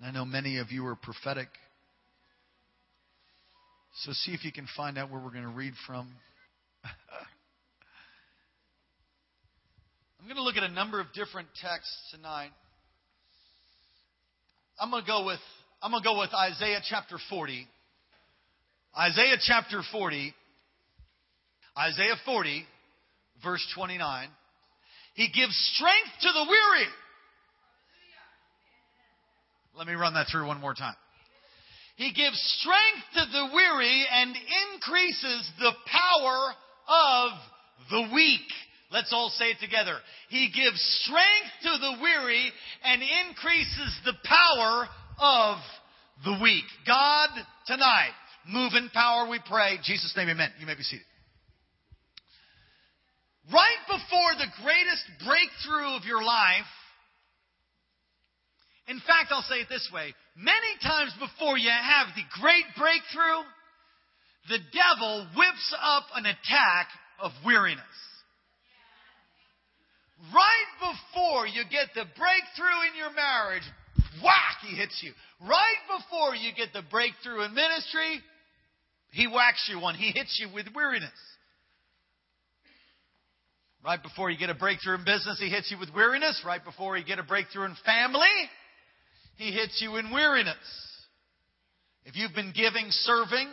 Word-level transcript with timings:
And 0.00 0.08
I 0.08 0.12
know 0.12 0.24
many 0.24 0.58
of 0.58 0.72
you 0.72 0.86
are 0.86 0.96
prophetic. 0.96 1.48
So 4.02 4.12
see 4.12 4.32
if 4.32 4.44
you 4.44 4.52
can 4.52 4.66
find 4.76 4.96
out 4.96 5.10
where 5.10 5.20
we're 5.20 5.30
going 5.30 5.42
to 5.42 5.48
read 5.50 5.74
from. 5.86 6.10
I'm 10.20 10.24
going 10.24 10.36
to 10.36 10.42
look 10.42 10.56
at 10.56 10.62
a 10.62 10.72
number 10.72 11.00
of 11.00 11.06
different 11.12 11.48
texts 11.60 11.94
tonight. 12.14 12.50
I'm 14.78 14.90
going 14.90 15.02
to 15.02 15.06
go 15.06 15.26
with 15.26 15.40
I'm 15.82 15.90
going 15.90 16.02
to 16.02 16.08
go 16.08 16.18
with 16.18 16.30
Isaiah 16.34 16.80
chapter 16.88 17.16
40. 17.30 17.66
Isaiah 18.98 19.36
chapter 19.40 19.82
40. 19.92 20.34
Isaiah 21.78 22.16
40 22.24 22.64
verse 23.42 23.66
29. 23.74 24.28
He 25.14 25.28
gives 25.28 25.54
strength 25.74 26.10
to 26.22 26.28
the 26.32 26.46
weary. 26.48 26.88
Let 29.76 29.86
me 29.86 29.94
run 29.94 30.14
that 30.14 30.26
through 30.30 30.46
one 30.46 30.60
more 30.60 30.74
time. 30.74 30.96
He 31.96 32.12
gives 32.12 32.40
strength 32.60 33.04
to 33.14 33.30
the 33.30 33.54
weary 33.54 34.06
and 34.10 34.34
increases 34.72 35.50
the 35.58 35.72
power 35.86 36.54
of 36.88 37.30
the 37.90 38.14
weak. 38.14 38.48
Let's 38.90 39.12
all 39.12 39.28
say 39.28 39.50
it 39.50 39.58
together. 39.60 39.96
He 40.30 40.50
gives 40.50 40.80
strength 41.04 41.52
to 41.62 41.78
the 41.78 42.02
weary 42.02 42.50
and 42.84 43.02
increases 43.28 44.00
the 44.04 44.14
power 44.24 44.88
of 45.20 45.58
the 46.24 46.38
weak. 46.42 46.64
God, 46.86 47.28
tonight, 47.66 48.14
move 48.48 48.72
in 48.74 48.88
power, 48.90 49.28
we 49.28 49.38
pray. 49.46 49.76
In 49.76 49.82
Jesus' 49.84 50.14
name, 50.16 50.28
amen. 50.28 50.50
You 50.58 50.66
may 50.66 50.74
be 50.74 50.82
seated. 50.82 51.06
Right 53.52 53.82
before 53.86 54.34
the 54.38 54.62
greatest 54.62 55.04
breakthrough 55.26 55.96
of 55.96 56.04
your 56.04 56.22
life, 56.22 56.66
in 58.90 58.98
fact, 59.06 59.30
I'll 59.30 59.46
say 59.46 59.62
it 59.62 59.68
this 59.70 59.88
way 59.94 60.12
many 60.34 60.72
times 60.82 61.14
before 61.22 61.56
you 61.56 61.70
have 61.70 62.08
the 62.18 62.26
great 62.42 62.66
breakthrough, 62.76 63.46
the 64.50 64.58
devil 64.74 65.28
whips 65.36 65.74
up 65.80 66.04
an 66.16 66.26
attack 66.26 66.88
of 67.22 67.30
weariness. 67.46 67.84
Right 70.34 70.70
before 70.82 71.46
you 71.46 71.62
get 71.70 71.94
the 71.94 72.04
breakthrough 72.18 72.80
in 72.90 72.98
your 72.98 73.14
marriage, 73.14 73.62
whack, 74.22 74.58
he 74.66 74.74
hits 74.76 75.00
you. 75.02 75.12
Right 75.40 75.80
before 75.86 76.34
you 76.34 76.50
get 76.52 76.74
the 76.74 76.82
breakthrough 76.90 77.44
in 77.44 77.54
ministry, 77.54 78.20
he 79.12 79.26
whacks 79.26 79.70
you 79.70 79.80
one. 79.80 79.94
He 79.94 80.10
hits 80.10 80.36
you 80.42 80.52
with 80.52 80.66
weariness. 80.74 81.10
Right 83.82 84.02
before 84.02 84.30
you 84.30 84.38
get 84.38 84.50
a 84.50 84.54
breakthrough 84.54 84.96
in 84.96 85.04
business, 85.04 85.38
he 85.40 85.48
hits 85.48 85.70
you 85.70 85.78
with 85.78 85.94
weariness. 85.94 86.42
Right 86.44 86.62
before 86.62 86.98
you 86.98 87.04
get 87.04 87.18
a 87.18 87.22
breakthrough 87.22 87.64
in 87.64 87.76
family, 87.86 88.28
he 89.40 89.52
hits 89.52 89.80
you 89.80 89.96
in 89.96 90.12
weariness. 90.12 90.56
If 92.04 92.16
you've 92.16 92.34
been 92.34 92.52
giving, 92.54 92.86
serving, 92.90 93.48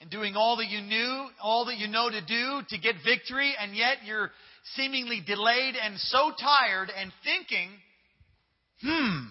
and 0.00 0.10
doing 0.10 0.34
all 0.36 0.56
that 0.56 0.68
you 0.68 0.80
knew, 0.80 1.28
all 1.42 1.66
that 1.66 1.76
you 1.76 1.88
know 1.88 2.10
to 2.10 2.20
do 2.20 2.62
to 2.68 2.78
get 2.78 2.96
victory, 3.04 3.54
and 3.60 3.74
yet 3.74 3.98
you're 4.04 4.30
seemingly 4.74 5.22
delayed 5.26 5.74
and 5.82 5.98
so 5.98 6.32
tired 6.38 6.90
and 6.96 7.12
thinking, 7.24 7.68
hmm, 8.82 9.26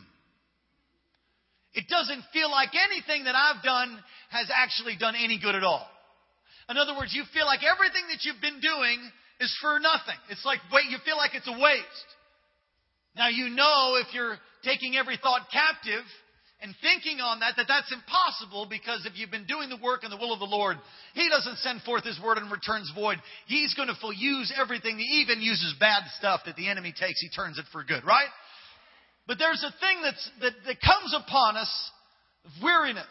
it 1.73 1.85
doesn't 1.89 2.23
feel 2.33 2.49
like 2.49 2.69
anything 2.73 3.25
that 3.25 3.35
I've 3.35 3.63
done 3.63 3.97
has 4.29 4.49
actually 4.53 4.97
done 4.97 5.15
any 5.15 5.39
good 5.39 5.55
at 5.55 5.63
all. 5.63 5.85
In 6.69 6.77
other 6.77 6.95
words, 6.95 7.13
you 7.13 7.23
feel 7.33 7.45
like 7.45 7.61
everything 7.63 8.03
that 8.09 8.21
you've 8.21 8.41
been 8.41 8.61
doing 8.61 8.99
is 9.39 9.55
for 9.61 9.79
nothing. 9.79 10.17
It's 10.29 10.45
like, 10.45 10.59
wait, 10.71 10.85
you 10.89 10.97
feel 11.05 11.17
like 11.17 11.33
it's 11.33 11.47
a 11.47 11.57
waste. 11.59 12.09
Now 13.15 13.27
you 13.29 13.49
know 13.49 13.97
if 13.99 14.13
you're 14.13 14.37
taking 14.63 14.95
every 14.95 15.17
thought 15.21 15.47
captive 15.51 16.03
and 16.61 16.75
thinking 16.81 17.21
on 17.21 17.39
that, 17.39 17.55
that 17.55 17.67
that's 17.67 17.91
impossible 17.91 18.67
because 18.69 19.05
if 19.05 19.17
you've 19.17 19.31
been 19.31 19.47
doing 19.47 19.69
the 19.69 19.79
work 19.81 20.03
and 20.03 20.11
the 20.11 20.17
will 20.17 20.33
of 20.33 20.39
the 20.39 20.45
Lord, 20.45 20.77
He 21.13 21.29
doesn't 21.29 21.57
send 21.59 21.81
forth 21.83 22.03
His 22.03 22.19
word 22.21 22.37
and 22.37 22.51
returns 22.51 22.91
void. 22.93 23.17
He's 23.47 23.73
going 23.73 23.87
to 23.87 23.95
use 24.15 24.51
everything. 24.59 24.97
He 24.97 25.23
even 25.23 25.41
uses 25.41 25.75
bad 25.79 26.03
stuff 26.17 26.41
that 26.45 26.55
the 26.55 26.67
enemy 26.67 26.91
takes. 26.91 27.21
He 27.21 27.29
turns 27.29 27.57
it 27.57 27.65
for 27.71 27.83
good, 27.83 28.03
right? 28.03 28.27
But 29.25 29.37
there's 29.39 29.63
a 29.63 29.71
thing 29.79 30.01
that's, 30.03 30.29
that, 30.41 30.53
that 30.65 30.81
comes 30.81 31.15
upon 31.15 31.55
us 31.55 31.91
of 32.45 32.51
weariness. 32.63 33.05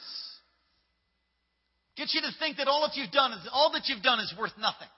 Gets 1.97 2.15
you 2.15 2.21
to 2.21 2.31
think 2.39 2.59
that 2.59 2.69
all 2.69 2.83
that 2.83 2.97
you've 2.97 3.11
done 3.11 3.33
is, 3.33 3.49
all 3.53 3.73
that 3.73 3.87
you've 3.87 4.03
done 4.03 4.21
is 4.21 4.33
worth 4.39 4.53
nothing. 4.59 4.89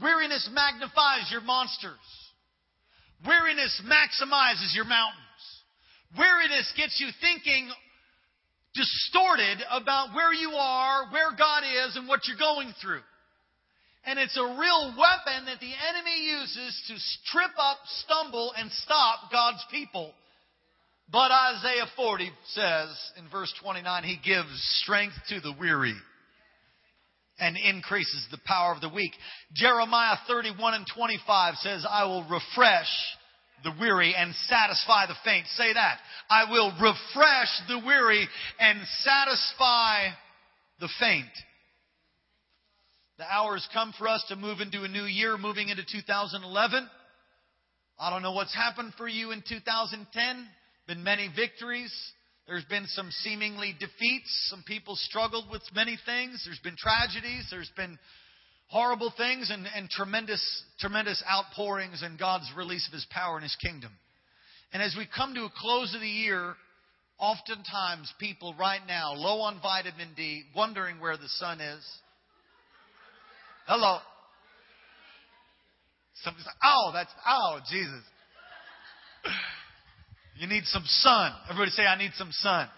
Weariness 0.00 0.48
magnifies 0.52 1.28
your 1.30 1.40
monsters. 1.42 1.92
Weariness 3.26 3.82
maximizes 3.84 4.74
your 4.74 4.84
mountains. 4.84 5.24
Weariness 6.16 6.72
gets 6.76 7.00
you 7.00 7.08
thinking 7.20 7.68
distorted 8.74 9.58
about 9.70 10.14
where 10.14 10.32
you 10.32 10.50
are, 10.50 11.10
where 11.10 11.32
God 11.36 11.64
is, 11.64 11.96
and 11.96 12.06
what 12.06 12.20
you're 12.26 12.38
going 12.38 12.72
through. 12.80 13.02
And 14.04 14.18
it's 14.18 14.36
a 14.36 14.42
real 14.42 14.94
weapon 14.96 15.46
that 15.46 15.60
the 15.60 15.72
enemy 15.88 16.30
uses 16.40 16.82
to 16.88 17.30
trip 17.30 17.50
up, 17.58 17.78
stumble, 18.04 18.52
and 18.56 18.70
stop 18.72 19.30
God's 19.32 19.64
people. 19.70 20.12
But 21.10 21.30
Isaiah 21.30 21.86
40 21.96 22.30
says 22.52 22.88
in 23.18 23.28
verse 23.30 23.52
29, 23.60 24.04
He 24.04 24.18
gives 24.24 24.48
strength 24.82 25.16
to 25.30 25.40
the 25.40 25.54
weary 25.58 25.96
and 27.38 27.56
increases 27.56 28.26
the 28.30 28.38
power 28.44 28.72
of 28.74 28.80
the 28.80 28.88
weak. 28.88 29.12
Jeremiah 29.54 30.16
31 30.26 30.74
and 30.74 30.86
25 30.94 31.54
says, 31.56 31.86
I 31.88 32.04
will 32.04 32.22
refresh 32.24 32.88
the 33.64 33.72
weary 33.80 34.14
and 34.16 34.34
satisfy 34.46 35.06
the 35.06 35.16
faint. 35.24 35.46
Say 35.56 35.72
that. 35.72 35.98
I 36.30 36.50
will 36.50 36.70
refresh 36.72 37.60
the 37.68 37.80
weary 37.84 38.26
and 38.58 38.78
satisfy 39.00 40.08
the 40.80 40.88
faint. 41.00 41.26
The 43.18 43.24
hour 43.24 43.54
has 43.54 43.68
come 43.72 43.92
for 43.98 44.06
us 44.06 44.24
to 44.28 44.36
move 44.36 44.60
into 44.60 44.84
a 44.84 44.88
new 44.88 45.04
year, 45.04 45.36
moving 45.36 45.70
into 45.70 45.82
2011. 45.84 46.88
I 47.98 48.10
don't 48.10 48.22
know 48.22 48.32
what's 48.32 48.54
happened 48.54 48.92
for 48.96 49.08
you 49.08 49.32
in 49.32 49.42
2010. 49.48 50.46
Been 50.86 51.02
many 51.02 51.28
victories. 51.34 51.92
There's 52.48 52.64
been 52.64 52.86
some 52.86 53.10
seemingly 53.10 53.76
defeats. 53.78 54.48
Some 54.48 54.64
people 54.66 54.96
struggled 54.96 55.50
with 55.50 55.60
many 55.74 55.98
things. 56.06 56.42
There's 56.46 56.58
been 56.60 56.76
tragedies. 56.78 57.46
There's 57.50 57.70
been 57.76 57.98
horrible 58.68 59.12
things 59.14 59.50
and, 59.50 59.66
and 59.76 59.90
tremendous, 59.90 60.42
tremendous 60.80 61.22
outpourings 61.30 62.02
and 62.02 62.18
God's 62.18 62.50
release 62.56 62.86
of 62.88 62.94
His 62.94 63.06
power 63.10 63.36
and 63.36 63.42
His 63.42 63.56
kingdom. 63.56 63.92
And 64.72 64.82
as 64.82 64.94
we 64.96 65.06
come 65.14 65.34
to 65.34 65.42
a 65.42 65.52
close 65.60 65.94
of 65.94 66.00
the 66.00 66.08
year, 66.08 66.54
oftentimes 67.18 68.10
people 68.18 68.54
right 68.58 68.80
now, 68.88 69.12
low 69.12 69.42
on 69.42 69.60
vitamin 69.60 70.14
D, 70.16 70.44
wondering 70.56 71.00
where 71.00 71.18
the 71.18 71.28
sun 71.28 71.60
is. 71.60 71.86
Hello. 73.66 73.98
Somebody's 76.22 76.46
like, 76.46 76.56
oh, 76.64 76.92
that's, 76.94 77.12
oh, 77.28 77.58
Jesus. 77.70 78.02
You 80.38 80.46
need 80.46 80.64
some 80.66 80.84
sun. 80.86 81.32
Everybody 81.50 81.72
say, 81.72 81.82
I 81.82 81.98
need 81.98 82.12
some 82.14 82.30
sun. 82.30 82.68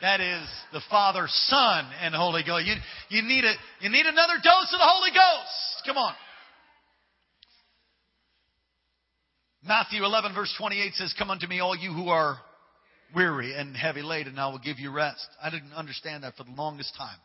That 0.00 0.20
is 0.20 0.46
the 0.72 0.80
Father, 0.90 1.26
Son, 1.28 1.86
and 2.02 2.12
Holy 2.14 2.42
Ghost. 2.44 2.66
You, 2.66 2.74
you, 3.08 3.22
need 3.22 3.44
a, 3.44 3.54
you 3.80 3.88
need 3.88 4.04
another 4.04 4.34
dose 4.42 4.72
of 4.72 4.80
the 4.80 4.86
Holy 4.86 5.10
Ghost. 5.10 5.86
Come 5.86 5.96
on. 5.96 6.14
Matthew 9.66 10.04
11, 10.04 10.34
verse 10.34 10.52
28 10.58 10.94
says, 10.94 11.14
Come 11.16 11.30
unto 11.30 11.46
me, 11.46 11.60
all 11.60 11.76
you 11.76 11.92
who 11.92 12.08
are 12.08 12.36
weary 13.14 13.54
and 13.54 13.76
heavy 13.76 14.02
laden, 14.02 14.32
and 14.32 14.40
I 14.40 14.48
will 14.48 14.58
give 14.58 14.80
you 14.80 14.90
rest. 14.90 15.26
I 15.40 15.50
didn't 15.50 15.72
understand 15.72 16.24
that 16.24 16.34
for 16.34 16.42
the 16.42 16.50
longest 16.50 16.94
time. 16.98 17.16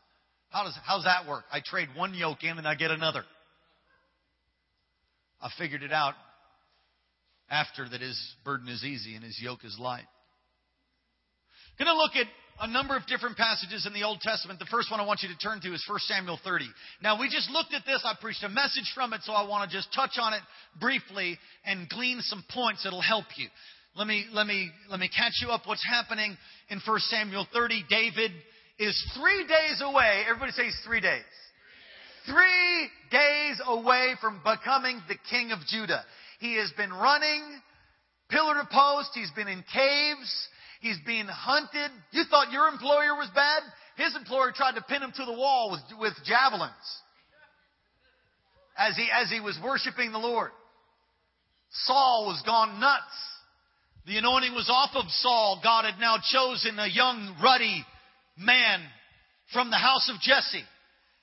How 0.51 0.63
does, 0.63 0.77
how's 0.85 1.03
that 1.03 1.27
work? 1.27 1.45
I 1.51 1.61
trade 1.65 1.89
one 1.95 2.13
yoke 2.13 2.43
in 2.43 2.59
and 2.59 2.67
I 2.67 2.75
get 2.75 2.91
another. 2.91 3.23
I 5.41 5.49
figured 5.57 5.83
it 5.83 5.91
out 5.91 6.13
after 7.49 7.87
that 7.89 8.01
his 8.01 8.19
burden 8.43 8.67
is 8.67 8.83
easy 8.83 9.15
and 9.15 9.23
his 9.23 9.39
yoke 9.41 9.63
is 9.63 9.77
light. 9.79 10.05
Going 11.77 11.87
to 11.87 11.95
look 11.95 12.15
at 12.15 12.27
a 12.61 12.67
number 12.67 12.97
of 12.97 13.07
different 13.07 13.37
passages 13.37 13.85
in 13.85 13.93
the 13.93 14.03
Old 14.03 14.19
Testament. 14.19 14.59
The 14.59 14.67
first 14.69 14.91
one 14.91 14.99
I 14.99 15.05
want 15.05 15.23
you 15.23 15.29
to 15.29 15.37
turn 15.37 15.61
to 15.61 15.73
is 15.73 15.83
1 15.87 15.99
Samuel 15.99 16.37
30. 16.43 16.65
Now, 17.01 17.19
we 17.19 17.29
just 17.29 17.49
looked 17.49 17.73
at 17.73 17.85
this. 17.85 18.01
I 18.03 18.15
preached 18.19 18.43
a 18.43 18.49
message 18.49 18.91
from 18.93 19.13
it, 19.13 19.21
so 19.23 19.31
I 19.31 19.47
want 19.47 19.69
to 19.69 19.75
just 19.75 19.93
touch 19.93 20.19
on 20.19 20.33
it 20.33 20.41
briefly 20.79 21.39
and 21.65 21.87
glean 21.87 22.19
some 22.21 22.43
points 22.53 22.83
that'll 22.83 23.01
help 23.01 23.25
you. 23.37 23.47
Let 23.95 24.07
me, 24.07 24.25
let 24.33 24.45
me, 24.45 24.71
let 24.89 24.99
me 24.99 25.09
catch 25.09 25.39
you 25.41 25.49
up 25.49 25.61
what's 25.65 25.85
happening 25.87 26.37
in 26.69 26.81
1 26.85 26.99
Samuel 26.99 27.47
30. 27.53 27.85
David 27.89 28.31
is 28.77 29.11
three 29.17 29.47
days 29.47 29.81
away. 29.81 30.23
Everybody 30.27 30.51
says 30.51 30.75
three 30.85 31.01
days. 31.01 31.23
Three 32.25 32.89
days 33.09 33.61
away 33.65 34.15
from 34.21 34.41
becoming 34.43 35.01
the 35.07 35.15
king 35.29 35.51
of 35.51 35.59
Judah. 35.67 36.03
He 36.39 36.55
has 36.57 36.71
been 36.75 36.91
running 36.91 37.43
pillar 38.29 38.55
to 38.55 38.67
post. 38.71 39.11
He's 39.13 39.31
been 39.31 39.47
in 39.47 39.63
caves. 39.73 40.47
He's 40.81 40.97
being 41.05 41.27
hunted. 41.27 41.91
You 42.11 42.23
thought 42.29 42.51
your 42.51 42.67
employer 42.67 43.15
was 43.15 43.29
bad? 43.35 43.61
His 43.97 44.15
employer 44.15 44.51
tried 44.55 44.75
to 44.75 44.81
pin 44.81 45.03
him 45.03 45.11
to 45.15 45.25
the 45.25 45.33
wall 45.33 45.71
with, 45.71 45.99
with 45.99 46.13
javelins 46.25 46.71
as 48.77 48.95
he, 48.95 49.09
as 49.13 49.29
he 49.29 49.41
was 49.41 49.59
worshiping 49.61 50.11
the 50.11 50.17
Lord. 50.17 50.51
Saul 51.85 52.25
was 52.27 52.41
gone 52.45 52.79
nuts. 52.79 53.03
The 54.07 54.17
anointing 54.17 54.55
was 54.55 54.69
off 54.71 54.91
of 54.95 55.05
Saul. 55.09 55.59
God 55.61 55.85
had 55.85 55.99
now 55.99 56.15
chosen 56.31 56.79
a 56.79 56.87
young, 56.87 57.35
ruddy 57.43 57.85
man 58.37 58.81
from 59.53 59.69
the 59.69 59.75
house 59.75 60.09
of 60.13 60.21
Jesse 60.21 60.63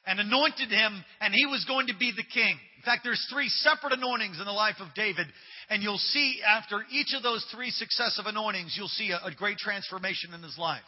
and 0.07 0.21
anointed 0.21 0.71
him, 0.71 1.05
and 1.21 1.35
he 1.35 1.47
was 1.47 1.65
going 1.65 1.89
to 1.89 1.97
be 1.99 2.13
the 2.15 2.23
king. 2.23 2.59
Fact, 2.87 3.03
there's 3.03 3.27
three 3.33 3.49
separate 3.49 3.93
anointings 3.93 4.39
in 4.39 4.47
the 4.47 4.53
life 4.53 4.77
of 4.79 4.95
David, 4.95 5.27
and 5.69 5.83
you'll 5.83 5.99
see 5.99 6.41
after 6.47 6.85
each 6.93 7.15
of 7.15 7.23
those 7.25 7.45
three 7.53 7.71
successive 7.71 8.27
anointings, 8.27 8.75
you'll 8.79 8.87
see 8.87 9.11
a, 9.11 9.27
a 9.27 9.35
great 9.35 9.59
transformation 9.59 10.33
in 10.33 10.43
his 10.43 10.57
life. 10.57 10.87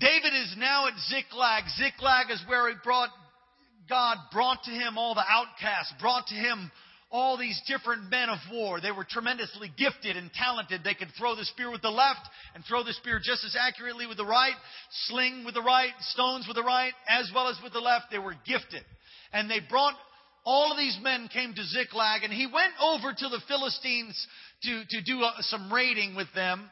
David 0.00 0.32
is 0.32 0.54
now 0.56 0.86
at 0.88 0.94
Ziklag. 1.10 1.64
Ziklag 1.76 2.30
is 2.30 2.42
where 2.48 2.70
he 2.70 2.74
brought 2.82 3.10
God 3.90 4.16
brought 4.32 4.62
to 4.64 4.70
him 4.70 4.96
all 4.96 5.14
the 5.14 5.24
outcasts, 5.28 5.92
brought 6.00 6.26
to 6.28 6.34
him 6.34 6.70
all 7.10 7.36
these 7.36 7.60
different 7.66 8.08
men 8.08 8.30
of 8.30 8.38
war. 8.52 8.80
They 8.80 8.92
were 8.92 9.04
tremendously 9.04 9.70
gifted 9.76 10.16
and 10.16 10.32
talented. 10.32 10.82
They 10.84 10.94
could 10.94 11.10
throw 11.18 11.34
the 11.34 11.44
spear 11.44 11.70
with 11.70 11.82
the 11.82 11.90
left 11.90 12.20
and 12.54 12.64
throw 12.64 12.84
the 12.84 12.92
spear 12.94 13.20
just 13.22 13.44
as 13.44 13.56
accurately 13.58 14.06
with 14.06 14.16
the 14.16 14.24
right, 14.24 14.54
sling 15.06 15.44
with 15.44 15.54
the 15.54 15.62
right, 15.62 15.90
stones 16.00 16.46
with 16.46 16.56
the 16.56 16.62
right, 16.62 16.92
as 17.08 17.30
well 17.34 17.48
as 17.48 17.58
with 17.62 17.72
the 17.72 17.80
left. 17.80 18.06
They 18.10 18.18
were 18.18 18.36
gifted. 18.46 18.84
And 19.32 19.50
they 19.50 19.60
brought, 19.68 19.94
all 20.44 20.72
of 20.72 20.78
these 20.78 20.98
men 21.02 21.28
came 21.32 21.54
to 21.54 21.64
Ziklag, 21.64 22.24
and 22.24 22.32
he 22.32 22.46
went 22.46 22.72
over 22.80 23.12
to 23.12 23.28
the 23.28 23.40
Philistines 23.46 24.26
to, 24.62 24.82
to 24.88 25.02
do 25.02 25.22
a, 25.22 25.34
some 25.40 25.72
raiding 25.72 26.16
with 26.16 26.28
them. 26.34 26.70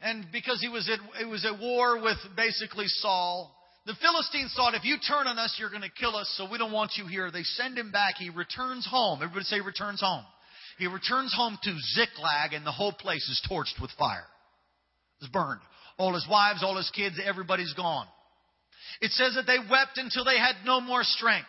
And 0.00 0.26
because 0.32 0.60
he 0.60 0.68
was 0.68 0.88
at, 0.90 1.22
it 1.22 1.26
was 1.26 1.44
at 1.44 1.58
war 1.60 2.02
with 2.02 2.18
basically 2.36 2.86
Saul, 2.86 3.52
the 3.86 3.94
Philistines 4.02 4.52
thought, 4.56 4.74
if 4.74 4.84
you 4.84 4.96
turn 4.98 5.28
on 5.28 5.38
us, 5.38 5.56
you're 5.60 5.70
going 5.70 5.82
to 5.82 6.00
kill 6.00 6.16
us, 6.16 6.28
so 6.36 6.50
we 6.50 6.58
don't 6.58 6.72
want 6.72 6.92
you 6.96 7.06
here. 7.06 7.30
They 7.30 7.44
send 7.44 7.78
him 7.78 7.92
back. 7.92 8.16
He 8.18 8.30
returns 8.30 8.86
home. 8.90 9.20
Everybody 9.22 9.44
say 9.44 9.60
returns 9.60 10.00
home. 10.00 10.24
He 10.78 10.88
returns 10.88 11.32
home 11.34 11.56
to 11.62 11.76
Ziklag, 11.94 12.52
and 12.52 12.66
the 12.66 12.72
whole 12.72 12.92
place 12.92 13.22
is 13.28 13.40
torched 13.48 13.80
with 13.80 13.90
fire. 13.96 14.26
It's 15.20 15.30
burned. 15.30 15.60
All 15.98 16.12
his 16.12 16.26
wives, 16.28 16.62
all 16.62 16.76
his 16.76 16.90
kids, 16.90 17.14
everybody's 17.24 17.72
gone. 17.74 18.06
It 19.00 19.12
says 19.12 19.34
that 19.34 19.46
they 19.46 19.58
wept 19.58 19.96
until 19.96 20.24
they 20.24 20.38
had 20.38 20.56
no 20.64 20.80
more 20.80 21.02
strength. 21.04 21.48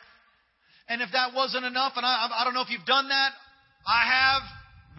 And 0.89 1.01
if 1.01 1.09
that 1.11 1.33
wasn't 1.35 1.65
enough, 1.65 1.93
and 1.95 2.05
I, 2.05 2.29
I 2.31 2.43
don't 2.43 2.53
know 2.53 2.61
if 2.61 2.69
you've 2.69 2.85
done 2.85 3.09
that, 3.09 3.31
I 3.87 4.01
have 4.07 4.41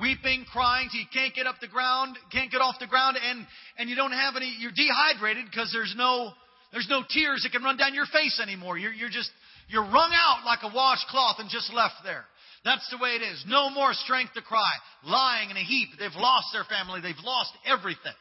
weeping, 0.00 0.46
crying 0.52 0.88
till 0.90 1.00
you 1.00 1.10
can't 1.12 1.34
get 1.34 1.46
up 1.46 1.56
the 1.60 1.68
ground, 1.68 2.16
can't 2.30 2.50
get 2.50 2.60
off 2.60 2.76
the 2.78 2.86
ground, 2.86 3.16
and, 3.16 3.46
and 3.78 3.90
you 3.90 3.96
don't 3.96 4.12
have 4.12 4.36
any, 4.36 4.54
you're 4.60 4.72
dehydrated 4.72 5.46
because 5.50 5.70
there's 5.72 5.94
no, 5.96 6.30
there's 6.72 6.88
no 6.88 7.02
tears 7.08 7.42
that 7.42 7.52
can 7.52 7.62
run 7.62 7.76
down 7.76 7.94
your 7.94 8.06
face 8.06 8.40
anymore. 8.40 8.78
You're, 8.78 8.92
you're 8.92 9.10
just, 9.10 9.30
you're 9.68 9.82
wrung 9.82 10.12
out 10.12 10.44
like 10.44 10.60
a 10.62 10.74
washcloth 10.74 11.36
and 11.38 11.50
just 11.50 11.72
left 11.72 12.04
there. 12.04 12.24
That's 12.64 12.88
the 12.90 12.98
way 12.98 13.10
it 13.10 13.22
is. 13.22 13.44
No 13.46 13.70
more 13.70 13.92
strength 13.92 14.34
to 14.34 14.42
cry. 14.42 14.70
Lying 15.04 15.50
in 15.50 15.56
a 15.56 15.64
heap. 15.64 15.88
They've 15.98 16.10
lost 16.16 16.48
their 16.52 16.64
family. 16.64 17.00
They've 17.00 17.14
lost 17.24 17.52
everything. 17.64 18.16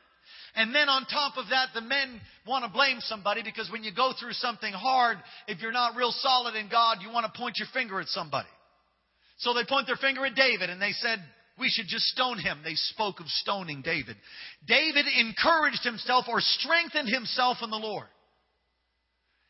And 0.57 0.73
then 0.73 0.89
on 0.89 1.05
top 1.05 1.37
of 1.37 1.45
that, 1.51 1.69
the 1.75 1.81
men 1.81 2.19
want 2.47 2.65
to 2.65 2.71
blame 2.71 2.97
somebody 3.01 3.43
because 3.43 3.69
when 3.71 3.83
you 3.83 3.93
go 3.93 4.11
through 4.19 4.33
something 4.33 4.73
hard, 4.73 5.17
if 5.47 5.61
you're 5.61 5.71
not 5.71 5.95
real 5.95 6.11
solid 6.11 6.55
in 6.55 6.67
God, 6.67 6.97
you 7.01 7.11
want 7.11 7.31
to 7.31 7.39
point 7.39 7.57
your 7.59 7.67
finger 7.73 8.01
at 8.01 8.07
somebody. 8.07 8.49
So 9.37 9.53
they 9.53 9.65
point 9.65 9.85
their 9.85 9.97
finger 9.97 10.25
at 10.25 10.33
David 10.33 10.71
and 10.71 10.81
they 10.81 10.93
said, 10.93 11.19
we 11.59 11.69
should 11.69 11.85
just 11.87 12.05
stone 12.05 12.39
him. 12.39 12.61
They 12.63 12.73
spoke 12.73 13.19
of 13.19 13.27
stoning 13.27 13.83
David. 13.83 14.15
David 14.67 15.05
encouraged 15.19 15.83
himself 15.83 16.25
or 16.27 16.39
strengthened 16.41 17.09
himself 17.09 17.57
in 17.61 17.69
the 17.69 17.77
Lord. 17.77 18.07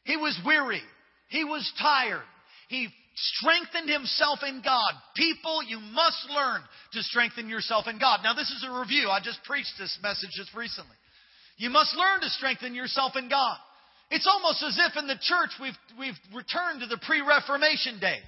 He 0.03 0.17
was 0.17 0.37
weary. 0.45 0.81
He 1.29 1.45
was 1.45 1.69
tired. 1.81 2.23
He 2.67 2.89
strengthened 3.17 3.89
himself 3.89 4.39
in 4.47 4.61
God. 4.63 4.93
People, 5.15 5.63
you 5.63 5.79
must 5.79 6.29
learn 6.29 6.61
to 6.93 7.01
strengthen 7.03 7.49
yourself 7.49 7.87
in 7.87 7.97
God. 7.99 8.19
Now, 8.23 8.33
this 8.33 8.49
is 8.49 8.65
a 8.67 8.79
review. 8.79 9.09
I 9.09 9.19
just 9.23 9.43
preached 9.43 9.73
this 9.79 9.97
message 10.03 10.29
just 10.35 10.53
recently. 10.53 10.95
You 11.57 11.69
must 11.71 11.95
learn 11.95 12.21
to 12.21 12.29
strengthen 12.29 12.75
yourself 12.75 13.13
in 13.15 13.29
God. 13.29 13.57
It's 14.09 14.27
almost 14.27 14.63
as 14.63 14.77
if 14.77 14.97
in 14.97 15.07
the 15.07 15.19
church 15.19 15.49
we've, 15.59 15.77
we've 15.99 16.19
returned 16.33 16.81
to 16.81 16.87
the 16.87 16.99
pre 17.01 17.21
Reformation 17.21 17.99
days. 17.99 18.21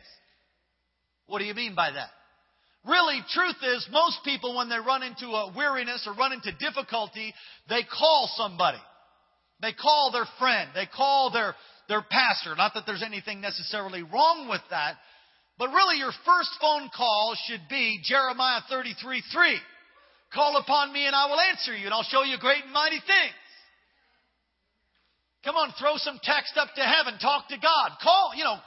What 1.28 1.40
do 1.40 1.46
you 1.46 1.54
mean 1.54 1.76
by 1.76 1.92
that? 1.92 2.10
Really, 2.86 3.20
truth 3.34 3.58
is, 3.62 3.88
most 3.92 4.20
people, 4.24 4.56
when 4.56 4.70
they 4.70 4.80
run 4.80 5.04
into 5.04 5.28
a 5.28 5.54
weariness 5.56 6.08
or 6.08 6.14
run 6.14 6.34
into 6.34 6.52
difficulty, 6.58 7.34
they 7.70 7.84
call 7.84 8.30
somebody. 8.36 8.80
They 9.62 9.74
call 9.74 10.12
their 10.12 10.26
friend. 10.40 10.70
They 10.74 10.88
call 10.88 11.32
their, 11.32 11.54
their 11.90 12.06
pastor. 12.06 12.56
Not 12.56 12.74
that 12.76 12.86
there's 12.86 13.04
anything 13.04 13.42
necessarily 13.42 14.04
wrong 14.04 14.48
with 14.48 14.62
that, 14.70 14.96
but 15.58 15.70
really 15.70 15.98
your 15.98 16.14
first 16.24 16.52
phone 16.62 16.90
call 16.96 17.36
should 17.50 17.68
be 17.70 18.00
Jeremiah 18.04 18.62
33 18.70 19.24
3. 19.34 19.58
Call 20.32 20.56
upon 20.58 20.94
me 20.94 21.06
and 21.06 21.16
I 21.16 21.26
will 21.26 21.40
answer 21.40 21.76
you 21.76 21.86
and 21.86 21.94
I'll 21.94 22.08
show 22.08 22.24
you 22.24 22.38
great 22.38 22.64
and 22.64 22.72
mighty 22.72 23.02
things. 23.02 23.36
Come 25.44 25.56
on, 25.56 25.74
throw 25.80 25.98
some 25.98 26.20
text 26.22 26.56
up 26.56 26.70
to 26.76 26.82
heaven. 26.82 27.18
Talk 27.20 27.50
to 27.50 27.58
God. 27.58 27.98
Call, 28.04 28.32
you 28.36 28.44
know, 28.44 28.58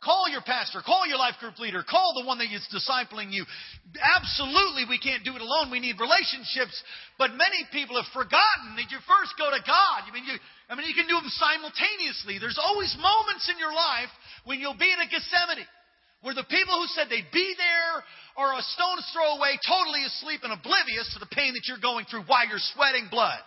Call 0.00 0.32
your 0.32 0.40
pastor. 0.40 0.80
Call 0.80 1.04
your 1.04 1.20
life 1.20 1.36
group 1.40 1.60
leader. 1.60 1.84
Call 1.84 2.16
the 2.16 2.24
one 2.24 2.40
that 2.40 2.48
is 2.48 2.64
discipling 2.72 3.36
you. 3.36 3.44
Absolutely, 4.00 4.88
we 4.88 4.96
can't 4.96 5.20
do 5.28 5.36
it 5.36 5.44
alone. 5.44 5.68
We 5.68 5.76
need 5.76 6.00
relationships. 6.00 6.72
But 7.20 7.36
many 7.36 7.68
people 7.68 8.00
have 8.00 8.08
forgotten 8.16 8.80
that 8.80 8.88
you 8.88 8.96
first 9.04 9.36
go 9.36 9.52
to 9.52 9.60
God. 9.60 10.00
I 10.08 10.10
mean, 10.12 10.24
you, 10.24 10.40
I 10.72 10.74
mean, 10.74 10.88
you 10.88 10.96
can 10.96 11.04
do 11.04 11.20
them 11.20 11.28
simultaneously. 11.36 12.40
There's 12.40 12.56
always 12.56 12.96
moments 12.96 13.52
in 13.52 13.60
your 13.60 13.76
life 13.76 14.08
when 14.48 14.56
you'll 14.56 14.80
be 14.80 14.88
in 14.88 15.04
a 15.04 15.08
Gethsemane 15.08 15.68
where 16.24 16.36
the 16.36 16.48
people 16.48 16.80
who 16.80 16.88
said 16.96 17.08
they'd 17.08 17.32
be 17.32 17.48
there 17.56 17.94
are 18.36 18.56
a 18.56 18.64
stone's 18.76 19.04
throw 19.12 19.36
away, 19.36 19.56
totally 19.64 20.04
asleep 20.04 20.40
and 20.44 20.52
oblivious 20.52 21.12
to 21.12 21.20
the 21.20 21.28
pain 21.32 21.52
that 21.52 21.64
you're 21.68 21.80
going 21.80 22.04
through 22.08 22.24
while 22.24 22.44
you're 22.48 22.62
sweating 22.72 23.08
blood. 23.12 23.40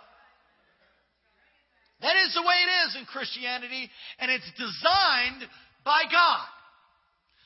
That 2.01 2.17
is 2.25 2.33
the 2.33 2.45
way 2.45 2.57
it 2.61 2.71
is 2.85 2.89
in 2.99 3.05
Christianity, 3.05 3.89
and 4.19 4.29
it's 4.29 4.49
designed 4.57 5.47
by 5.85 6.03
God. 6.11 6.45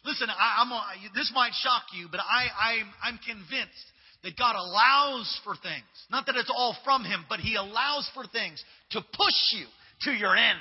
Listen, 0.05 0.29
I, 0.29 0.63
am 0.63 0.71
this 1.13 1.31
might 1.35 1.51
shock 1.53 1.83
you, 1.93 2.07
but 2.09 2.21
I, 2.21 2.79
I'm, 2.79 2.87
I'm 3.03 3.19
convinced 3.19 3.85
that 4.23 4.37
God 4.37 4.55
allows 4.55 5.27
for 5.43 5.53
things. 5.55 5.83
Not 6.09 6.25
that 6.27 6.35
it's 6.35 6.51
all 6.53 6.75
from 6.83 7.03
Him, 7.03 7.25
but 7.29 7.39
He 7.39 7.55
allows 7.55 8.09
for 8.13 8.25
things 8.25 8.63
to 8.91 9.01
push 9.01 9.39
you 9.51 9.65
to 10.03 10.11
your 10.11 10.35
end. 10.35 10.59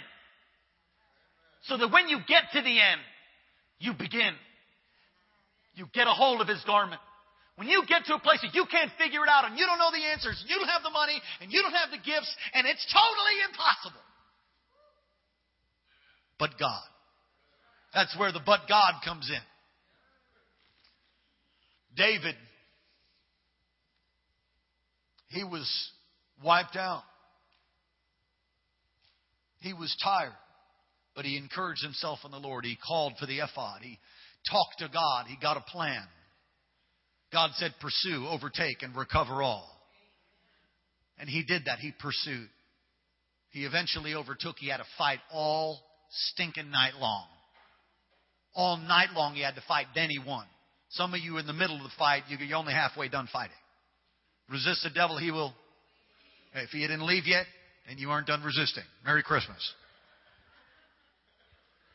So 1.64 1.76
that 1.76 1.90
when 1.90 2.08
you 2.08 2.18
get 2.26 2.44
to 2.52 2.60
the 2.60 2.76
end, 2.80 3.00
you 3.78 3.92
begin. 3.92 4.34
You 5.74 5.86
get 5.92 6.06
a 6.06 6.14
hold 6.14 6.40
of 6.40 6.48
His 6.48 6.62
garment. 6.66 7.00
When 7.56 7.68
you 7.68 7.84
get 7.88 8.04
to 8.06 8.14
a 8.14 8.20
place 8.20 8.40
that 8.42 8.54
you 8.54 8.66
can't 8.70 8.90
figure 8.98 9.22
it 9.24 9.30
out 9.30 9.46
and 9.46 9.58
you 9.58 9.64
don't 9.64 9.78
know 9.78 9.90
the 9.90 10.04
answers, 10.12 10.44
you 10.46 10.56
don't 10.56 10.68
have 10.68 10.82
the 10.82 10.90
money 10.90 11.20
and 11.40 11.50
you 11.50 11.62
don't 11.62 11.72
have 11.72 11.90
the 11.90 11.96
gifts 11.96 12.28
and 12.52 12.66
it's 12.66 12.84
totally 12.92 13.36
impossible. 13.48 14.04
But 16.38 16.58
God. 16.60 16.84
That's 17.96 18.14
where 18.18 18.30
the 18.30 18.42
but 18.44 18.68
God 18.68 18.92
comes 19.02 19.30
in. 19.30 19.40
David, 21.96 22.34
he 25.28 25.42
was 25.42 25.66
wiped 26.44 26.76
out. 26.76 27.04
He 29.60 29.72
was 29.72 29.96
tired, 30.04 30.34
but 31.14 31.24
he 31.24 31.38
encouraged 31.38 31.82
himself 31.82 32.18
in 32.26 32.32
the 32.32 32.36
Lord. 32.36 32.66
He 32.66 32.76
called 32.86 33.14
for 33.18 33.24
the 33.24 33.38
ephod. 33.38 33.80
He 33.80 33.98
talked 34.50 34.80
to 34.80 34.90
God. 34.92 35.24
He 35.26 35.38
got 35.40 35.56
a 35.56 35.62
plan. 35.62 36.02
God 37.32 37.52
said, 37.54 37.72
Pursue, 37.80 38.26
overtake, 38.28 38.82
and 38.82 38.94
recover 38.94 39.42
all. 39.42 39.70
And 41.18 41.30
he 41.30 41.44
did 41.44 41.62
that. 41.64 41.78
He 41.78 41.94
pursued. 41.98 42.50
He 43.52 43.64
eventually 43.64 44.12
overtook. 44.12 44.56
He 44.58 44.68
had 44.68 44.76
to 44.76 44.86
fight 44.98 45.20
all 45.32 45.80
stinking 46.10 46.70
night 46.70 46.92
long. 47.00 47.28
All 48.56 48.78
night 48.78 49.10
long 49.14 49.34
he 49.34 49.42
had 49.42 49.54
to 49.54 49.62
fight, 49.68 49.86
then 49.94 50.08
he 50.08 50.18
won. 50.18 50.46
Some 50.88 51.12
of 51.12 51.20
you 51.20 51.36
in 51.36 51.46
the 51.46 51.52
middle 51.52 51.76
of 51.76 51.82
the 51.82 51.90
fight, 51.98 52.22
you're 52.28 52.56
only 52.56 52.72
halfway 52.72 53.08
done 53.08 53.28
fighting. 53.30 53.52
Resist 54.48 54.82
the 54.82 54.90
devil, 54.90 55.18
he 55.18 55.30
will. 55.30 55.52
If 56.54 56.70
he 56.70 56.80
didn't 56.80 57.06
leave 57.06 57.26
yet, 57.26 57.44
then 57.86 57.98
you 57.98 58.10
aren't 58.10 58.26
done 58.26 58.42
resisting. 58.42 58.84
Merry 59.04 59.22
Christmas. 59.22 59.58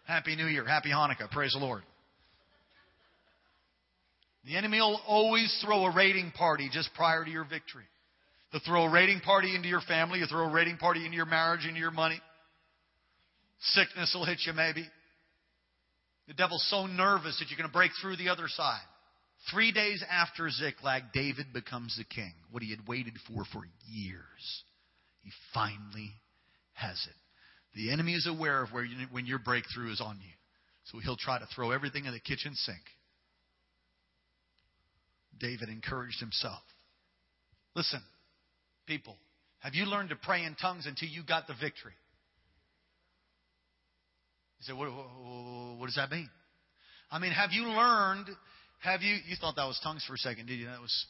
Happy 0.05 0.35
New 0.35 0.45
Year. 0.45 0.65
Happy 0.65 0.89
Hanukkah. 0.89 1.31
Praise 1.31 1.53
the 1.53 1.65
Lord. 1.65 1.81
The 4.45 4.55
enemy 4.55 4.79
will 4.79 5.01
always 5.07 5.55
throw 5.65 5.85
a 5.85 5.95
raiding 5.95 6.31
party 6.31 6.69
just 6.71 6.93
prior 6.93 7.25
to 7.25 7.31
your 7.31 7.43
victory. 7.45 7.85
They'll 8.51 8.61
throw 8.65 8.83
a 8.83 8.91
raiding 8.91 9.21
party 9.21 9.55
into 9.55 9.67
your 9.67 9.81
family. 9.81 10.19
You'll 10.19 10.27
throw 10.27 10.47
a 10.47 10.51
raiding 10.51 10.77
party 10.77 11.05
into 11.05 11.15
your 11.15 11.25
marriage, 11.25 11.65
into 11.65 11.79
your 11.79 11.91
money. 11.91 12.21
Sickness 13.61 14.13
will 14.13 14.25
hit 14.25 14.39
you 14.45 14.53
maybe. 14.53 14.85
The 16.31 16.37
devil's 16.37 16.65
so 16.69 16.85
nervous 16.85 17.37
that 17.39 17.49
you're 17.49 17.57
going 17.57 17.67
to 17.67 17.73
break 17.73 17.91
through 18.01 18.15
the 18.15 18.29
other 18.29 18.47
side. 18.47 18.79
Three 19.51 19.73
days 19.73 20.01
after 20.09 20.49
Ziklag, 20.49 21.11
David 21.13 21.47
becomes 21.51 21.97
the 21.97 22.05
king. 22.05 22.31
What 22.51 22.63
he 22.63 22.69
had 22.69 22.87
waited 22.87 23.15
for 23.27 23.43
for 23.51 23.67
years. 23.85 24.63
He 25.23 25.31
finally 25.53 26.09
has 26.71 27.05
it. 27.05 27.15
The 27.75 27.91
enemy 27.91 28.13
is 28.13 28.27
aware 28.27 28.63
of 28.63 28.71
where 28.71 28.85
you, 28.85 28.95
when 29.11 29.25
your 29.25 29.39
breakthrough 29.39 29.91
is 29.91 29.99
on 29.99 30.19
you. 30.21 30.31
So 30.85 30.99
he'll 30.99 31.17
try 31.17 31.37
to 31.37 31.47
throw 31.53 31.71
everything 31.71 32.05
in 32.05 32.13
the 32.13 32.19
kitchen 32.21 32.55
sink. 32.55 32.79
David 35.37 35.67
encouraged 35.67 36.21
himself. 36.21 36.61
Listen, 37.75 38.01
people, 38.87 39.17
have 39.59 39.75
you 39.75 39.83
learned 39.83 40.11
to 40.11 40.15
pray 40.15 40.45
in 40.45 40.55
tongues 40.55 40.85
until 40.85 41.09
you 41.09 41.23
got 41.25 41.47
the 41.47 41.55
victory? 41.59 41.91
You 44.61 44.73
say, 44.73 44.77
what, 44.77 44.91
what, 44.93 45.79
what 45.79 45.85
does 45.87 45.95
that 45.95 46.11
mean? 46.11 46.29
I 47.09 47.17
mean, 47.17 47.31
have 47.31 47.49
you 47.51 47.63
learned? 47.63 48.27
Have 48.81 49.01
you? 49.01 49.15
You 49.27 49.35
thought 49.41 49.55
that 49.55 49.65
was 49.65 49.79
tongues 49.83 50.05
for 50.07 50.13
a 50.13 50.17
second, 50.17 50.45
did 50.45 50.59
you? 50.59 50.67
That 50.67 50.79
was. 50.79 51.05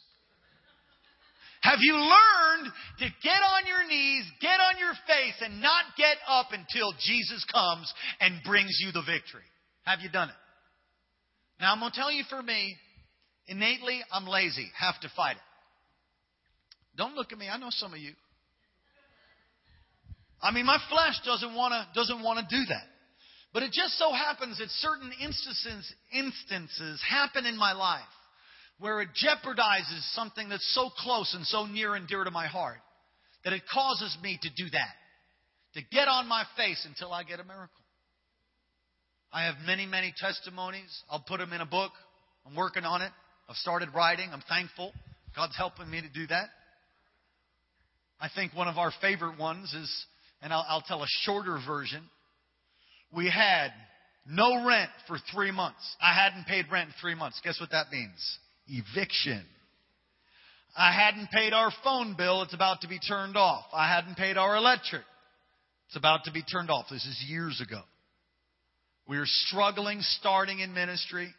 Have 1.62 1.80
you 1.80 1.94
learned 1.94 2.72
to 3.00 3.06
get 3.22 3.42
on 3.44 3.68
your 3.68 3.86
knees, 3.88 4.24
get 4.42 4.60
on 4.60 4.80
your 4.80 4.94
face, 5.06 5.36
and 5.42 5.62
not 5.62 5.84
get 5.96 6.16
up 6.28 6.48
until 6.52 6.94
Jesus 7.06 7.46
comes 7.52 7.94
and 8.20 8.42
brings 8.44 8.80
you 8.80 8.92
the 8.92 9.02
victory? 9.02 9.46
Have 9.84 10.00
you 10.00 10.10
done 10.10 10.30
it? 10.30 10.36
Now, 11.60 11.74
I'm 11.74 11.80
going 11.80 11.92
to 11.92 11.96
tell 11.98 12.12
you 12.12 12.24
for 12.30 12.42
me, 12.42 12.76
innately, 13.48 14.00
I'm 14.12 14.26
lazy. 14.26 14.68
Have 14.80 15.00
to 15.02 15.10
fight 15.16 15.36
it. 15.36 15.44
Don't 16.98 17.16
look 17.16 17.32
at 17.32 17.38
me. 17.38 17.48
I 17.48 17.58
know 17.58 17.68
some 17.70 17.94
of 17.94 18.00
you. 18.00 18.14
I 20.42 20.52
mean, 20.52 20.66
my 20.66 20.80
flesh 20.90 21.20
doesn't 21.26 21.54
want 21.54 21.74
to 21.74 21.88
doesn't 21.94 22.24
want 22.24 22.40
to 22.40 22.56
do 22.56 22.64
that. 22.70 22.91
But 23.54 23.64
it 23.64 23.72
just 23.72 23.98
so 23.98 24.14
happens 24.14 24.60
that 24.60 24.70
certain 24.70 25.12
instances 25.22 25.94
instances 26.14 27.02
happen 27.08 27.46
in 27.46 27.58
my 27.58 27.74
life 27.74 28.02
where 28.80 29.02
it 29.02 29.10
jeopardizes 29.10 30.02
something 30.14 30.50
that's 30.50 30.74
so 30.74 30.90
close 30.98 31.34
and 31.36 31.46
so 31.46 31.66
near 31.66 31.96
and 31.96 32.08
dear 32.08 32.24
to 32.24 32.32
my 32.32 32.48
heart 32.48 32.80
that 33.44 33.54
it 33.54 33.62
causes 33.72 34.18
me 34.24 34.40
to 34.42 34.50
do 34.56 34.70
that. 34.72 34.96
To 35.76 35.82
get 35.92 36.08
on 36.08 36.28
my 36.28 36.44
face 36.58 36.86
until 36.88 37.14
I 37.14 37.24
get 37.24 37.40
a 37.40 37.44
miracle. 37.44 37.70
I 39.32 39.46
have 39.46 39.56
many, 39.66 39.86
many 39.86 40.14
testimonies. 40.18 41.04
I'll 41.10 41.24
put 41.26 41.38
them 41.38 41.54
in 41.54 41.62
a 41.62 41.66
book. 41.66 41.92
I'm 42.46 42.56
working 42.56 42.84
on 42.84 43.02
it. 43.02 43.12
I've 43.48 43.56
started 43.58 43.90
writing. 43.96 44.30
I'm 44.34 44.44
thankful. 44.50 44.92
God's 45.36 45.56
helping 45.56 45.90
me 45.90 46.02
to 46.02 46.10
do 46.10 46.28
that. 46.28 46.48
I 48.20 48.30
think 48.34 48.54
one 48.54 48.68
of 48.68 48.78
our 48.78 48.92
favorite 49.02 49.40
ones 49.40 49.74
is, 49.74 50.06
and 50.42 50.52
I'll, 50.52 50.66
I'll 50.68 50.82
tell 50.82 51.04
a 51.04 51.08
shorter 51.22 51.58
version. 51.66 52.04
We 53.16 53.30
had 53.30 53.72
no 54.26 54.66
rent 54.66 54.92
for 55.08 55.18
three 55.34 55.52
months. 55.52 55.96
I 56.02 56.14
hadn't 56.14 56.46
paid 56.46 56.66
rent 56.72 56.90
in 56.90 56.94
three 57.02 57.16
months. 57.16 57.42
Guess 57.44 57.60
what 57.60 57.72
that 57.72 57.92
means? 57.92 58.40
Eviction. 58.68 59.44
I 60.78 60.94
hadn't 60.94 61.30
paid 61.32 61.54
our 61.54 61.72
phone 61.84 62.16
bill. 62.16 62.44
It's 62.44 62.54
about 62.54 62.82
to 62.82 62.88
be 62.88 63.00
turned 63.00 63.36
off. 63.36 63.66
I 63.74 63.94
hadn't 63.94 64.16
paid 64.16 64.38
our 64.38 64.56
electric. 64.56 65.04
It's 65.88 65.98
about 65.98 66.24
to 66.26 66.32
be 66.32 66.44
turned 66.44 66.70
off. 66.70 66.86
This 66.90 67.06
is 67.06 67.26
years 67.28 67.62
ago. 67.62 67.82
We 69.08 69.18
were 69.18 69.26
struggling 69.26 70.00
starting 70.02 70.60
in 70.60 70.74
ministry. 70.74 71.34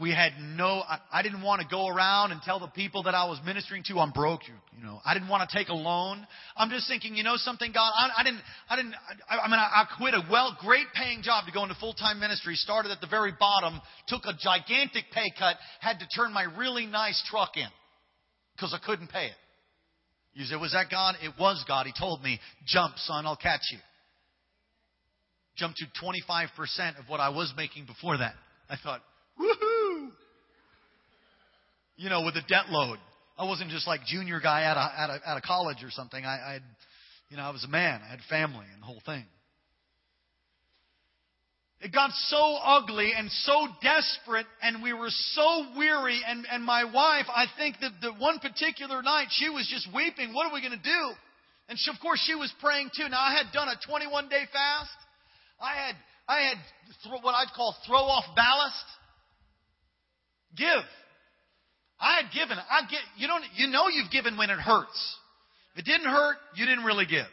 We 0.00 0.12
had 0.12 0.32
no, 0.40 0.82
I, 0.88 0.98
I, 1.12 1.22
didn't 1.22 1.42
want 1.42 1.60
to 1.60 1.68
go 1.68 1.86
around 1.86 2.32
and 2.32 2.40
tell 2.40 2.58
the 2.58 2.68
people 2.68 3.02
that 3.02 3.14
I 3.14 3.28
was 3.28 3.38
ministering 3.44 3.82
to, 3.88 3.98
I'm 3.98 4.12
broke. 4.12 4.48
You, 4.48 4.54
you 4.78 4.82
know, 4.82 4.98
I 5.04 5.12
didn't 5.12 5.28
want 5.28 5.48
to 5.48 5.54
take 5.54 5.68
a 5.68 5.74
loan. 5.74 6.26
I'm 6.56 6.70
just 6.70 6.88
thinking, 6.88 7.14
you 7.14 7.22
know 7.22 7.36
something, 7.36 7.70
God, 7.70 7.92
I, 7.94 8.20
I 8.20 8.24
didn't, 8.24 8.40
I 8.70 8.76
didn't, 8.76 8.94
I, 9.28 9.38
I 9.40 9.48
mean, 9.48 9.60
I, 9.60 9.82
I 9.82 9.84
quit 9.98 10.14
a 10.14 10.22
well, 10.30 10.56
great 10.58 10.86
paying 10.94 11.20
job 11.20 11.44
to 11.44 11.52
go 11.52 11.64
into 11.64 11.74
full-time 11.74 12.18
ministry, 12.18 12.54
started 12.54 12.90
at 12.92 13.02
the 13.02 13.08
very 13.08 13.32
bottom, 13.38 13.78
took 14.08 14.22
a 14.24 14.32
gigantic 14.42 15.04
pay 15.12 15.30
cut, 15.38 15.56
had 15.80 15.98
to 15.98 16.06
turn 16.16 16.32
my 16.32 16.46
really 16.56 16.86
nice 16.86 17.22
truck 17.28 17.58
in 17.58 17.68
because 18.56 18.72
I 18.72 18.84
couldn't 18.84 19.10
pay 19.10 19.26
it. 19.26 19.36
You 20.32 20.46
say, 20.46 20.56
was 20.56 20.72
that 20.72 20.86
God? 20.90 21.16
It 21.22 21.32
was 21.38 21.62
God. 21.68 21.84
He 21.84 21.92
told 21.98 22.22
me, 22.22 22.40
jump, 22.66 22.94
son, 22.96 23.26
I'll 23.26 23.36
catch 23.36 23.68
you. 23.70 23.78
Jumped 25.56 25.76
to 25.76 25.86
25% 26.02 26.98
of 26.98 27.08
what 27.08 27.20
I 27.20 27.28
was 27.28 27.52
making 27.54 27.84
before 27.84 28.16
that. 28.16 28.32
I 28.70 28.76
thought, 28.82 29.02
woohoo! 29.38 29.69
You 32.00 32.08
know, 32.08 32.22
with 32.22 32.34
a 32.36 32.40
debt 32.48 32.70
load. 32.70 32.96
I 33.36 33.44
wasn't 33.44 33.68
just 33.68 33.86
like 33.86 34.06
junior 34.06 34.40
guy 34.40 34.64
out 34.64 34.78
of, 34.78 34.90
out 34.96 35.10
of, 35.10 35.20
out 35.26 35.36
of 35.36 35.42
college 35.42 35.84
or 35.84 35.90
something. 35.90 36.24
I, 36.24 36.32
I 36.32 36.52
had, 36.54 36.62
you 37.28 37.36
know, 37.36 37.42
I 37.42 37.50
was 37.50 37.62
a 37.62 37.68
man. 37.68 38.00
I 38.02 38.08
had 38.08 38.20
family 38.30 38.64
and 38.72 38.80
the 38.80 38.86
whole 38.86 39.02
thing. 39.04 39.22
It 41.82 41.92
got 41.92 42.10
so 42.28 42.56
ugly 42.64 43.12
and 43.14 43.30
so 43.30 43.68
desperate, 43.82 44.46
and 44.62 44.82
we 44.82 44.94
were 44.94 45.10
so 45.10 45.66
weary. 45.76 46.22
And, 46.26 46.46
and 46.50 46.64
my 46.64 46.84
wife, 46.84 47.26
I 47.28 47.44
think 47.58 47.76
that 47.82 47.92
the 48.00 48.14
one 48.14 48.38
particular 48.38 49.02
night, 49.02 49.26
she 49.28 49.50
was 49.50 49.68
just 49.70 49.86
weeping. 49.94 50.32
What 50.32 50.46
are 50.46 50.54
we 50.54 50.62
going 50.62 50.72
to 50.72 50.82
do? 50.82 51.04
And 51.68 51.78
she, 51.78 51.90
of 51.90 52.00
course, 52.00 52.24
she 52.26 52.34
was 52.34 52.50
praying 52.62 52.92
too. 52.96 53.10
Now, 53.10 53.20
I 53.20 53.36
had 53.36 53.52
done 53.52 53.68
a 53.68 53.76
21 53.86 54.30
day 54.30 54.44
fast. 54.50 54.96
I 55.60 55.76
had, 55.76 55.96
I 56.26 56.48
had 56.48 56.56
what 57.22 57.34
I'd 57.34 57.52
call 57.54 57.76
throw 57.86 58.08
off 58.08 58.24
ballast. 58.34 58.88
Give. 60.56 60.84
I 62.00 62.22
had 62.22 62.32
given. 62.32 62.56
I 62.58 62.82
get, 62.90 63.00
you 63.16 63.26
don't, 63.26 63.44
you 63.56 63.66
know 63.68 63.88
you've 63.88 64.10
given 64.10 64.36
when 64.36 64.50
it 64.50 64.58
hurts. 64.58 65.16
If 65.74 65.80
it 65.80 65.84
didn't 65.84 66.10
hurt, 66.10 66.36
you 66.56 66.66
didn't 66.66 66.84
really 66.84 67.06
give. 67.06 67.26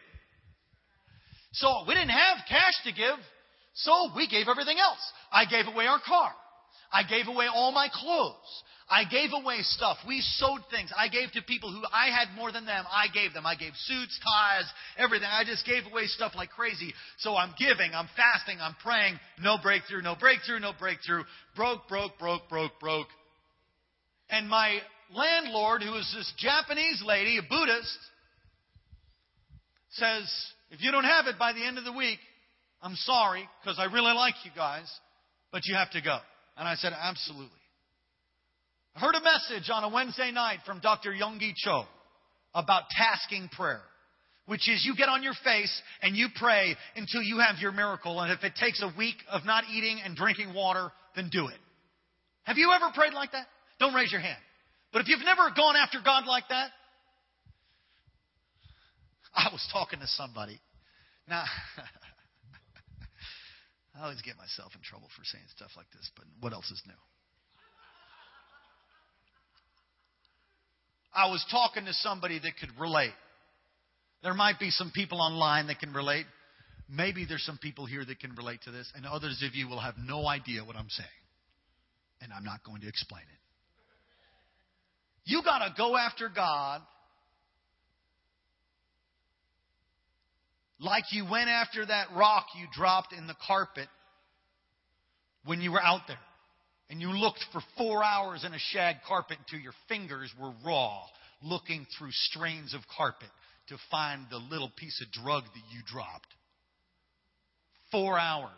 So 1.54 1.86
we 1.88 1.96
didn't 1.96 2.10
have 2.10 2.38
cash 2.48 2.76
to 2.86 2.92
give, 2.92 3.18
so 3.74 4.10
we 4.16 4.28
gave 4.28 4.48
everything 4.48 4.78
else. 4.80 5.00
I 5.32 5.46
gave 5.46 5.66
away 5.68 5.88
our 5.88 6.00
car. 6.06 6.32
I 6.92 7.04
gave 7.04 7.28
away 7.28 7.48
all 7.48 7.72
my 7.72 7.90
clothes. 7.92 8.64
I 8.90 9.04
gave 9.04 9.32
away 9.34 9.58
stuff. 9.64 9.98
We 10.08 10.22
sold 10.22 10.62
things. 10.72 10.92
I 10.96 11.10
gave 11.10 11.32
to 11.34 11.42
people 11.42 11.72
who 11.72 11.84
I 11.92 12.08
had 12.08 12.34
more 12.36 12.54
than 12.54 12.66
them. 12.66 12.86
I 12.90 13.08
gave 13.14 13.34
them. 13.34 13.46
I 13.46 13.56
gave 13.56 13.74
suits, 13.76 14.18
ties, 14.24 14.64
everything. 14.98 15.28
I 15.30 15.44
just 15.44 15.66
gave 15.66 15.84
away 15.92 16.06
stuff 16.06 16.34
like 16.36 16.52
crazy. 16.52 16.94
So 17.18 17.36
I'm 17.36 17.54
giving, 17.60 17.92
I'm 17.94 18.08
fasting, 18.16 18.60
I'm 18.62 18.76
praying. 18.82 19.20
No 19.42 19.58
breakthrough, 19.62 20.02
no 20.02 20.16
breakthrough, 20.16 20.60
no 20.60 20.72
breakthrough. 20.78 21.24
Broke, 21.56 21.88
broke, 21.90 22.18
broke, 22.18 22.48
broke, 22.48 22.80
broke. 22.80 23.08
And 24.30 24.50
my 24.50 24.80
landlord, 25.14 25.84
who 25.84 25.96
is 25.96 26.14
this 26.16 26.32
Japanese 26.38 27.02
lady, 27.06 27.38
a 27.38 27.42
Buddhist, 27.42 27.98
says, 29.92 30.30
if 30.72 30.82
you 30.82 30.92
don't 30.92 31.06
have 31.06 31.28
it 31.28 31.40
by 31.40 31.54
the 31.54 31.66
end 31.66 31.78
of 31.78 31.86
the 31.86 31.94
week, 31.94 32.20
I'm 32.82 32.96
sorry, 32.96 33.48
because 33.62 33.80
I 33.80 33.86
really 33.86 34.14
like 34.14 34.36
you 34.44 34.52
guys, 34.56 34.92
but 35.52 35.66
you 35.66 35.76
have 35.76 35.92
to 35.92 36.02
go. 36.02 36.18
And 36.58 36.68
I 36.68 36.76
said, 36.76 36.94
absolutely. 36.94 37.52
I 38.96 39.00
heard 39.00 39.16
a 39.16 39.22
message 39.22 39.70
on 39.72 39.84
a 39.84 39.90
Wednesday 39.90 40.32
night 40.32 40.60
from 40.66 40.80
Dr. 40.80 41.12
Yonggi 41.12 41.54
Cho 41.56 41.86
about 42.54 42.84
tasking 42.90 43.50
prayer, 43.50 43.82
which 44.48 44.68
is 44.70 44.84
you 44.86 44.96
get 44.96 45.08
on 45.08 45.24
your 45.24 45.36
face 45.44 45.82
and 46.02 46.16
you 46.16 46.28
pray 46.36 46.76
until 46.96 47.22
you 47.22 47.40
have 47.40 47.58
your 47.60 47.72
miracle. 47.72 48.20
And 48.20 48.32
if 48.32 48.44
it 48.44 48.54
takes 48.60 48.82
a 48.82 48.92
week 48.98 49.16
of 49.32 49.46
not 49.46 49.66
eating 49.72 50.00
and 50.04 50.16
drinking 50.16 50.54
water, 50.54 50.92
then 51.16 51.30
do 51.32 51.48
it. 51.48 51.58
Have 52.44 52.58
you 52.58 52.72
ever 52.74 52.92
prayed 52.94 53.14
like 53.14 53.32
that? 53.34 53.46
Don't 53.80 53.94
raise 53.94 54.12
your 54.12 54.22
hand. 54.22 54.40
But 54.92 55.02
if 55.02 55.08
you've 55.08 55.24
never 55.24 55.50
gone 55.56 55.76
after 55.76 56.00
God 56.04 56.26
like 56.26 56.46
that, 56.50 56.72
I 59.34 59.50
was 59.52 59.66
talking 59.72 60.00
to 60.00 60.08
somebody. 60.08 60.60
Now, 61.28 61.44
I 63.96 64.04
always 64.04 64.22
get 64.22 64.38
myself 64.38 64.72
in 64.76 64.82
trouble 64.82 65.10
for 65.16 65.24
saying 65.24 65.44
stuff 65.56 65.72
like 65.76 65.90
this, 65.92 66.10
but 66.16 66.26
what 66.40 66.54
else 66.54 66.70
is 66.72 66.82
new? 66.88 66.94
I 71.14 71.30
was 71.30 71.44
talking 71.50 71.86
to 71.86 71.94
somebody 71.94 72.40
that 72.40 72.58
could 72.60 72.70
relate. 72.80 73.14
There 74.24 74.34
might 74.34 74.60
be 74.60 74.70
some 74.70 74.92
people 74.94 75.22
online 75.22 75.68
that 75.68 75.80
can 75.80 75.94
relate. 75.94 76.26
Maybe 76.90 77.26
there's 77.28 77.44
some 77.44 77.58
people 77.58 77.86
here 77.86 78.06
that 78.06 78.20
can 78.20 78.34
relate 78.36 78.62
to 78.64 78.72
this, 78.72 78.92
and 78.96 79.06
others 79.06 79.44
of 79.46 79.56
you 79.56 79.68
will 79.68 79.80
have 79.80 79.96
no 79.98 80.28
idea 80.28 80.64
what 80.64 80.76
I'm 80.76 80.90
saying. 80.90 81.10
And 82.22 82.32
I'm 82.32 82.44
not 82.44 82.64
going 82.64 82.82
to 82.82 82.88
explain 82.88 83.24
it. 83.24 83.47
You 85.28 85.44
got 85.44 85.60
to 85.60 85.74
go 85.78 85.98
after 85.98 86.30
God 86.30 86.82
like 90.80 91.04
you 91.12 91.30
went 91.30 91.50
after 91.50 91.86
that 91.86 92.08
rock 92.16 92.46
you 92.58 92.66
dropped 92.74 93.12
in 93.12 93.28
the 93.28 93.36
carpet 93.46 93.90
when 95.44 95.60
you 95.60 95.74
were 95.74 95.84
out 95.84 96.04
there 96.08 96.18
and 96.90 97.02
you 97.02 97.10
looked 97.10 97.44
for 97.52 97.60
four 97.78 98.06
hours 98.06 98.46
in 98.46 98.54
a 98.54 98.60
shag 98.72 98.96
carpet 99.06 99.38
until 99.40 99.60
your 99.60 99.74
fingers 99.90 100.34
were 100.40 100.54
raw, 100.66 101.02
looking 101.44 101.86
through 102.00 102.12
strains 102.12 102.74
of 102.74 102.80
carpet 102.96 103.28
to 103.68 103.76
find 103.92 104.28
the 104.30 104.38
little 104.38 104.72
piece 104.78 105.02
of 105.02 105.12
drug 105.12 105.44
that 105.44 105.74
you 105.74 105.82
dropped. 105.86 106.34
Four 107.92 108.18
hours. 108.18 108.52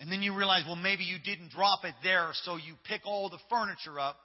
And 0.00 0.10
then 0.10 0.22
you 0.22 0.36
realize, 0.36 0.64
well, 0.66 0.74
maybe 0.74 1.04
you 1.04 1.18
didn't 1.24 1.52
drop 1.52 1.84
it 1.84 1.94
there, 2.02 2.30
so 2.42 2.56
you 2.56 2.74
pick 2.88 3.02
all 3.04 3.30
the 3.30 3.38
furniture 3.48 4.00
up 4.00 4.16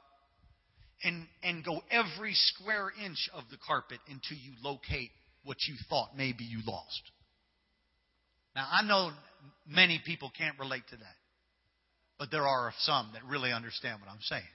and, 1.04 1.26
and 1.44 1.64
go 1.64 1.82
every 1.90 2.34
square 2.34 2.92
inch 3.04 3.30
of 3.34 3.44
the 3.50 3.58
carpet 3.66 4.00
until 4.08 4.38
you 4.38 4.54
locate 4.64 5.10
what 5.44 5.58
you 5.68 5.76
thought 5.90 6.10
maybe 6.16 6.44
you 6.44 6.60
lost. 6.66 7.02
Now, 8.56 8.68
I 8.70 8.86
know 8.86 9.12
many 9.68 10.02
people 10.06 10.32
can't 10.38 10.58
relate 10.60 10.84
to 10.90 10.98
that. 10.98 11.16
But 12.20 12.30
there 12.30 12.46
are 12.46 12.72
some 12.82 13.10
that 13.14 13.24
really 13.26 13.52
understand 13.52 14.00
what 14.00 14.10
I'm 14.10 14.22
saying. 14.22 14.54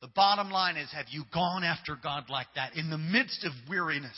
The 0.00 0.08
bottom 0.08 0.50
line 0.50 0.76
is 0.76 0.88
have 0.92 1.06
you 1.10 1.24
gone 1.32 1.64
after 1.64 1.96
God 2.00 2.30
like 2.30 2.48
that 2.54 2.76
in 2.76 2.88
the 2.88 2.96
midst 2.96 3.44
of 3.44 3.52
weariness? 3.68 4.16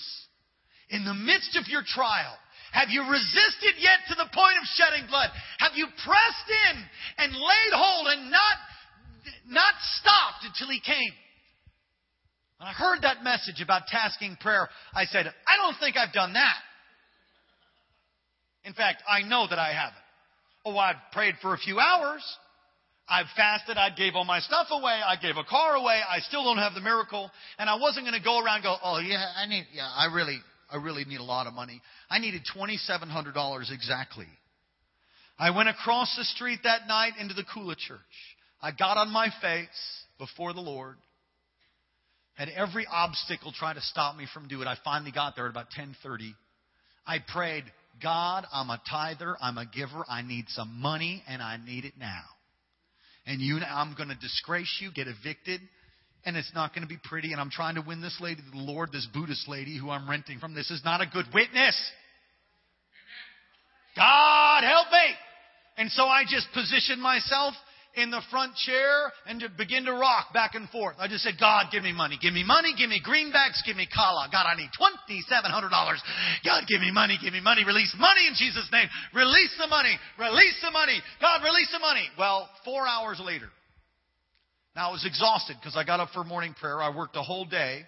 In 0.91 1.05
the 1.05 1.15
midst 1.15 1.57
of 1.57 1.67
your 1.67 1.83
trial? 1.83 2.39
Have 2.73 2.91
you 2.91 3.03
resisted 3.11 3.75
yet 3.83 4.07
to 4.09 4.15
the 4.15 4.31
point 4.31 4.55
of 4.61 4.65
shedding 4.79 5.09
blood? 5.09 5.31
Have 5.59 5.73
you 5.75 5.87
pressed 6.05 6.49
in 6.71 6.77
and 7.19 7.33
laid 7.33 7.73
hold 7.73 8.07
and 8.07 8.31
not, 8.31 8.57
not 9.49 9.75
stopped 9.99 10.38
until 10.59 10.73
He 10.73 10.81
came? 10.81 11.13
When 12.59 12.69
I 12.69 12.73
heard 12.73 13.03
that 13.03 13.23
message 13.23 13.61
about 13.63 13.83
tasking 13.87 14.37
prayer, 14.41 14.69
I 14.93 15.05
said, 15.05 15.27
I 15.27 15.57
don't 15.57 15.79
think 15.79 15.97
I've 15.97 16.13
done 16.13 16.33
that. 16.33 16.57
In 18.65 18.75
fact, 18.75 19.03
I 19.09 19.23
know 19.23 19.47
that 19.49 19.59
I 19.59 19.73
haven't. 19.73 19.95
Oh, 20.67 20.77
I've 20.77 20.97
prayed 21.13 21.35
for 21.41 21.55
a 21.55 21.59
few 21.59 21.79
hours. 21.79 22.23
I've 23.09 23.27
fasted. 23.37 23.79
I 23.79 23.91
gave 23.91 24.15
all 24.17 24.25
my 24.25 24.41
stuff 24.41 24.67
away. 24.71 25.01
I 25.07 25.17
gave 25.17 25.37
a 25.37 25.45
car 25.45 25.77
away. 25.77 26.01
I 26.07 26.19
still 26.21 26.43
don't 26.43 26.59
have 26.59 26.75
the 26.75 26.81
miracle. 26.81 27.31
And 27.59 27.71
I 27.71 27.77
wasn't 27.77 28.07
going 28.07 28.19
to 28.19 28.25
go 28.25 28.43
around 28.43 28.57
and 28.57 28.65
go, 28.65 28.77
oh 28.83 28.99
yeah, 28.99 29.25
I 29.37 29.47
need, 29.47 29.67
yeah, 29.73 29.89
I 29.89 30.13
really, 30.13 30.39
I 30.71 30.77
really 30.77 31.05
need 31.05 31.21
a 31.21 31.25
lot 31.25 31.47
of 31.47 31.55
money. 31.55 31.81
I 32.11 32.19
needed 32.19 32.43
$2,700 32.55 33.73
exactly. 33.73 34.27
I 35.39 35.57
went 35.57 35.69
across 35.69 36.15
the 36.17 36.25
street 36.25 36.59
that 36.65 36.89
night 36.89 37.13
into 37.21 37.35
the 37.35 37.45
Kula 37.45 37.77
church. 37.77 38.01
I 38.61 38.73
got 38.73 38.97
on 38.97 39.11
my 39.11 39.29
face 39.41 39.99
before 40.19 40.53
the 40.53 40.61
Lord. 40.61 40.97
Had 42.35 42.49
every 42.51 42.87
obstacle 42.91 43.53
trying 43.53 43.75
to 43.75 43.81
stop 43.81 44.17
me 44.17 44.27
from 44.33 44.47
doing 44.47 44.63
it. 44.63 44.69
I 44.69 44.77
finally 44.85 45.11
got 45.11 45.35
there 45.35 45.47
at 45.47 45.51
about 45.51 45.67
1030. 45.77 46.35
I 47.07 47.19
prayed, 47.33 47.65
God, 48.03 48.47
I'm 48.53 48.71
a 48.71 48.81
tither. 48.89 49.37
I'm 49.41 49.59
a 49.59 49.67
giver. 49.67 50.05
I 50.09 50.23
need 50.23 50.45
some 50.49 50.81
money 50.81 51.23
and 51.29 51.43
I 51.43 51.57
need 51.57 51.85
it 51.85 51.95
now. 51.99 52.23
And 53.27 53.41
you, 53.41 53.59
I'm 53.59 53.95
going 53.95 54.09
to 54.09 54.15
disgrace 54.15 54.79
you, 54.81 54.91
get 54.93 55.07
evicted, 55.09 55.61
and 56.25 56.37
it's 56.37 56.53
not 56.55 56.75
going 56.75 56.83
to 56.83 56.89
be 56.89 56.99
pretty. 57.03 57.33
And 57.33 57.41
I'm 57.41 57.51
trying 57.51 57.75
to 57.75 57.83
win 57.83 58.01
this 58.01 58.17
lady 58.21 58.41
to 58.41 58.51
the 58.51 58.63
Lord, 58.63 58.91
this 58.93 59.07
Buddhist 59.13 59.49
lady 59.49 59.77
who 59.77 59.91
I'm 59.91 60.09
renting 60.09 60.39
from. 60.39 60.55
This 60.55 60.71
is 60.71 60.81
not 60.85 61.01
a 61.01 61.07
good 61.07 61.27
witness. 61.35 61.77
God 63.97 64.65
help 64.65 64.87
me. 64.93 65.15
And 65.77 65.91
so 65.91 66.05
I 66.05 66.23
just 66.29 66.47
positioned 66.55 67.03
myself 67.03 67.55
in 67.95 68.11
the 68.11 68.21
front 68.31 68.55
chair 68.57 69.13
and 69.27 69.41
to 69.41 69.49
begin 69.57 69.85
to 69.87 69.93
rock 69.93 70.33
back 70.33 70.55
and 70.55 70.69
forth. 70.71 70.97
I 70.99 71.09
just 71.09 71.25
said, 71.25 71.35
God, 71.41 71.67
give 71.73 71.83
me 71.83 71.93
money. 71.93 72.19
Give 72.21 72.33
me 72.33 72.45
money. 72.45 72.75
Give 72.77 72.89
me 72.89 73.01
greenbacks. 73.05 73.65
Give 73.67 73.77
me 73.77 73.89
kala. 73.93 74.29
God, 74.31 74.47
I 74.47 74.57
need 74.57 74.71
$2,700. 74.79 75.71
God, 76.45 76.65
give 76.69 76.81
me 76.81 76.91
money. 76.93 77.19
Give 77.23 77.33
me 77.33 77.41
money. 77.41 77.65
Release 77.65 77.95
money 77.99 78.27
in 78.29 78.35
Jesus' 78.35 78.69
name. 78.71 78.89
Release 79.15 79.55
the 79.59 79.67
money. 79.67 79.99
Release 80.19 80.59
the 80.63 80.71
money. 80.71 81.01
God, 81.21 81.43
release 81.43 81.71
the 81.73 81.81
money. 81.81 82.07
Well, 82.19 82.49
four 82.65 82.87
hours 82.87 83.21
later, 83.25 83.49
now 84.77 84.91
I 84.91 84.93
was 84.93 85.05
exhausted 85.05 85.57
because 85.61 85.77
I 85.77 85.85
got 85.85 86.01
up 86.01 86.11
for 86.15 86.25
morning 86.25 86.55
prayer. 86.59 86.81
I 86.81 86.95
worked 86.95 87.17
a 87.17 87.23
whole 87.23 87.45
day. 87.45 87.83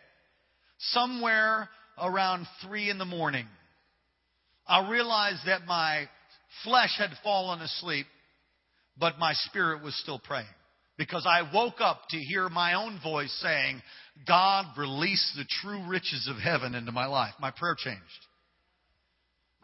Somewhere 0.79 1.69
around 2.01 2.47
three 2.67 2.89
in 2.89 2.99
the 2.99 3.05
morning, 3.05 3.47
I 4.67 4.91
realized 4.91 5.41
that 5.47 5.67
my 5.67 6.09
flesh 6.65 6.95
had 6.99 7.11
fallen 7.23 7.61
asleep 7.61 8.07
but 9.01 9.19
my 9.19 9.33
spirit 9.33 9.83
was 9.83 9.97
still 9.97 10.19
praying. 10.19 10.47
Because 10.99 11.27
I 11.27 11.51
woke 11.55 11.81
up 11.81 12.03
to 12.11 12.19
hear 12.19 12.51
my 12.51 12.75
own 12.75 13.01
voice 13.03 13.35
saying, 13.43 13.81
God, 14.29 14.67
release 14.77 15.33
the 15.35 15.47
true 15.63 15.89
riches 15.89 16.29
of 16.31 16.37
heaven 16.37 16.75
into 16.75 16.93
my 16.93 17.07
life. 17.07 17.33
My 17.41 17.51
prayer 17.51 17.75
changed. 17.75 18.01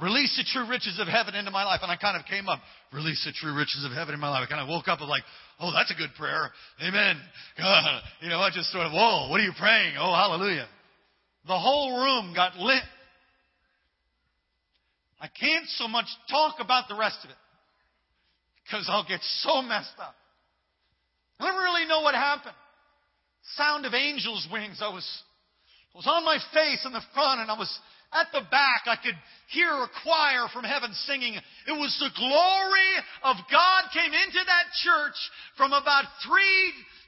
Release 0.01 0.35
the 0.37 0.45
true 0.51 0.69
riches 0.69 0.99
of 0.99 1.09
heaven 1.09 1.35
into 1.35 1.51
my 1.51 1.65
life. 1.65 1.81
And 1.83 1.93
I 1.93 1.97
kind 1.97 2.19
of 2.19 2.27
came 2.27 2.49
up, 2.49 2.61
release 2.93 3.23
the 3.25 3.33
true 3.33 3.55
riches 3.55 3.85
of 3.85 3.93
heaven 3.93 4.15
in 4.15 4.21
my 4.21 4.31
life. 4.31 4.47
I 4.47 4.51
kind 4.51 4.63
of 4.63 4.69
woke 4.69 4.89
up 4.89 5.01
and 5.01 5.09
like, 5.09 5.25
oh, 5.61 5.73
that's 5.73 5.91
a 5.91 5.95
good 5.95 6.15
prayer. 6.19 6.51
Amen. 6.83 7.17
God, 7.59 8.01
you 8.23 8.31
know, 8.31 8.41
I 8.41 8.49
just 8.51 8.73
sort 8.73 8.87
of, 8.87 8.93
whoa, 8.93 9.29
what 9.29 9.39
are 9.39 9.45
you 9.45 9.53
praying? 9.59 9.97
Oh, 9.99 10.15
hallelujah. 10.15 10.67
The 11.47 11.59
whole 11.59 12.01
room 12.01 12.33
got 12.35 12.57
lit. 12.57 12.83
I 15.21 15.29
can't 15.29 15.67
so 15.77 15.89
much 15.89 16.07
talk 16.31 16.57
about 16.61 16.89
the 16.89 16.97
rest 16.97 17.19
of 17.25 17.31
it 17.31 17.37
because 18.67 18.87
I'll 18.91 19.07
get 19.07 19.23
so 19.47 19.63
messed 19.63 19.95
up. 19.99 20.15
I 21.39 21.47
don't 21.47 21.63
really 21.63 21.87
know 21.87 22.01
what 22.01 22.15
happened. 22.15 22.57
Sound 23.55 23.87
of 23.87 23.95
angels' 23.95 24.49
wings. 24.51 24.83
I 24.83 24.89
was, 24.89 25.07
I 25.95 25.99
was 25.99 26.07
on 26.11 26.25
my 26.25 26.39
face 26.53 26.83
in 26.85 26.93
the 26.93 27.05
front 27.15 27.41
and 27.41 27.51
I 27.51 27.57
was 27.57 27.71
at 28.13 28.27
the 28.33 28.43
back. 28.51 28.91
I 28.91 28.97
could 28.99 29.15
hear 29.51 29.71
a 29.71 29.89
choir 30.03 30.51
from 30.53 30.65
heaven 30.65 30.91
singing. 31.07 31.35
It 31.37 31.77
was 31.79 31.95
the 32.03 32.11
glory 32.19 32.93
of 33.23 33.37
God 33.51 33.83
came 33.95 34.11
into 34.11 34.43
that 34.43 34.67
church 34.83 35.19
from 35.57 35.73
about 35.73 36.05
3 36.27 36.43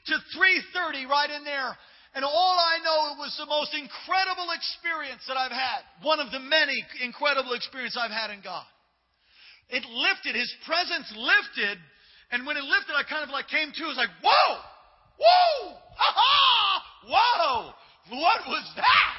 to 0.06 0.14
3.30 0.38 1.08
right 1.08 1.30
in 1.30 1.42
there. 1.42 1.74
And 2.14 2.24
all 2.24 2.56
I 2.58 2.78
know, 2.84 3.14
it 3.14 3.18
was 3.18 3.34
the 3.36 3.46
most 3.46 3.74
incredible 3.74 4.48
experience 4.54 5.22
that 5.26 5.36
I've 5.36 5.52
had. 5.52 5.82
One 6.02 6.20
of 6.20 6.30
the 6.30 6.40
many 6.40 6.74
incredible 7.02 7.52
experiences 7.52 7.98
I've 8.00 8.14
had 8.14 8.30
in 8.30 8.40
God. 8.42 8.64
It 9.70 9.84
lifted, 9.84 10.34
his 10.34 10.52
presence 10.64 11.12
lifted, 11.14 11.78
and 12.30 12.46
when 12.46 12.56
it 12.56 12.64
lifted, 12.64 12.94
I 12.96 13.02
kind 13.08 13.22
of 13.22 13.30
like 13.30 13.48
came 13.48 13.72
to. 13.72 13.84
I 13.84 13.88
was 13.88 13.96
like, 13.96 14.14
whoa! 14.22 14.56
Whoa! 15.18 15.76
Ha 15.96 16.10
ha! 16.14 16.82
Whoa! 17.04 17.72
What 18.16 18.40
was 18.48 18.72
that? 18.76 19.14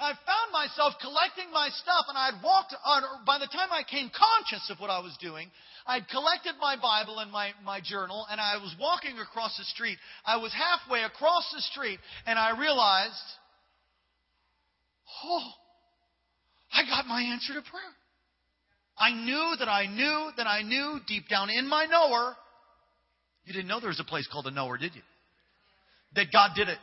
I 0.00 0.12
found 0.24 0.50
myself 0.50 0.94
collecting 1.00 1.52
my 1.52 1.68
stuff, 1.68 2.06
and 2.08 2.16
I 2.16 2.32
had 2.32 2.42
walked 2.42 2.74
on, 2.84 3.02
by 3.26 3.38
the 3.38 3.46
time 3.46 3.68
I 3.70 3.82
came 3.84 4.10
conscious 4.10 4.70
of 4.70 4.80
what 4.80 4.90
I 4.90 4.98
was 5.00 5.16
doing, 5.20 5.50
I'd 5.86 6.08
collected 6.08 6.54
my 6.58 6.76
Bible 6.80 7.18
and 7.18 7.30
my, 7.30 7.52
my 7.64 7.80
journal, 7.80 8.26
and 8.30 8.40
I 8.40 8.56
was 8.56 8.74
walking 8.80 9.18
across 9.18 9.56
the 9.58 9.64
street. 9.64 9.98
I 10.24 10.38
was 10.38 10.54
halfway 10.54 11.02
across 11.02 11.52
the 11.54 11.60
street, 11.62 12.00
and 12.26 12.38
I 12.38 12.58
realized, 12.58 13.12
oh, 15.22 15.50
I 16.72 16.82
got 16.88 17.06
my 17.06 17.20
answer 17.20 17.52
to 17.54 17.60
prayer. 17.60 17.94
I 19.00 19.12
knew 19.12 19.54
that 19.58 19.68
I 19.68 19.86
knew 19.86 20.30
that 20.36 20.46
I 20.46 20.62
knew 20.62 21.00
deep 21.08 21.26
down 21.28 21.48
in 21.48 21.66
my 21.66 21.86
knower. 21.86 22.36
You 23.46 23.54
didn't 23.54 23.68
know 23.68 23.80
there 23.80 23.88
was 23.88 23.98
a 23.98 24.04
place 24.04 24.28
called 24.30 24.46
a 24.46 24.50
knower, 24.50 24.76
did 24.76 24.94
you? 24.94 25.00
That 26.16 26.26
God 26.30 26.50
did 26.54 26.68
it. 26.68 26.78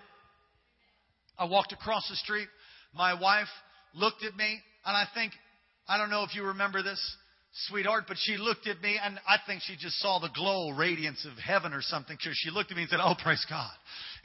I 1.37 1.45
walked 1.45 1.73
across 1.73 2.09
the 2.09 2.15
street. 2.15 2.47
My 2.95 3.13
wife 3.13 3.47
looked 3.93 4.23
at 4.23 4.35
me, 4.35 4.59
and 4.85 4.97
I 4.97 5.03
think, 5.13 5.31
I 5.87 5.99
don't 5.99 6.09
know 6.09 6.23
if 6.23 6.33
you 6.33 6.43
remember 6.45 6.81
this, 6.81 6.99
sweetheart, 7.67 8.05
but 8.07 8.17
she 8.19 8.37
looked 8.37 8.65
at 8.65 8.81
me, 8.81 8.97
and 9.01 9.19
I 9.27 9.37
think 9.45 9.61
she 9.61 9.75
just 9.79 9.99
saw 9.99 10.17
the 10.19 10.29
glow, 10.33 10.71
radiance 10.71 11.25
of 11.31 11.37
heaven 11.37 11.71
or 11.71 11.81
something, 11.81 12.17
because 12.19 12.35
she 12.35 12.49
looked 12.49 12.71
at 12.71 12.77
me 12.77 12.83
and 12.83 12.89
said, 12.89 12.99
Oh, 13.01 13.13
praise 13.21 13.45
God. 13.47 13.71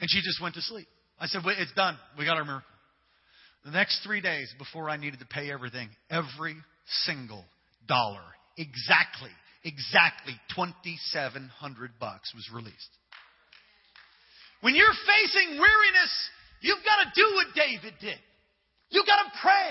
And 0.01 0.09
she 0.09 0.21
just 0.21 0.41
went 0.41 0.55
to 0.55 0.61
sleep. 0.61 0.87
I 1.19 1.27
said, 1.27 1.41
Wait, 1.45 1.57
It's 1.59 1.73
done. 1.73 1.97
We 2.17 2.25
got 2.25 2.37
our 2.37 2.45
miracle. 2.45 2.67
The 3.65 3.71
next 3.71 4.03
three 4.03 4.19
days 4.19 4.51
before 4.57 4.89
I 4.89 4.97
needed 4.97 5.19
to 5.19 5.25
pay 5.25 5.51
everything, 5.51 5.89
every 6.09 6.55
single 7.05 7.45
dollar. 7.87 8.23
Exactly, 8.57 9.31
exactly 9.63 10.33
2700 10.55 11.91
bucks 11.99 12.33
was 12.35 12.49
released. 12.53 12.93
When 14.61 14.75
you're 14.75 14.95
facing 15.05 15.59
weariness, 15.59 16.13
you've 16.61 16.83
got 16.85 17.03
to 17.03 17.07
do 17.15 17.25
what 17.35 17.47
David 17.55 17.93
did. 17.99 18.19
You've 18.89 19.07
got 19.07 19.23
to 19.25 19.31
pray. 19.41 19.69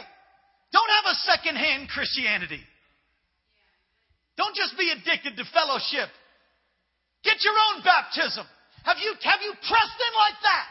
Don't 0.73 0.93
have 1.01 1.13
a 1.13 1.17
second-hand 1.33 1.89
Christianity. 1.89 2.61
Don't 4.37 4.57
just 4.57 4.77
be 4.77 4.91
addicted 4.91 5.37
to 5.37 5.45
fellowship. 5.53 6.09
Get 7.23 7.39
your 7.45 7.55
own 7.55 7.85
baptism. 7.85 8.45
Have 8.85 8.97
you, 8.99 9.15
have 9.23 9.41
you 9.41 9.53
pressed 9.53 10.01
in 10.01 10.13
like 10.19 10.39
that? 10.43 10.67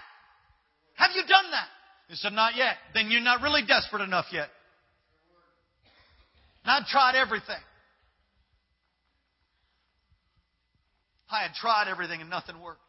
Have 0.96 1.12
you 1.16 1.24
done 1.24 1.50
that? 1.52 1.70
He 2.10 2.16
said, 2.16 2.34
not 2.34 2.56
yet. 2.56 2.76
Then 2.94 3.10
you're 3.10 3.22
not 3.22 3.42
really 3.42 3.62
desperate 3.66 4.04
enough 4.04 4.26
yet. 4.34 4.50
And 6.64 6.72
I'd 6.72 6.86
tried 6.88 7.16
everything. 7.16 7.56
I 11.30 11.44
had 11.44 11.54
tried 11.54 11.88
everything 11.90 12.22
and 12.22 12.30
nothing 12.30 12.60
worked. 12.62 12.82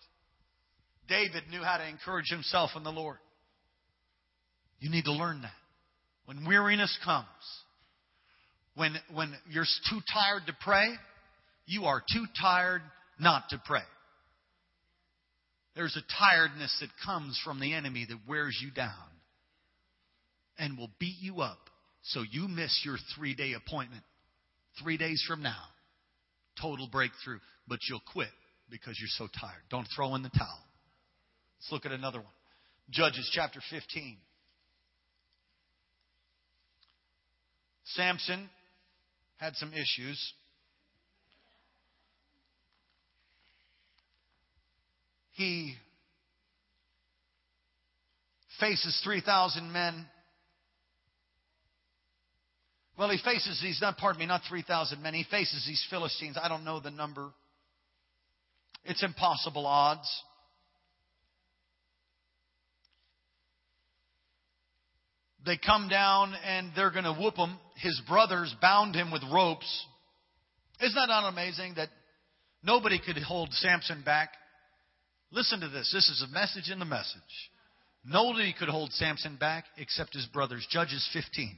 David 1.08 1.44
knew 1.50 1.62
how 1.62 1.76
to 1.76 1.88
encourage 1.88 2.28
himself 2.28 2.70
in 2.76 2.82
the 2.82 2.90
Lord. 2.90 3.18
You 4.80 4.90
need 4.90 5.04
to 5.04 5.12
learn 5.12 5.42
that. 5.42 5.50
When 6.26 6.46
weariness 6.46 6.96
comes, 7.04 7.26
when, 8.74 8.94
when 9.12 9.35
you're 9.50 9.66
too 9.90 10.00
tired 10.12 10.42
to 10.46 10.56
pray, 10.61 10.87
you 11.66 11.85
are 11.85 12.00
too 12.00 12.24
tired 12.40 12.82
not 13.18 13.44
to 13.50 13.62
pray. 13.64 13.82
There's 15.74 15.96
a 15.96 16.18
tiredness 16.18 16.76
that 16.80 16.90
comes 17.04 17.40
from 17.44 17.61
the 17.61 17.74
enemy 17.74 18.06
that 18.08 18.18
wears 18.28 18.58
you 18.62 18.70
down 18.70 18.92
and 20.58 20.76
will 20.76 20.90
beat 20.98 21.16
you 21.20 21.40
up 21.40 21.58
so 22.03 22.23
you 22.31 22.49
miss 22.49 22.83
your 22.85 22.97
three 23.17 23.35
day 23.35 23.55
appointment 23.55 24.03
three 24.81 24.97
days 24.97 25.23
from 25.27 25.43
now. 25.43 25.62
Total 26.61 26.88
breakthrough. 26.91 27.38
But 27.69 27.79
you'll 27.88 28.03
quit 28.12 28.29
because 28.71 28.97
you're 28.99 29.09
so 29.09 29.29
tired. 29.41 29.62
Don't 29.71 29.87
throw 29.95 30.15
in 30.15 30.23
the 30.23 30.31
towel. 30.31 30.65
Let's 31.59 31.73
look 31.73 31.87
at 31.87 31.93
another 31.93 32.19
one. 32.19 32.27
Judges 32.91 33.31
chapter 33.33 33.61
15. 33.71 34.17
Samson 37.85 38.49
had 39.37 39.55
some 39.57 39.73
issues. 39.73 40.33
He 45.33 45.75
faces 48.61 49.01
3,000 49.05 49.73
men 49.73 50.07
well, 53.03 53.11
he 53.11 53.19
faces 53.19 53.59
these, 53.61 53.81
not, 53.81 53.99
pardon 53.99 54.21
me, 54.21 54.27
not 54.27 54.43
3,000 54.49 55.03
men. 55.03 55.12
He 55.12 55.25
faces 55.29 55.65
these 55.67 55.85
Philistines. 55.91 56.38
I 56.41 56.47
don't 56.47 56.65
know 56.65 56.79
the 56.79 56.93
number. 56.93 57.31
It's 58.85 59.03
impossible 59.03 59.67
odds. 59.67 60.09
They 65.45 65.59
come 65.59 65.88
down 65.88 66.33
and 66.47 66.71
they're 66.77 66.93
going 66.93 67.03
to 67.03 67.12
whoop 67.12 67.35
him. 67.35 67.59
His 67.75 68.01
brothers 68.09 68.55
bound 68.62 68.95
him 68.95 69.11
with 69.11 69.23
ropes. 69.35 69.87
Isn't 70.81 70.95
that 70.95 71.09
not 71.09 71.29
amazing 71.29 71.75
that 71.79 71.88
nobody 72.62 73.01
could 73.05 73.21
hold 73.21 73.53
Samson 73.55 74.03
back? 74.05 74.29
Listen 75.33 75.59
to 75.59 75.69
this. 75.69 75.91
This 75.93 76.09
is 76.09 76.25
a 76.25 76.33
message 76.33 76.71
in 76.71 76.79
the 76.79 76.85
message. 76.85 77.21
Nobody 78.05 78.55
could 78.57 78.69
hold 78.69 78.93
Samson 78.93 79.35
back 79.35 79.65
except 79.77 80.15
his 80.15 80.27
brothers. 80.27 80.65
Judges 80.71 81.05
15. 81.12 81.57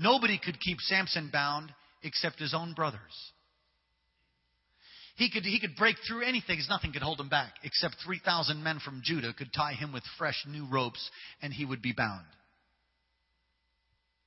Nobody 0.00 0.40
could 0.42 0.58
keep 0.58 0.80
Samson 0.80 1.28
bound 1.30 1.72
except 2.02 2.38
his 2.38 2.54
own 2.54 2.72
brothers. 2.72 3.00
He 5.16 5.30
could, 5.30 5.44
he 5.44 5.60
could 5.60 5.76
break 5.76 5.96
through 6.08 6.22
anything. 6.22 6.58
Nothing 6.70 6.92
could 6.92 7.02
hold 7.02 7.20
him 7.20 7.28
back 7.28 7.52
except 7.62 7.96
3,000 8.02 8.64
men 8.64 8.80
from 8.82 9.02
Judah 9.04 9.34
could 9.34 9.52
tie 9.52 9.74
him 9.74 9.92
with 9.92 10.02
fresh 10.16 10.42
new 10.48 10.66
ropes 10.72 11.10
and 11.42 11.52
he 11.52 11.66
would 11.66 11.82
be 11.82 11.92
bound. 11.92 12.24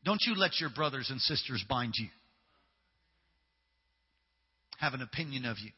Don't 0.06 0.20
you 0.28 0.36
let 0.36 0.60
your 0.60 0.70
brothers 0.70 1.10
and 1.10 1.20
sisters 1.20 1.66
bind 1.68 1.96
you, 1.98 2.10
have 4.78 4.94
an 4.94 5.02
opinion 5.02 5.46
of 5.46 5.58
you. 5.58 5.72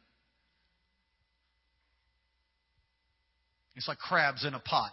It's 3.75 3.87
like 3.87 3.99
crabs 3.99 4.43
in 4.43 4.53
a 4.53 4.59
pot. 4.59 4.91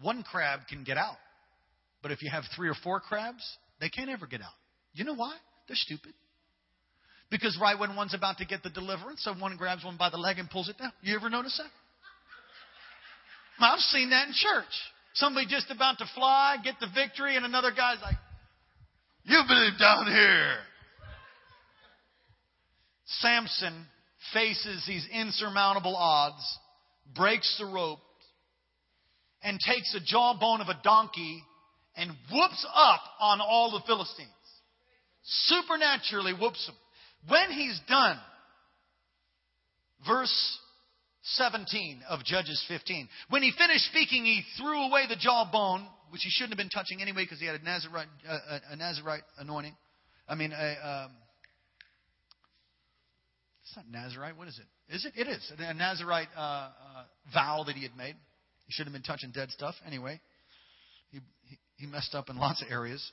One 0.00 0.22
crab 0.22 0.60
can 0.68 0.84
get 0.84 0.96
out. 0.96 1.16
But 2.02 2.12
if 2.12 2.22
you 2.22 2.30
have 2.30 2.44
three 2.54 2.68
or 2.68 2.74
four 2.82 3.00
crabs, 3.00 3.44
they 3.80 3.88
can't 3.88 4.10
ever 4.10 4.26
get 4.26 4.40
out. 4.40 4.52
You 4.92 5.04
know 5.04 5.14
why? 5.14 5.36
They're 5.66 5.76
stupid. 5.76 6.12
Because 7.30 7.58
right 7.60 7.78
when 7.78 7.94
one's 7.94 8.14
about 8.14 8.38
to 8.38 8.46
get 8.46 8.62
the 8.62 8.70
deliverance, 8.70 9.22
someone 9.22 9.56
grabs 9.56 9.84
one 9.84 9.96
by 9.98 10.08
the 10.08 10.16
leg 10.16 10.38
and 10.38 10.48
pulls 10.48 10.68
it 10.68 10.78
down. 10.78 10.92
You 11.02 11.16
ever 11.16 11.28
notice 11.28 11.60
that? 11.62 11.70
I've 13.60 13.80
seen 13.80 14.10
that 14.10 14.28
in 14.28 14.34
church. 14.34 14.72
Somebody 15.14 15.46
just 15.48 15.70
about 15.70 15.98
to 15.98 16.06
fly, 16.14 16.56
get 16.62 16.74
the 16.80 16.86
victory, 16.94 17.36
and 17.36 17.44
another 17.44 17.70
guy's 17.70 18.00
like, 18.00 18.16
You 19.24 19.42
believe 19.46 19.78
down 19.78 20.06
here. 20.06 20.56
Samson 23.20 23.86
faces 24.32 24.84
these 24.86 25.06
insurmountable 25.12 25.96
odds, 25.96 26.58
breaks 27.16 27.56
the 27.58 27.66
rope, 27.66 27.98
and 29.42 29.58
takes 29.58 29.92
the 29.92 30.00
jawbone 30.04 30.60
of 30.60 30.68
a 30.68 30.78
donkey 30.84 31.42
and 31.98 32.10
whoops 32.32 32.66
up 32.74 33.00
on 33.20 33.40
all 33.40 33.72
the 33.72 33.82
Philistines. 33.86 34.30
Supernaturally 35.24 36.32
whoops 36.32 36.64
them. 36.66 36.76
When 37.28 37.50
he's 37.50 37.78
done, 37.88 38.18
verse 40.06 40.58
17 41.22 42.02
of 42.08 42.24
Judges 42.24 42.64
15. 42.68 43.08
When 43.28 43.42
he 43.42 43.52
finished 43.58 43.86
speaking, 43.86 44.24
he 44.24 44.42
threw 44.56 44.86
away 44.86 45.06
the 45.08 45.16
jawbone, 45.16 45.86
which 46.10 46.22
he 46.22 46.30
shouldn't 46.30 46.52
have 46.52 46.58
been 46.58 46.70
touching 46.70 47.02
anyway 47.02 47.24
because 47.24 47.40
he 47.40 47.46
had 47.46 47.60
a 47.60 47.64
Nazarite, 47.64 48.08
uh, 48.26 48.58
a 48.70 48.76
Nazarite 48.76 49.24
anointing. 49.38 49.76
I 50.28 50.34
mean, 50.36 50.52
a, 50.52 50.54
um, 51.06 51.10
it's 53.62 53.76
not 53.76 53.86
Nazarite. 53.90 54.36
What 54.36 54.48
is 54.48 54.58
it? 54.58 54.94
Is 54.94 55.04
it? 55.04 55.12
It 55.16 55.28
is. 55.28 55.52
A 55.58 55.74
Nazarite 55.74 56.28
uh, 56.36 56.40
uh, 56.40 56.70
vow 57.34 57.64
that 57.66 57.76
he 57.76 57.82
had 57.82 57.96
made. 57.96 58.14
He 58.66 58.72
shouldn't 58.72 58.94
have 58.94 59.02
been 59.02 59.06
touching 59.06 59.30
dead 59.30 59.50
stuff. 59.50 59.74
Anyway, 59.86 60.20
he, 61.78 61.86
messed 61.86 62.14
up 62.14 62.28
in 62.28 62.36
lots 62.36 62.60
of 62.62 62.68
areas. 62.70 63.12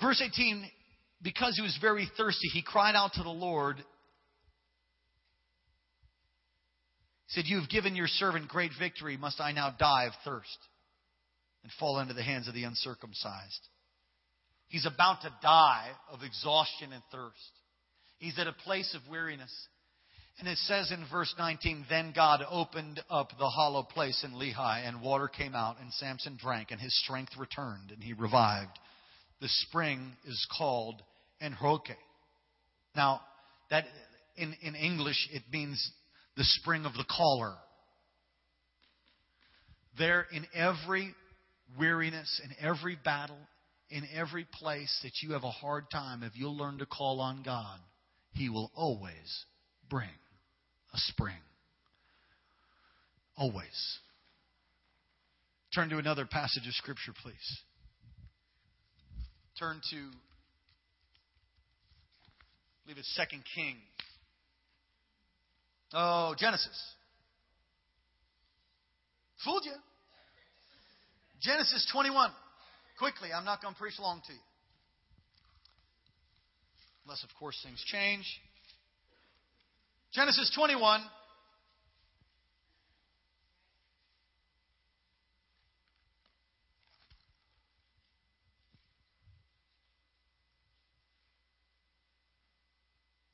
Verse 0.00 0.22
18, 0.24 0.64
because 1.22 1.56
he 1.56 1.62
was 1.62 1.76
very 1.80 2.10
thirsty, 2.16 2.48
he 2.48 2.62
cried 2.62 2.94
out 2.94 3.14
to 3.14 3.22
the 3.22 3.28
Lord. 3.28 3.78
He 7.26 7.40
said, 7.40 7.44
You 7.46 7.60
have 7.60 7.68
given 7.68 7.96
your 7.96 8.06
servant 8.06 8.48
great 8.48 8.72
victory. 8.78 9.16
Must 9.16 9.40
I 9.40 9.52
now 9.52 9.74
die 9.78 10.04
of 10.06 10.12
thirst 10.24 10.58
and 11.62 11.72
fall 11.78 11.98
into 11.98 12.14
the 12.14 12.22
hands 12.22 12.48
of 12.48 12.54
the 12.54 12.64
uncircumcised? 12.64 13.68
He's 14.68 14.86
about 14.86 15.22
to 15.22 15.32
die 15.42 15.88
of 16.12 16.22
exhaustion 16.22 16.92
and 16.92 17.02
thirst. 17.10 17.52
He's 18.18 18.38
at 18.38 18.46
a 18.46 18.52
place 18.52 18.94
of 18.94 19.10
weariness. 19.10 19.52
And 20.38 20.46
it 20.46 20.58
says 20.58 20.92
in 20.92 21.04
verse 21.10 21.34
19, 21.36 21.86
Then 21.90 22.12
God 22.14 22.44
opened 22.48 23.00
up 23.10 23.30
the 23.38 23.48
hollow 23.48 23.82
place 23.82 24.24
in 24.24 24.34
Lehi, 24.34 24.86
and 24.86 25.02
water 25.02 25.26
came 25.26 25.54
out, 25.54 25.76
and 25.80 25.92
Samson 25.94 26.38
drank, 26.40 26.70
and 26.70 26.80
his 26.80 26.96
strength 27.02 27.32
returned, 27.36 27.90
and 27.90 28.02
he 28.02 28.12
revived. 28.12 28.78
The 29.40 29.48
spring 29.48 30.12
is 30.26 30.46
called 30.56 31.02
Enroke. 31.40 31.88
Now, 32.94 33.20
that 33.70 33.86
in, 34.36 34.54
in 34.62 34.76
English, 34.76 35.28
it 35.32 35.42
means 35.52 35.90
the 36.36 36.44
spring 36.44 36.86
of 36.86 36.92
the 36.92 37.04
caller. 37.04 37.54
There, 39.98 40.24
in 40.32 40.46
every 40.54 41.14
weariness, 41.76 42.40
in 42.44 42.54
every 42.64 42.96
battle, 43.04 43.40
in 43.90 44.06
every 44.14 44.46
place 44.52 45.00
that 45.02 45.20
you 45.20 45.32
have 45.32 45.42
a 45.42 45.50
hard 45.50 45.90
time, 45.90 46.22
if 46.22 46.32
you'll 46.36 46.56
learn 46.56 46.78
to 46.78 46.86
call 46.86 47.20
on 47.20 47.42
God, 47.42 47.80
He 48.34 48.48
will 48.48 48.70
always 48.76 49.44
bring 49.90 50.08
a 50.94 50.98
spring. 50.98 51.36
Always. 53.36 53.98
Turn 55.74 55.88
to 55.90 55.98
another 55.98 56.26
passage 56.26 56.66
of 56.66 56.74
Scripture, 56.74 57.12
please. 57.22 57.62
Turn 59.58 59.80
to, 59.90 59.96
I 59.96 60.00
believe 62.84 62.98
it's 62.98 63.14
Second 63.14 63.44
Kings. 63.54 63.78
Oh, 65.92 66.34
Genesis. 66.38 66.78
Fooled 69.44 69.64
you. 69.64 69.72
Genesis 71.40 71.88
21. 71.92 72.30
Quickly, 72.98 73.28
I'm 73.34 73.44
not 73.44 73.62
going 73.62 73.74
to 73.74 73.80
preach 73.80 73.98
long 74.00 74.20
to 74.26 74.32
you. 74.32 74.38
Unless, 77.04 77.22
of 77.24 77.30
course, 77.38 77.58
things 77.64 77.82
change. 77.86 78.26
Genesis 80.12 80.50
21. 80.54 81.02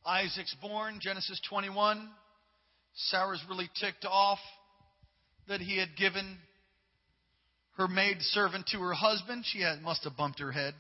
Isaac's 0.05 0.55
born, 0.61 0.99
Genesis 1.01 1.41
21. 1.49 2.09
Sarah's 2.95 3.43
really 3.49 3.71
ticked 3.81 4.05
off 4.05 4.39
that 5.49 5.61
he 5.61 5.79
had 5.79 5.97
given 5.97 6.39
her 7.77 7.89
maid 7.89 8.17
servant 8.21 8.67
to 8.73 8.79
her 8.79 8.93
husband. 8.93 9.45
She 9.47 9.61
had, 9.61 9.81
must 9.81 10.05
have 10.05 10.17
bumped 10.17 10.41
her 10.41 10.53
head. 10.53 10.75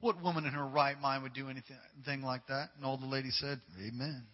What 0.00 0.22
woman 0.22 0.44
in 0.44 0.52
her 0.52 0.66
right 0.66 1.00
mind 1.00 1.24
would 1.24 1.34
do 1.34 1.48
anything 1.48 2.22
like 2.22 2.46
that? 2.46 2.68
And 2.76 2.84
all 2.84 2.98
the 2.98 3.06
ladies 3.06 3.36
said, 3.40 3.60
Amen. 3.80 4.24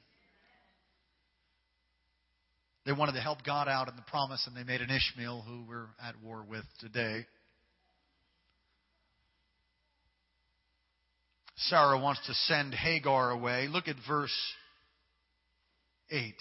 They 2.84 2.92
wanted 2.92 3.12
to 3.12 3.20
help 3.20 3.38
God 3.44 3.66
out 3.66 3.88
in 3.88 3.96
the 3.96 4.02
promise, 4.02 4.46
and 4.46 4.54
they 4.54 4.62
made 4.62 4.82
an 4.82 4.90
Ishmael 4.90 5.42
who 5.46 5.64
we're 5.66 5.88
at 6.02 6.20
war 6.22 6.44
with 6.46 6.64
today. 6.80 7.24
Sarah 11.56 11.98
wants 11.98 12.20
to 12.26 12.34
send 12.34 12.74
Hagar 12.74 13.30
away. 13.30 13.68
Look 13.68 13.88
at 13.88 13.96
verse 14.06 14.36
8. 16.10 16.34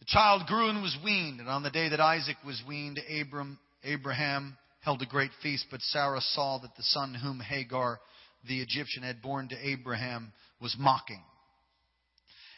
The 0.00 0.04
child 0.06 0.46
grew 0.48 0.68
and 0.68 0.82
was 0.82 0.96
weaned, 1.04 1.38
and 1.38 1.48
on 1.48 1.62
the 1.62 1.70
day 1.70 1.90
that 1.90 2.00
Isaac 2.00 2.36
was 2.44 2.60
weaned, 2.66 2.98
Abram, 3.20 3.58
Abraham 3.84 4.56
held 4.80 5.02
a 5.02 5.06
great 5.06 5.30
feast, 5.42 5.66
but 5.70 5.80
Sarah 5.82 6.20
saw 6.20 6.58
that 6.58 6.74
the 6.76 6.82
son 6.82 7.14
whom 7.14 7.38
Hagar 7.38 8.00
the 8.48 8.60
Egyptian 8.60 9.02
had 9.02 9.22
borne 9.22 9.48
to 9.48 9.68
Abraham 9.68 10.32
was 10.60 10.74
mocking. 10.78 11.22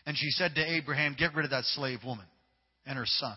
And 0.06 0.16
she 0.16 0.30
said 0.30 0.54
to 0.54 0.64
Abraham, 0.64 1.14
Get 1.18 1.34
rid 1.34 1.44
of 1.44 1.50
that 1.50 1.64
slave 1.64 2.00
woman 2.04 2.26
and 2.86 2.96
her 2.96 3.06
son. 3.06 3.36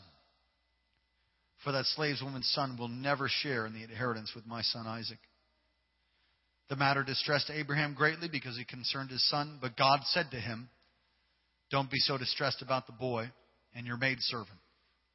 For 1.63 1.71
that 1.71 1.85
slave 1.85 2.15
woman's 2.21 2.49
son 2.53 2.77
will 2.77 2.87
never 2.87 3.27
share 3.29 3.65
in 3.65 3.73
the 3.73 3.83
inheritance 3.83 4.31
with 4.35 4.45
my 4.45 4.61
son 4.61 4.85
Isaac. 4.87 5.19
The 6.69 6.75
matter 6.75 7.03
distressed 7.03 7.51
Abraham 7.53 7.93
greatly 7.93 8.27
because 8.31 8.57
it 8.57 8.67
concerned 8.67 9.09
his 9.09 9.27
son, 9.29 9.59
but 9.61 9.77
God 9.77 9.99
said 10.05 10.27
to 10.31 10.39
him, 10.39 10.69
Don't 11.69 11.91
be 11.91 11.99
so 11.99 12.17
distressed 12.17 12.61
about 12.61 12.87
the 12.87 12.93
boy 12.93 13.29
and 13.75 13.85
your 13.85 13.97
maidservant. 13.97 14.59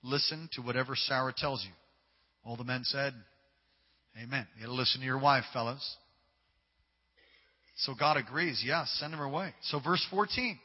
Listen 0.02 0.48
to 0.52 0.62
whatever 0.62 0.94
Sarah 0.94 1.34
tells 1.36 1.64
you. 1.64 1.72
All 2.44 2.56
the 2.56 2.64
men 2.64 2.82
said, 2.84 3.14
Amen. 4.22 4.46
You 4.56 4.66
gotta 4.66 4.74
listen 4.74 5.00
to 5.00 5.06
your 5.06 5.18
wife, 5.18 5.44
fellows. 5.52 5.96
So 7.78 7.94
God 7.98 8.16
agrees, 8.16 8.62
yes, 8.64 8.94
send 8.98 9.14
him 9.14 9.20
away. 9.20 9.54
So 9.62 9.78
verse 9.80 10.04
14. 10.10 10.58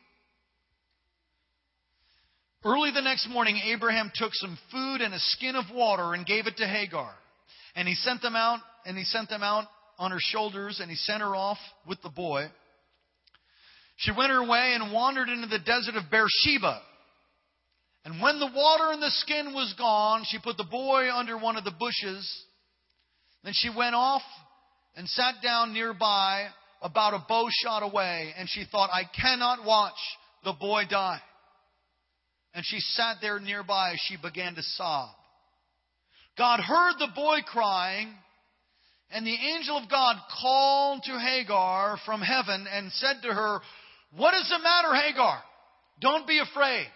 Early 2.65 2.91
the 2.91 3.01
next 3.01 3.27
morning, 3.29 3.59
Abraham 3.65 4.11
took 4.15 4.31
some 4.33 4.57
food 4.71 5.01
and 5.01 5.13
a 5.13 5.19
skin 5.19 5.55
of 5.55 5.65
water 5.73 6.13
and 6.13 6.25
gave 6.25 6.47
it 6.47 6.57
to 6.57 6.65
Hagar. 6.65 7.13
And 7.75 7.87
he 7.87 7.95
sent 7.95 8.21
them 8.21 8.35
out, 8.35 8.59
and 8.85 8.97
he 8.97 9.03
sent 9.03 9.29
them 9.29 9.43
out 9.43 9.65
on 9.99 10.11
her 10.11 10.19
shoulders, 10.19 10.79
and 10.79 10.89
he 10.89 10.95
sent 10.95 11.21
her 11.21 11.35
off 11.35 11.57
with 11.87 12.01
the 12.01 12.09
boy. 12.09 12.45
She 13.97 14.11
went 14.17 14.31
her 14.31 14.47
way 14.47 14.75
and 14.79 14.93
wandered 14.93 15.29
into 15.29 15.47
the 15.47 15.59
desert 15.59 15.95
of 15.95 16.09
Beersheba. 16.09 16.81
And 18.05 18.21
when 18.21 18.39
the 18.39 18.51
water 18.53 18.91
in 18.93 18.99
the 19.01 19.11
skin 19.11 19.53
was 19.53 19.73
gone, 19.77 20.23
she 20.25 20.39
put 20.39 20.57
the 20.57 20.63
boy 20.63 21.11
under 21.13 21.37
one 21.37 21.57
of 21.57 21.63
the 21.63 21.71
bushes. 21.71 22.43
Then 23.43 23.53
she 23.55 23.69
went 23.69 23.93
off 23.93 24.23
and 24.95 25.07
sat 25.07 25.35
down 25.43 25.73
nearby, 25.73 26.47
about 26.83 27.13
a 27.13 27.25
bow 27.27 27.47
shot 27.49 27.81
away, 27.81 28.33
and 28.37 28.47
she 28.49 28.65
thought, 28.69 28.89
I 28.91 29.03
cannot 29.19 29.65
watch 29.65 29.97
the 30.43 30.53
boy 30.53 30.83
die. 30.89 31.21
And 32.53 32.63
she 32.65 32.79
sat 32.79 33.17
there 33.21 33.39
nearby 33.39 33.93
as 33.93 34.01
she 34.07 34.17
began 34.21 34.53
to 34.55 34.61
sob. 34.61 35.09
God 36.37 36.59
heard 36.59 36.95
the 36.99 37.11
boy 37.15 37.39
crying, 37.47 38.09
and 39.09 39.25
the 39.25 39.33
angel 39.33 39.77
of 39.77 39.89
God 39.89 40.17
called 40.41 41.03
to 41.03 41.19
Hagar 41.19 41.97
from 42.05 42.21
heaven 42.21 42.65
and 42.71 42.91
said 42.91 43.21
to 43.23 43.29
her, 43.29 43.59
What 44.15 44.33
is 44.33 44.49
the 44.49 44.59
matter, 44.59 44.93
Hagar? 44.93 45.41
Don't 46.01 46.27
be 46.27 46.39
afraid. 46.39 46.87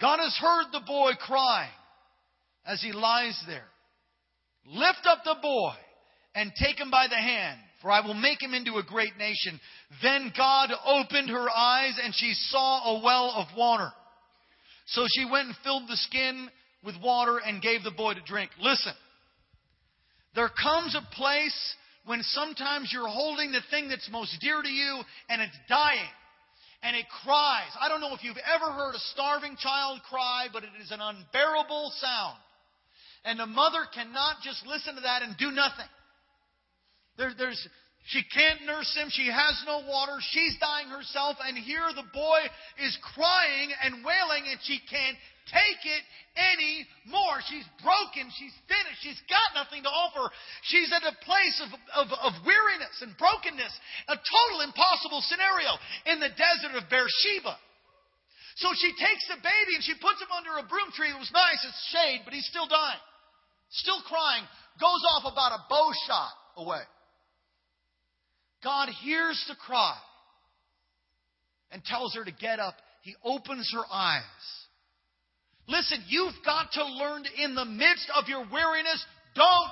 God 0.00 0.18
has 0.18 0.36
heard 0.36 0.66
the 0.72 0.84
boy 0.86 1.12
crying 1.18 1.70
as 2.66 2.82
he 2.82 2.92
lies 2.92 3.40
there. 3.46 3.66
Lift 4.66 5.06
up 5.06 5.20
the 5.24 5.36
boy 5.40 5.74
and 6.34 6.52
take 6.60 6.78
him 6.78 6.90
by 6.90 7.06
the 7.08 7.16
hand, 7.16 7.58
for 7.80 7.90
I 7.90 8.00
will 8.00 8.14
make 8.14 8.42
him 8.42 8.54
into 8.54 8.76
a 8.76 8.82
great 8.82 9.16
nation. 9.18 9.60
Then 10.02 10.32
God 10.36 10.70
opened 10.84 11.30
her 11.30 11.48
eyes 11.48 11.98
and 12.02 12.14
she 12.14 12.32
saw 12.34 12.96
a 12.96 13.04
well 13.04 13.32
of 13.36 13.56
water. 13.56 13.90
So 14.86 15.06
she 15.08 15.24
went 15.24 15.48
and 15.48 15.56
filled 15.62 15.88
the 15.88 15.96
skin 15.96 16.50
with 16.84 16.96
water 17.02 17.38
and 17.38 17.62
gave 17.62 17.82
the 17.82 17.90
boy 17.90 18.14
to 18.14 18.20
drink. 18.26 18.50
Listen, 18.60 18.92
there 20.34 20.50
comes 20.50 20.94
a 20.94 21.14
place 21.14 21.74
when 22.04 22.22
sometimes 22.22 22.90
you're 22.92 23.08
holding 23.08 23.52
the 23.52 23.62
thing 23.70 23.88
that's 23.88 24.08
most 24.10 24.36
dear 24.40 24.60
to 24.60 24.68
you 24.68 25.00
and 25.28 25.40
it's 25.40 25.56
dying 25.68 26.10
and 26.82 26.96
it 26.96 27.06
cries. 27.24 27.70
I 27.80 27.88
don't 27.88 28.00
know 28.00 28.14
if 28.14 28.24
you've 28.24 28.36
ever 28.36 28.72
heard 28.72 28.94
a 28.94 28.98
starving 29.12 29.56
child 29.56 30.00
cry, 30.08 30.46
but 30.52 30.64
it 30.64 30.70
is 30.82 30.90
an 30.90 31.00
unbearable 31.00 31.92
sound. 32.00 32.38
And 33.24 33.38
the 33.38 33.46
mother 33.46 33.84
cannot 33.94 34.36
just 34.42 34.66
listen 34.66 34.94
to 34.94 35.02
that 35.02 35.22
and 35.22 35.36
do 35.36 35.50
nothing. 35.50 35.88
There, 37.18 37.32
there's, 37.36 37.60
she 38.08 38.22
can't 38.32 38.64
nurse 38.64 38.90
him. 38.96 39.08
She 39.10 39.28
has 39.28 39.54
no 39.66 39.84
water. 39.86 40.16
She's 40.32 40.56
dying 40.58 40.88
herself. 40.88 41.36
And 41.44 41.58
here 41.58 41.84
the 41.94 42.06
boy 42.12 42.40
is 42.82 42.96
crying 43.14 43.70
and 43.84 44.04
wailing, 44.04 44.48
and 44.48 44.58
she 44.64 44.80
can't 44.88 45.18
take 45.50 45.82
it 45.84 46.02
anymore. 46.38 47.44
She's 47.46 47.66
broken. 47.84 48.30
She's 48.34 48.56
finished. 48.70 49.00
She's 49.04 49.20
got 49.28 49.52
nothing 49.52 49.84
to 49.84 49.92
offer. 49.92 50.32
She's 50.64 50.88
at 50.94 51.04
a 51.04 51.14
place 51.26 51.58
of, 51.60 51.70
of, 51.94 52.08
of 52.10 52.32
weariness 52.46 52.96
and 53.04 53.12
brokenness, 53.18 53.74
a 54.08 54.16
total 54.16 54.64
impossible 54.64 55.20
scenario 55.26 55.70
in 56.08 56.18
the 56.22 56.32
desert 56.32 56.78
of 56.78 56.88
Beersheba. 56.88 57.58
So 58.58 58.68
she 58.76 58.92
takes 58.96 59.24
the 59.28 59.40
baby 59.40 59.78
and 59.78 59.84
she 59.84 59.94
puts 59.96 60.20
him 60.20 60.32
under 60.34 60.58
a 60.58 60.64
broom 60.66 60.90
tree. 60.92 61.12
It 61.12 61.20
was 61.20 61.32
nice, 61.32 61.60
it's 61.64 61.84
shade, 61.94 62.22
but 62.24 62.34
he's 62.34 62.48
still 62.48 62.68
dying. 62.68 63.00
Still 63.70 64.02
crying. 64.08 64.44
Goes 64.80 65.02
off 65.14 65.30
about 65.30 65.54
a 65.56 65.60
bow 65.68 65.88
shot 66.06 66.32
away. 66.56 66.82
God 68.62 68.88
hears 69.02 69.42
the 69.48 69.54
cry 69.54 69.96
and 71.70 71.82
tells 71.84 72.14
her 72.14 72.24
to 72.24 72.32
get 72.32 72.58
up. 72.58 72.74
He 73.02 73.14
opens 73.24 73.70
her 73.74 73.84
eyes. 73.90 74.22
Listen, 75.68 76.02
you've 76.08 76.34
got 76.44 76.72
to 76.72 76.84
learn 76.84 77.24
in 77.38 77.54
the 77.54 77.64
midst 77.64 78.10
of 78.16 78.28
your 78.28 78.44
weariness, 78.52 79.04
don't 79.34 79.70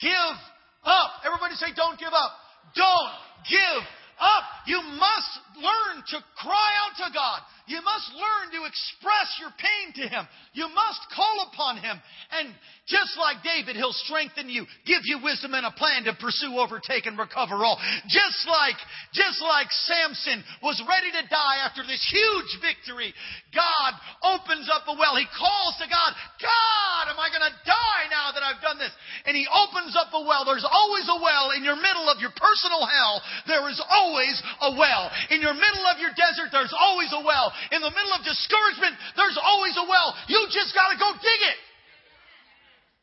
give 0.00 0.36
up. 0.84 1.10
Everybody 1.26 1.54
say, 1.56 1.66
don't 1.74 1.98
give 1.98 2.12
up. 2.12 2.32
Don't 2.74 3.12
give 3.50 3.82
up. 4.20 4.44
You 4.66 4.80
must 4.82 5.32
learn 5.60 6.02
to 6.10 6.18
cry 6.40 6.70
out 6.82 6.96
to 7.04 7.12
God. 7.12 7.40
You 7.70 7.78
must 7.86 8.10
learn 8.18 8.50
to 8.58 8.66
express 8.66 9.30
your 9.38 9.54
pain 9.54 10.02
to 10.02 10.04
Him. 10.10 10.26
You 10.58 10.66
must 10.74 11.06
call 11.14 11.46
upon 11.46 11.78
Him. 11.78 11.94
And 12.34 12.50
just 12.90 13.14
like 13.14 13.46
David, 13.46 13.78
He'll 13.78 13.94
strengthen 13.94 14.50
you, 14.50 14.66
give 14.82 15.06
you 15.06 15.22
wisdom 15.22 15.54
and 15.54 15.62
a 15.62 15.70
plan 15.78 16.02
to 16.10 16.18
pursue, 16.18 16.58
overtake, 16.58 17.06
and 17.06 17.14
recover 17.14 17.62
all. 17.62 17.78
Just 18.10 18.42
like, 18.50 18.74
just 19.14 19.38
like 19.38 19.70
Samson 19.86 20.42
was 20.66 20.82
ready 20.82 21.14
to 21.14 21.22
die 21.30 21.62
after 21.62 21.86
this 21.86 22.02
huge 22.10 22.58
victory, 22.58 23.14
God 23.54 23.92
opens 24.34 24.66
up 24.66 24.90
a 24.90 24.98
well. 24.98 25.14
He 25.14 25.30
calls 25.30 25.78
to 25.78 25.86
God, 25.86 26.10
God, 26.42 27.04
am 27.14 27.22
I 27.22 27.30
going 27.30 27.46
to 27.46 27.54
die 27.62 28.04
now 28.10 28.34
that 28.34 28.42
I've 28.42 28.58
done 28.58 28.82
this? 28.82 28.90
And 29.30 29.38
He 29.38 29.46
opens 29.46 29.94
up 29.94 30.10
a 30.10 30.26
well. 30.26 30.42
There's 30.42 30.66
always 30.66 31.06
a 31.06 31.22
well 31.22 31.54
in 31.54 31.62
your 31.62 31.78
middle 31.78 32.10
of 32.10 32.18
your 32.18 32.34
personal 32.34 32.82
hell. 32.82 33.22
There 33.46 33.70
is 33.70 33.78
always 33.78 34.34
a 34.58 34.74
well. 34.74 35.06
In 35.30 35.38
your 35.38 35.49
middle 35.54 35.84
of 35.88 35.98
your 35.98 36.14
desert, 36.14 36.50
there's 36.52 36.74
always 36.74 37.10
a 37.14 37.22
well 37.22 37.52
in 37.70 37.80
the 37.80 37.92
middle 37.92 38.14
of 38.14 38.22
discouragement, 38.26 38.94
there's 39.16 39.38
always 39.40 39.74
a 39.78 39.86
well. 39.86 40.14
You 40.28 40.38
just 40.50 40.74
got 40.74 40.90
to 40.92 40.98
go 40.98 41.10
dig 41.18 41.40
it. 41.50 41.58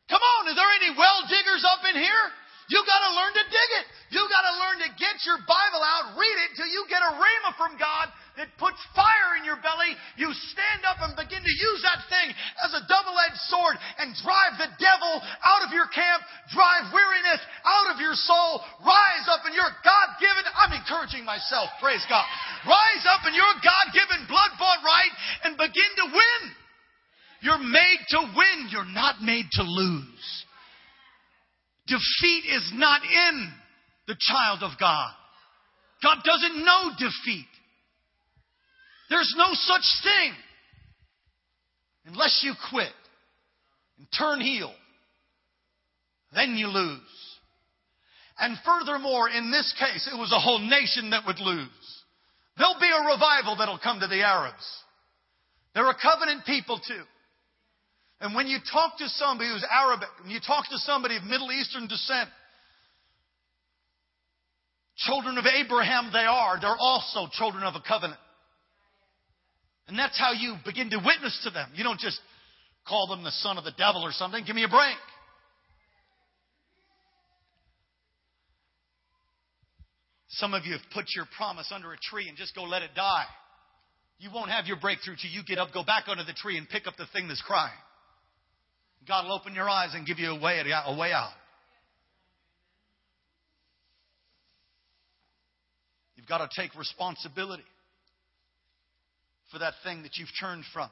Come 0.07 0.23
on, 0.23 0.47
are 0.47 0.55
there 0.55 0.71
any 0.79 0.95
well 0.95 1.19
diggers 1.27 1.63
up 1.67 1.83
in 1.83 1.99
here? 1.99 2.25
You 2.67 2.83
got 2.83 3.01
to 3.07 3.11
learn 3.15 3.31
to 3.31 3.45
dig 3.47 3.69
it. 3.79 3.85
You 4.11 4.23
got 4.27 4.43
to 4.43 4.53
learn 4.59 4.77
to 4.87 4.89
get 4.99 5.23
your 5.23 5.39
Bible 5.47 5.83
out, 5.83 6.19
read 6.19 6.37
it 6.47 6.55
till 6.55 6.67
you 6.67 6.83
get 6.87 6.99
a 6.99 7.15
rhema 7.15 7.51
from 7.55 7.79
God 7.79 8.11
that 8.35 8.51
puts 8.59 8.79
fire 8.95 9.39
in 9.39 9.43
your 9.47 9.59
belly. 9.59 9.95
You 10.15 10.31
stand 10.51 10.83
up 10.87 10.99
and 11.03 11.15
begin 11.15 11.43
to 11.43 11.55
use 11.55 11.81
that 11.83 12.07
thing 12.11 12.27
as 12.63 12.71
a 12.75 12.83
double-edged 12.87 13.43
sword 13.51 13.75
and 13.99 14.15
drive 14.19 14.59
the 14.59 14.71
devil 14.79 15.13
out 15.43 15.63
of 15.63 15.71
your 15.71 15.87
camp, 15.91 16.23
drive 16.51 16.91
weariness 16.91 17.41
out 17.63 17.91
of 17.91 18.03
your 18.03 18.15
soul, 18.15 18.63
rise 18.83 19.27
up 19.31 19.43
in 19.47 19.55
your 19.55 19.71
God-given, 19.83 20.43
I'm 20.55 20.75
encouraging 20.75 21.27
myself, 21.27 21.71
praise 21.83 22.03
God. 22.07 22.23
Rise 22.67 23.05
up 23.11 23.27
in 23.27 23.35
your 23.35 23.53
God-given 23.59 24.27
blood-bought 24.27 24.81
right 24.83 25.13
and 25.47 25.59
begin 25.59 25.91
to 26.03 26.07
win. 26.11 26.41
You're 27.41 27.63
made 27.63 28.01
to 28.15 28.19
win. 28.35 28.57
You're 28.71 28.91
not 28.91 29.21
made 29.21 29.45
to 29.55 29.63
lose. 29.63 30.46
Defeat 31.87 32.43
is 32.49 32.71
not 32.75 33.01
in 33.03 33.53
the 34.07 34.15
child 34.19 34.63
of 34.63 34.77
God. 34.79 35.11
God 36.03 36.17
doesn't 36.23 36.63
know 36.63 36.91
defeat. 36.99 37.47
There's 39.09 39.33
no 39.37 39.47
such 39.53 39.85
thing 40.03 40.33
unless 42.05 42.41
you 42.43 42.53
quit 42.69 42.91
and 43.97 44.07
turn 44.17 44.41
heel. 44.41 44.73
Then 46.33 46.55
you 46.55 46.67
lose. 46.67 46.99
And 48.39 48.57
furthermore, 48.65 49.29
in 49.29 49.49
this 49.49 49.73
case, 49.79 50.09
it 50.11 50.17
was 50.17 50.31
a 50.31 50.39
whole 50.39 50.59
nation 50.59 51.11
that 51.11 51.25
would 51.25 51.39
lose. 51.39 52.03
There'll 52.57 52.79
be 52.79 52.91
a 52.91 53.13
revival 53.13 53.55
that'll 53.57 53.79
come 53.79 53.99
to 54.01 54.07
the 54.07 54.23
Arabs. 54.23 54.65
They're 55.73 55.89
a 55.89 55.95
covenant 55.95 56.45
people 56.45 56.79
too. 56.79 57.03
And 58.19 58.33
when 58.33 58.47
you 58.47 58.57
talk 58.71 58.97
to 58.97 59.07
somebody 59.09 59.49
who's 59.49 59.65
Arabic, 59.71 60.09
when 60.21 60.31
you 60.31 60.39
talk 60.39 60.67
to 60.69 60.77
somebody 60.79 61.17
of 61.17 61.23
Middle 61.23 61.51
Eastern 61.51 61.87
descent, 61.87 62.29
children 64.97 65.37
of 65.37 65.45
Abraham 65.45 66.09
they 66.11 66.25
are, 66.25 66.59
they're 66.59 66.77
also 66.77 67.27
children 67.31 67.63
of 67.63 67.75
a 67.75 67.81
covenant. 67.87 68.19
And 69.87 69.97
that's 69.97 70.19
how 70.19 70.33
you 70.33 70.55
begin 70.65 70.89
to 70.89 70.97
witness 70.97 71.39
to 71.43 71.51
them. 71.51 71.69
You 71.75 71.83
don't 71.83 71.99
just 71.99 72.19
call 72.87 73.07
them 73.07 73.23
the 73.23 73.31
son 73.31 73.57
of 73.57 73.63
the 73.63 73.73
devil 73.77 74.01
or 74.03 74.11
something. 74.11 74.43
Give 74.45 74.55
me 74.55 74.63
a 74.63 74.69
break. 74.69 74.97
Some 80.29 80.53
of 80.53 80.65
you 80.65 80.73
have 80.73 80.81
put 80.93 81.05
your 81.15 81.25
promise 81.37 81.71
under 81.73 81.93
a 81.93 81.97
tree 81.97 82.27
and 82.27 82.37
just 82.37 82.55
go 82.55 82.63
let 82.63 82.81
it 82.81 82.91
die. 82.95 83.25
You 84.19 84.29
won't 84.33 84.49
have 84.49 84.65
your 84.65 84.77
breakthrough 84.77 85.15
till 85.21 85.31
you 85.31 85.43
get 85.43 85.59
up, 85.59 85.71
go 85.73 85.83
back 85.83 86.05
under 86.07 86.23
the 86.23 86.33
tree, 86.33 86.57
and 86.57 86.67
pick 86.67 86.87
up 86.87 86.95
the 86.97 87.05
thing 87.13 87.27
that's 87.27 87.41
crying. 87.41 87.77
God 89.07 89.25
will 89.25 89.33
open 89.33 89.55
your 89.55 89.69
eyes 89.69 89.91
and 89.93 90.05
give 90.05 90.19
you 90.19 90.31
a 90.31 90.39
way, 90.39 90.59
a 90.59 90.97
way 90.97 91.11
out. 91.13 91.31
You've 96.15 96.27
got 96.27 96.39
to 96.39 96.61
take 96.61 96.77
responsibility 96.77 97.63
for 99.51 99.59
that 99.59 99.73
thing 99.83 100.03
that 100.03 100.17
you've 100.17 100.29
turned 100.39 100.65
from. 100.73 100.89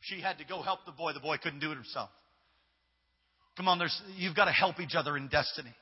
She 0.00 0.20
had 0.20 0.38
to 0.38 0.44
go 0.44 0.62
help 0.62 0.80
the 0.86 0.92
boy. 0.92 1.12
The 1.12 1.20
boy 1.20 1.36
couldn't 1.42 1.60
do 1.60 1.72
it 1.72 1.74
himself. 1.74 2.10
Come 3.56 3.68
on, 3.68 3.78
there's, 3.78 4.02
you've 4.16 4.36
got 4.36 4.46
to 4.46 4.52
help 4.52 4.80
each 4.80 4.94
other 4.94 5.16
in 5.16 5.28
destiny. 5.28 5.74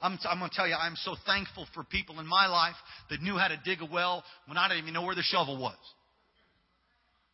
I'm, 0.00 0.18
I'm 0.28 0.38
going 0.38 0.50
to 0.50 0.56
tell 0.56 0.66
you, 0.66 0.74
I'm 0.74 0.96
so 0.96 1.16
thankful 1.26 1.66
for 1.74 1.84
people 1.84 2.20
in 2.20 2.26
my 2.26 2.46
life 2.46 2.76
that 3.10 3.20
knew 3.22 3.36
how 3.36 3.48
to 3.48 3.60
dig 3.64 3.80
a 3.82 3.88
well 3.90 4.22
when 4.46 4.56
I 4.56 4.68
didn't 4.68 4.82
even 4.82 4.94
know 4.94 5.02
where 5.02 5.14
the 5.14 5.22
shovel 5.22 5.60
was. 5.60 5.76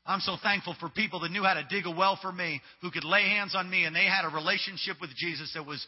I'm 0.07 0.21
so 0.21 0.37
thankful 0.43 0.77
for 0.79 0.91
people 0.91 1.21
that 1.21 1.31
knew 1.31 1.43
how 1.43 1.55
to 1.55 1.67
dig 1.71 1.87
a 1.87 1.91
well 1.91 2.19
for 2.21 2.31
me, 2.31 2.61
who 2.83 2.91
could 2.91 3.05
lay 3.05 3.23
hands 3.23 3.55
on 3.55 3.71
me, 3.71 3.85
and 3.85 3.97
they 3.97 4.05
had 4.05 4.25
a 4.25 4.35
relationship 4.35 4.97
with 5.01 5.11
Jesus 5.17 5.53
that 5.55 5.67
was 5.67 5.85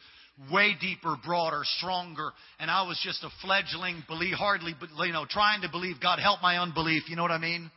way 0.50 0.74
deeper, 0.80 1.16
broader, 1.24 1.62
stronger. 1.78 2.32
And 2.58 2.70
I 2.70 2.86
was 2.86 2.98
just 3.04 3.22
a 3.24 3.28
fledgling, 3.42 4.02
believe, 4.08 4.34
hardly, 4.34 4.74
you 5.00 5.12
know, 5.12 5.26
trying 5.28 5.62
to 5.62 5.70
believe 5.70 5.96
God 6.00 6.18
help 6.18 6.40
my 6.42 6.58
unbelief. 6.58 7.04
You 7.08 7.16
know 7.16 7.22
what 7.22 7.30
I 7.30 7.38
mean? 7.38 7.70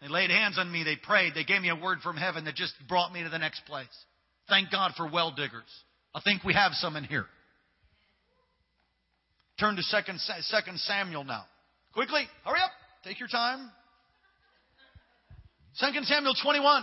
They 0.00 0.08
laid 0.08 0.30
hands 0.30 0.58
on 0.58 0.70
me. 0.70 0.84
They 0.84 0.96
prayed. 0.96 1.34
They 1.34 1.44
gave 1.44 1.60
me 1.60 1.70
a 1.70 1.76
word 1.76 1.98
from 2.02 2.16
heaven 2.16 2.44
that 2.44 2.54
just 2.54 2.72
brought 2.88 3.12
me 3.12 3.22
to 3.24 3.28
the 3.28 3.38
next 3.38 3.62
place. 3.66 3.86
Thank 4.48 4.70
God 4.70 4.92
for 4.96 5.10
well 5.10 5.32
diggers. 5.32 5.68
I 6.14 6.20
think 6.22 6.44
we 6.44 6.54
have 6.54 6.72
some 6.74 6.96
in 6.96 7.04
here. 7.04 7.26
Turn 9.58 9.76
to 9.76 9.82
second, 9.82 10.18
second 10.20 10.78
Samuel 10.80 11.24
now. 11.24 11.44
Quickly, 11.92 12.22
hurry 12.44 12.60
up. 12.60 12.70
Take 13.04 13.18
your 13.18 13.28
time. 13.28 13.70
2 15.80 15.86
Samuel 16.04 16.34
21. 16.42 16.82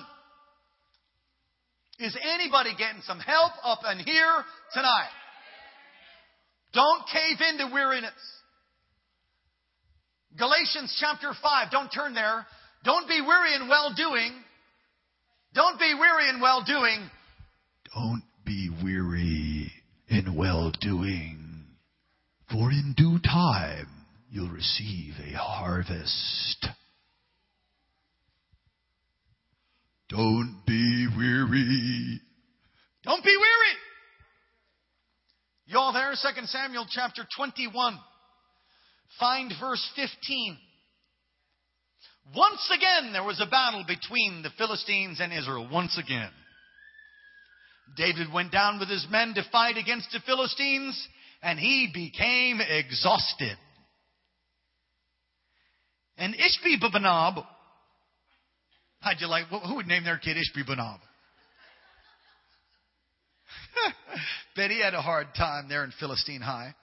Is 2.00 2.18
anybody 2.34 2.72
getting 2.76 3.02
some 3.04 3.20
help 3.20 3.52
up 3.64 3.80
in 3.92 4.00
here 4.00 4.44
tonight? 4.74 5.12
Don't 6.74 7.04
cave 7.08 7.38
into 7.48 7.72
weariness. 7.72 8.12
Galatians 10.38 10.96
chapter 11.00 11.32
5, 11.42 11.72
don't 11.72 11.90
turn 11.90 12.16
there. 12.16 12.46
Don't 12.84 13.08
be 13.08 13.22
weary 13.22 13.56
in 13.56 13.68
well 13.68 13.94
doing. 13.96 14.32
Don't 15.54 15.80
be 15.80 15.94
weary 16.00 16.30
in 16.30 16.42
well 16.42 16.64
doing. 16.64 17.10
Don't 17.94 18.24
be 18.46 18.70
weary 18.84 19.72
in 20.10 20.36
well 20.36 20.72
doing, 20.80 21.66
for 22.52 22.72
in 22.72 22.94
due 22.98 23.20
time 23.20 23.88
you'll 24.30 24.50
receive 24.50 25.14
a 25.20 25.38
harvest. 25.38 26.68
Don't 30.10 30.64
be 30.66 31.08
weary. 31.18 32.22
Don't 33.04 33.24
be 33.24 33.36
weary. 33.36 33.76
You 35.66 35.78
all 35.78 35.92
there? 35.92 36.12
2 36.12 36.46
Samuel 36.46 36.86
chapter 36.90 37.24
21. 37.36 38.00
Find 39.20 39.52
verse 39.60 39.86
15. 39.96 40.58
Once 42.36 42.72
again, 42.76 43.14
there 43.14 43.24
was 43.24 43.42
a 43.42 43.50
battle 43.50 43.84
between 43.88 44.44
the 44.44 44.50
Philistines 44.58 45.20
and 45.22 45.34
Israel. 45.34 45.68
Once 45.72 45.98
again. 45.98 46.30
David 47.96 48.32
went 48.34 48.52
down 48.52 48.80
with 48.80 48.90
his 48.90 49.06
men 49.10 49.34
to 49.34 49.44
fight 49.52 49.78
against 49.78 50.12
the 50.12 50.20
Philistines, 50.26 51.08
and 51.42 51.58
he 51.58 51.90
became 51.94 52.60
exhausted. 52.62 53.58
And 56.18 56.34
Ishbi 56.34 56.82
Benob, 56.82 57.46
how'd 59.08 59.22
you 59.22 59.28
like, 59.28 59.46
who 59.46 59.76
would 59.76 59.88
name 59.88 60.04
their 60.04 60.18
kid 60.18 60.36
Ishbi 60.36 60.68
Benob? 60.68 61.00
Bet 64.56 64.72
he 64.72 64.82
had 64.82 64.94
a 64.94 65.02
hard 65.02 65.28
time 65.36 65.70
there 65.70 65.84
in 65.84 65.92
Philistine 66.00 66.42
High. 66.42 66.76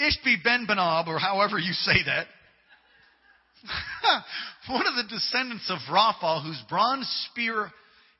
Ishbi 0.00 0.42
Ben 0.42 0.66
Benob, 0.68 1.06
or 1.06 1.18
however 1.18 1.58
you 1.58 1.72
say 1.72 2.02
that, 2.06 2.26
one 4.72 4.86
of 4.86 4.96
the 4.96 5.04
descendants 5.08 5.70
of 5.70 5.78
Rapha, 5.92 6.42
whose 6.42 6.62
bronze 6.68 7.06
spear 7.30 7.70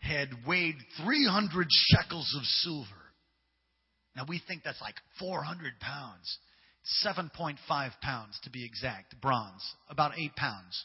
had 0.01 0.29
weighed 0.47 0.77
300 1.03 1.67
shekels 1.71 2.33
of 2.39 2.45
silver. 2.45 2.87
Now 4.15 4.25
we 4.29 4.41
think 4.47 4.63
that's 4.63 4.81
like 4.81 4.97
400 5.19 5.81
pounds. 5.81 6.39
7.5 7.05 7.57
pounds 8.03 8.41
to 8.45 8.51
be 8.51 8.65
exact, 8.65 9.21
bronze, 9.21 9.63
about 9.89 10.13
8 10.19 10.35
pounds. 10.35 10.85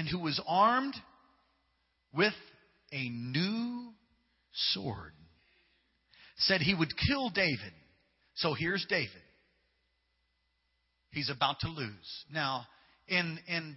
And 0.00 0.08
who 0.08 0.20
was 0.20 0.40
armed 0.48 0.94
with 2.14 2.32
a 2.90 3.10
new 3.10 3.90
sword. 4.72 5.12
Said 6.38 6.62
he 6.62 6.74
would 6.74 6.88
kill 7.06 7.28
David. 7.28 7.74
So 8.36 8.54
here's 8.54 8.86
David. 8.88 9.10
He's 11.10 11.28
about 11.28 11.60
to 11.60 11.68
lose. 11.68 12.24
Now, 12.32 12.62
in, 13.08 13.40
in 13.46 13.76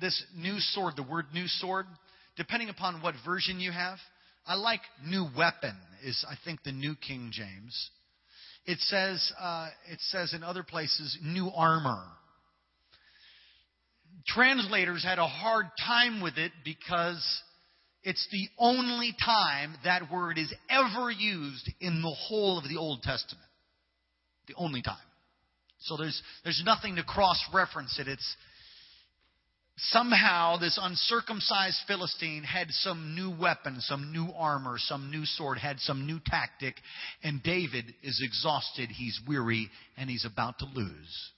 this 0.00 0.20
new 0.34 0.58
sword, 0.58 0.94
the 0.96 1.04
word 1.04 1.26
new 1.32 1.46
sword, 1.46 1.86
depending 2.36 2.68
upon 2.68 3.00
what 3.00 3.14
version 3.24 3.60
you 3.60 3.70
have, 3.70 3.98
I 4.44 4.56
like 4.56 4.80
new 5.06 5.28
weapon 5.38 5.76
is 6.04 6.26
I 6.28 6.34
think 6.44 6.64
the 6.64 6.72
New 6.72 6.96
King 6.96 7.30
James. 7.32 7.90
It 8.66 8.80
says 8.80 9.32
uh, 9.40 9.68
it 9.88 10.00
says 10.00 10.34
in 10.34 10.42
other 10.42 10.64
places 10.64 11.16
new 11.22 11.50
armor. 11.54 12.02
Translators 14.26 15.04
had 15.04 15.18
a 15.18 15.26
hard 15.26 15.66
time 15.84 16.20
with 16.20 16.38
it 16.38 16.52
because 16.64 17.42
it's 18.02 18.26
the 18.30 18.48
only 18.58 19.14
time 19.24 19.74
that 19.84 20.10
word 20.10 20.38
is 20.38 20.52
ever 20.68 21.10
used 21.10 21.70
in 21.80 22.02
the 22.02 22.14
whole 22.14 22.58
of 22.58 22.68
the 22.68 22.76
Old 22.76 23.02
Testament. 23.02 23.46
The 24.48 24.54
only 24.56 24.82
time. 24.82 24.96
So 25.80 25.96
there's 25.96 26.20
there's 26.44 26.62
nothing 26.64 26.96
to 26.96 27.04
cross 27.04 27.38
reference 27.52 27.98
it. 27.98 28.08
It's 28.08 28.36
somehow 29.76 30.58
this 30.58 30.78
uncircumcised 30.80 31.78
Philistine 31.86 32.44
had 32.44 32.70
some 32.70 33.14
new 33.14 33.30
weapon, 33.30 33.80
some 33.80 34.12
new 34.12 34.28
armor, 34.36 34.76
some 34.78 35.10
new 35.10 35.24
sword, 35.24 35.58
had 35.58 35.78
some 35.80 36.06
new 36.06 36.20
tactic, 36.24 36.74
and 37.22 37.42
David 37.42 37.86
is 38.02 38.20
exhausted, 38.22 38.90
he's 38.90 39.18
weary, 39.26 39.70
and 39.96 40.10
he's 40.10 40.24
about 40.24 40.58
to 40.60 40.66
lose. 40.66 41.32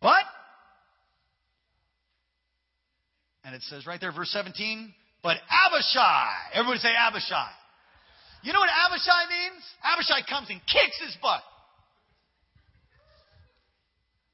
But, 0.00 0.24
and 3.44 3.54
it 3.54 3.62
says 3.62 3.86
right 3.86 4.00
there, 4.00 4.12
verse 4.12 4.30
17, 4.30 4.92
but 5.22 5.36
Abishai, 5.66 6.28
everybody 6.54 6.80
say 6.80 6.92
Abishai. 6.96 7.50
You 8.42 8.52
know 8.52 8.60
what 8.60 8.68
Abishai 8.68 9.24
means? 9.28 9.62
Abishai 9.84 10.20
comes 10.28 10.48
and 10.50 10.60
kicks 10.68 11.00
his 11.04 11.16
butt. 11.20 11.40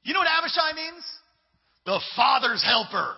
You 0.03 0.13
know 0.13 0.19
what 0.19 0.27
Abishai 0.27 0.73
means? 0.75 1.03
The 1.85 1.99
Father's 2.15 2.63
helper. 2.63 3.15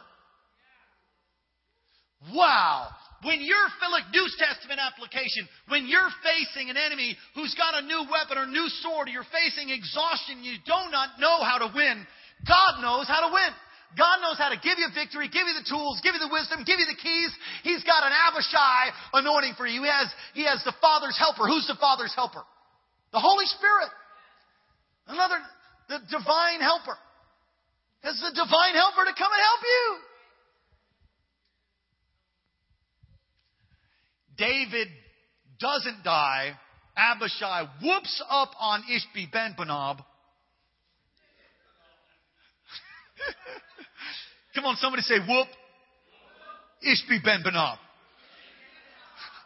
Wow. 2.34 2.90
When 3.24 3.40
you're 3.40 3.72
filling 3.80 4.04
New 4.12 4.28
Testament 4.38 4.80
application, 4.84 5.48
when 5.68 5.88
you're 5.88 6.12
facing 6.22 6.70
an 6.70 6.78
enemy 6.78 7.16
who's 7.36 7.56
got 7.56 7.82
a 7.82 7.86
new 7.86 8.04
weapon 8.12 8.38
or 8.38 8.46
new 8.46 8.68
sword, 8.84 9.08
or 9.08 9.12
you're 9.12 9.32
facing 9.32 9.70
exhaustion, 9.70 10.44
you 10.44 10.60
do 10.66 10.80
not 10.92 11.20
know 11.20 11.42
how 11.44 11.58
to 11.64 11.72
win, 11.74 12.06
God 12.46 12.82
knows 12.82 13.08
how 13.08 13.28
to 13.28 13.34
win. 13.34 13.52
God 13.98 14.22
knows 14.26 14.38
how 14.38 14.50
to 14.50 14.58
give 14.58 14.82
you 14.82 14.90
victory, 14.94 15.30
give 15.30 15.46
you 15.46 15.54
the 15.54 15.70
tools, 15.70 16.02
give 16.02 16.18
you 16.18 16.22
the 16.22 16.34
wisdom, 16.34 16.66
give 16.66 16.82
you 16.82 16.90
the 16.90 16.98
keys. 16.98 17.30
He's 17.62 17.84
got 17.86 18.02
an 18.02 18.14
Abishai 18.14 18.90
anointing 19.14 19.54
for 19.56 19.68
you. 19.68 19.84
He 19.84 19.90
has, 19.90 20.10
he 20.34 20.44
has 20.46 20.64
the 20.66 20.74
Father's 20.82 21.18
helper. 21.18 21.46
Who's 21.46 21.68
the 21.68 21.78
Father's 21.78 22.14
helper? 22.16 22.42
The 23.12 23.20
Holy 23.20 23.46
Spirit. 23.46 23.94
Another, 25.08 25.38
the 25.90 26.00
divine 26.10 26.62
helper. 26.62 26.98
It's 28.04 28.20
the 28.20 28.34
divine 28.34 28.74
helper 28.74 29.06
to 29.06 29.14
come 29.14 29.32
and 29.32 29.42
help 29.42 29.62
you. 29.62 29.98
David 34.38 34.88
doesn't 35.60 36.04
die. 36.04 36.58
Abishai 36.98 37.68
whoops 37.82 38.24
up 38.30 38.52
on 38.60 38.84
Ishbi 38.84 39.32
ben 39.32 39.56
Benob. 39.58 39.98
Come 44.56 44.66
on, 44.66 44.76
somebody 44.78 45.04
say 45.04 45.20
whoop. 45.20 45.48
Ishbi 46.86 47.24
ben 47.24 47.44
Benob. 47.44 47.78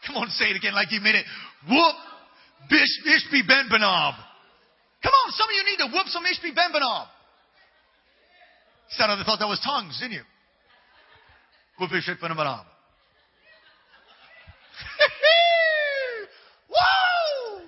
Come 0.06 0.17
on, 0.17 0.30
say 0.30 0.46
it 0.46 0.56
again 0.56 0.74
like 0.74 0.91
you 0.91 1.02
mean 1.02 1.15
it. 1.15 1.26
Whoop. 1.70 1.96
Bish, 2.70 3.00
Ishbi 3.06 3.48
ben 3.48 3.70
Benob. 3.70 4.15
Come 5.04 5.13
on, 5.13 5.32
some 5.32 5.48
of 5.48 5.54
you 5.56 5.63
need 5.63 5.78
to 5.78 5.88
whoop 5.93 6.08
some 6.08 6.24
Ishbi 6.24 6.56
ben 6.56 6.72
Benob. 6.74 7.08
Sounded, 8.89 9.20
I 9.20 9.24
thought 9.24 9.39
that 9.39 9.48
was 9.48 9.60
tongues, 9.63 10.00
didn't 10.00 10.13
you? 10.13 10.24
Whoop 11.80 11.91
Ishbi 11.91 12.20
ben 12.20 12.32
Benob. 12.32 12.65
Whoa! 16.67 17.63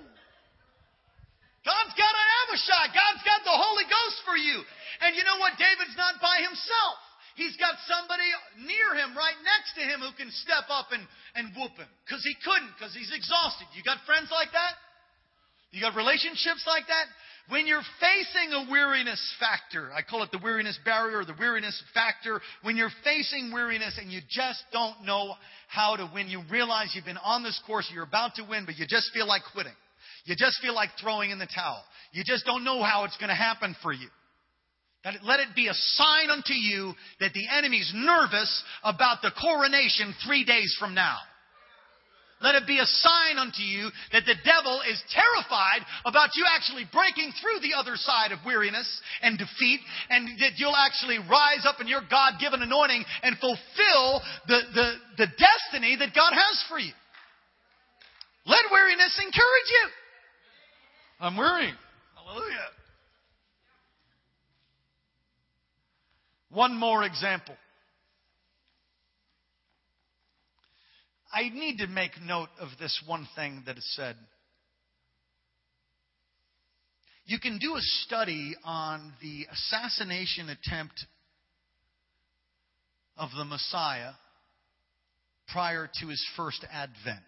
God's 1.64 1.94
got 1.96 2.12
an 2.12 2.28
Abishai. 2.44 2.92
God's 2.92 3.24
got 3.24 3.40
the 3.44 3.56
Holy 3.56 3.84
Ghost 3.84 4.20
for 4.26 4.36
you. 4.36 4.64
And 5.00 5.16
you 5.16 5.24
know 5.24 5.38
what? 5.38 5.56
David's 5.56 5.96
not 5.96 6.20
by 6.20 6.44
himself. 6.44 7.00
He's 7.40 7.56
got 7.56 7.72
somebody 7.88 8.28
near 8.68 9.00
him, 9.00 9.16
right 9.16 9.38
next 9.40 9.72
to 9.80 9.82
him, 9.82 10.04
who 10.04 10.12
can 10.12 10.28
step 10.44 10.68
up 10.68 10.92
and, 10.92 11.00
and 11.32 11.56
whoop 11.56 11.72
him. 11.72 11.88
Because 12.04 12.20
he 12.20 12.36
couldn't, 12.44 12.68
because 12.76 12.92
he's 12.92 13.08
exhausted. 13.08 13.64
You 13.72 13.80
got 13.80 13.96
friends 14.04 14.28
like 14.28 14.52
that? 14.52 14.76
You 15.72 15.80
got 15.80 15.96
relationships 15.96 16.68
like 16.68 16.84
that? 16.92 17.08
When 17.48 17.64
you're 17.64 17.86
facing 17.96 18.52
a 18.52 18.68
weariness 18.70 19.16
factor, 19.40 19.88
I 19.88 20.04
call 20.04 20.22
it 20.22 20.28
the 20.36 20.42
weariness 20.44 20.78
barrier 20.84 21.24
or 21.24 21.24
the 21.24 21.34
weariness 21.40 21.80
factor. 21.96 22.44
When 22.60 22.76
you're 22.76 22.92
facing 23.08 23.48
weariness 23.56 23.96
and 23.96 24.12
you 24.12 24.20
just 24.28 24.60
don't 24.70 25.08
know 25.08 25.32
how 25.72 25.96
to 25.96 26.10
win, 26.12 26.28
you 26.28 26.42
realize 26.52 26.92
you've 26.92 27.08
been 27.08 27.24
on 27.24 27.42
this 27.42 27.58
course, 27.66 27.88
you're 27.88 28.04
about 28.04 28.34
to 28.36 28.44
win, 28.44 28.66
but 28.66 28.76
you 28.76 28.84
just 28.86 29.16
feel 29.16 29.26
like 29.26 29.42
quitting. 29.56 29.72
You 30.26 30.36
just 30.36 30.60
feel 30.60 30.74
like 30.74 30.90
throwing 31.00 31.30
in 31.30 31.38
the 31.38 31.48
towel. 31.48 31.82
You 32.12 32.22
just 32.22 32.44
don't 32.44 32.64
know 32.64 32.82
how 32.82 33.04
it's 33.04 33.16
going 33.16 33.30
to 33.30 33.34
happen 33.34 33.74
for 33.82 33.94
you. 33.94 34.08
That 35.04 35.14
let 35.24 35.40
it 35.40 35.56
be 35.56 35.68
a 35.68 35.74
sign 35.74 36.28
unto 36.28 36.52
you 36.52 36.92
that 37.20 37.32
the 37.32 37.48
enemy's 37.56 37.90
nervous 37.94 38.64
about 38.84 39.22
the 39.22 39.32
coronation 39.40 40.14
three 40.26 40.44
days 40.44 40.76
from 40.78 40.94
now. 40.94 41.16
Let 42.42 42.54
it 42.54 42.66
be 42.66 42.78
a 42.78 42.86
sign 42.86 43.36
unto 43.36 43.60
you 43.60 43.90
that 44.12 44.24
the 44.24 44.36
devil 44.44 44.80
is 44.88 45.02
terrified 45.12 45.84
about 46.06 46.30
you 46.36 46.44
actually 46.48 46.88
breaking 46.90 47.32
through 47.40 47.60
the 47.60 47.76
other 47.76 47.96
side 47.96 48.32
of 48.32 48.38
weariness 48.46 48.88
and 49.20 49.36
defeat, 49.36 49.80
and 50.08 50.26
that 50.40 50.56
you'll 50.56 50.76
actually 50.76 51.18
rise 51.18 51.64
up 51.64 51.80
in 51.80 51.86
your 51.86 52.00
God 52.10 52.40
given 52.40 52.62
anointing 52.62 53.04
and 53.22 53.36
fulfill 53.36 54.22
the, 54.48 54.60
the, 54.72 54.92
the 55.18 55.26
destiny 55.36 55.96
that 56.00 56.14
God 56.16 56.32
has 56.32 56.64
for 56.68 56.78
you. 56.78 56.92
Let 58.46 58.64
weariness 58.72 59.20
encourage 59.20 59.68
you. 59.68 59.86
I'm 61.20 61.36
weary. 61.36 61.72
Hallelujah. 62.16 62.79
One 66.50 66.76
more 66.76 67.04
example. 67.04 67.54
I 71.32 71.48
need 71.48 71.78
to 71.78 71.86
make 71.86 72.20
note 72.20 72.48
of 72.58 72.70
this 72.80 73.00
one 73.06 73.28
thing 73.36 73.62
that 73.66 73.78
is 73.78 73.94
said. 73.94 74.16
You 77.24 77.38
can 77.38 77.58
do 77.58 77.76
a 77.76 77.80
study 77.80 78.56
on 78.64 79.12
the 79.22 79.46
assassination 79.52 80.48
attempt 80.48 81.06
of 83.16 83.28
the 83.36 83.44
Messiah 83.44 84.12
prior 85.46 85.88
to 86.00 86.08
his 86.08 86.24
first 86.36 86.64
advent. 86.72 87.22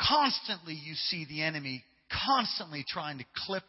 Constantly, 0.00 0.74
you 0.74 0.94
see 0.94 1.26
the 1.28 1.42
enemy 1.42 1.84
constantly 2.26 2.84
trying 2.88 3.18
to 3.18 3.24
clip 3.46 3.64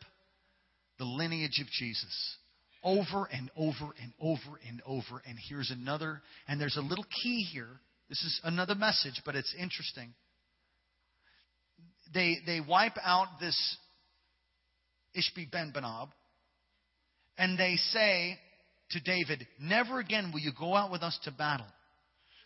the 0.98 1.06
lineage 1.06 1.60
of 1.60 1.68
Jesus 1.68 2.38
over 2.84 3.28
and 3.32 3.50
over 3.56 3.94
and 4.02 4.14
over 4.22 4.60
and 4.68 4.82
over. 4.86 5.22
And 5.28 5.38
here's 5.50 5.72
another, 5.72 6.22
and 6.48 6.60
there's 6.60 6.78
a 6.78 6.82
little 6.82 7.06
key 7.24 7.48
here. 7.52 7.80
This 8.08 8.22
is 8.24 8.42
another 8.44 8.76
message, 8.76 9.22
but 9.26 9.36
it's 9.36 9.54
interesting. 9.60 10.14
They, 12.14 12.38
they 12.46 12.60
wipe 12.60 12.98
out 13.04 13.28
this 13.40 13.78
Ishbi 15.16 15.52
ben 15.52 15.72
Benob, 15.76 16.10
and 17.38 17.58
they 17.58 17.76
say 17.76 18.38
to 18.92 19.00
David, 19.02 19.46
Never 19.60 20.00
again 20.00 20.32
will 20.34 20.40
you 20.40 20.52
go 20.58 20.76
out 20.76 20.92
with 20.92 21.04
us 21.04 21.18
to 21.24 21.32
battle, 21.32 21.68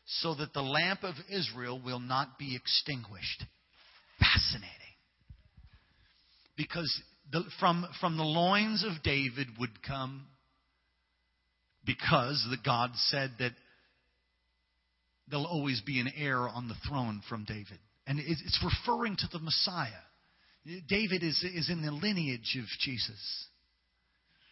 so 0.06 0.36
that 0.36 0.54
the 0.54 0.62
lamp 0.62 1.04
of 1.04 1.16
Israel 1.30 1.82
will 1.84 2.00
not 2.00 2.38
be 2.38 2.56
extinguished. 2.56 3.46
Fascinating. 4.20 4.70
Because 6.58 6.92
the, 7.34 7.44
from, 7.60 7.86
from 8.00 8.16
the 8.16 8.24
loins 8.24 8.86
of 8.86 9.04
David 9.04 9.48
would 9.60 9.84
come, 9.86 10.28
because 11.84 12.48
the 12.50 12.58
God 12.64 12.92
said 12.96 13.32
that 13.40 13.52
there'll 15.28 15.48
always 15.48 15.82
be 15.82 16.00
an 16.00 16.12
heir 16.16 16.48
on 16.48 16.68
the 16.68 16.76
throne 16.88 17.22
from 17.28 17.44
David. 17.44 17.80
And 18.06 18.20
it's 18.20 18.64
referring 18.64 19.18
to 19.18 19.28
the 19.32 19.40
Messiah. 19.40 19.90
David 20.88 21.24
is, 21.24 21.44
is 21.56 21.70
in 21.70 21.82
the 21.82 21.92
lineage 21.92 22.58
of 22.60 22.66
Jesus. 22.80 23.48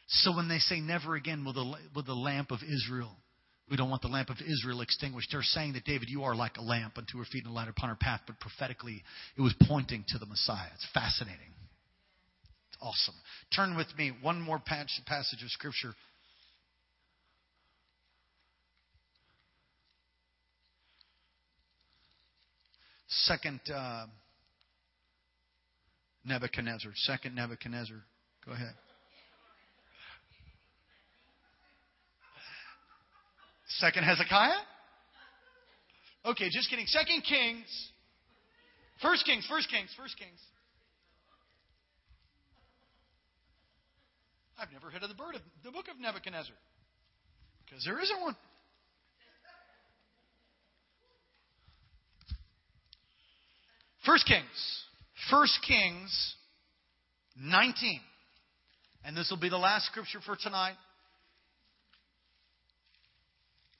So 0.08 0.36
when 0.36 0.50
they 0.50 0.58
say, 0.58 0.82
never 0.82 1.16
again 1.16 1.46
will 1.46 1.54
the, 1.54 1.74
will 1.96 2.04
the 2.04 2.14
lamp 2.14 2.52
of 2.52 2.60
Israel, 2.64 3.12
we 3.70 3.78
don't 3.78 3.90
want 3.90 4.02
the 4.02 4.10
lamp 4.10 4.30
of 4.30 4.38
Israel 4.42 4.82
extinguished, 4.82 5.30
they're 5.32 5.44
saying 5.44 5.74
that, 5.74 5.86
David, 5.86 6.10
you 6.10 6.24
are 6.24 6.36
like 6.36 6.58
a 6.58 6.62
lamp 6.62 6.98
unto 6.98 7.18
her 7.20 7.26
feet 7.32 7.46
and 7.46 7.52
a 7.52 7.56
light 7.56 7.70
upon 7.70 7.90
her 7.90 7.96
path. 7.96 8.22
But 8.26 8.40
prophetically, 8.40 9.04
it 9.38 9.42
was 9.42 9.54
pointing 9.68 10.04
to 10.10 10.18
the 10.18 10.26
Messiah. 10.26 10.68
It's 10.74 10.88
fascinating 10.94 11.52
awesome. 12.82 13.16
Turn 13.56 13.76
with 13.78 13.88
me 13.98 14.12
one 14.22 14.42
more 14.42 14.60
passage 14.60 15.44
of 15.44 15.50
Scripture. 15.50 15.94
Second 23.08 23.60
uh, 23.74 24.06
Nebuchadnezzar. 26.26 26.92
Second 26.96 27.36
Nebuchadnezzar. 27.36 27.98
Go 28.46 28.54
ahead. 28.54 28.74
Second 33.80 34.04
Hezekiah? 34.04 34.52
Okay, 36.26 36.50
just 36.52 36.70
kidding. 36.70 36.86
Second 36.88 37.24
Kings. 37.28 37.68
First 39.02 39.26
Kings, 39.26 39.46
First 39.50 39.70
Kings, 39.70 39.90
First 39.98 40.18
Kings. 40.18 40.40
I've 44.62 44.72
never 44.72 44.92
heard 44.92 45.02
of 45.02 45.10
the 45.10 45.16
bird 45.16 45.34
of 45.34 45.42
the 45.64 45.72
book 45.72 45.86
of 45.90 46.00
Nebuchadnezzar. 46.00 46.54
Because 47.66 47.84
there 47.84 48.00
isn't 48.00 48.22
one. 48.22 48.36
First 54.06 54.28
Kings. 54.28 54.46
First 55.32 55.58
Kings 55.68 56.36
19. 57.40 58.00
And 59.04 59.18
this 59.18 59.32
will 59.32 59.40
be 59.40 59.50
the 59.50 59.58
last 59.58 59.88
scripture 59.88 60.20
for 60.24 60.36
tonight. 60.36 60.76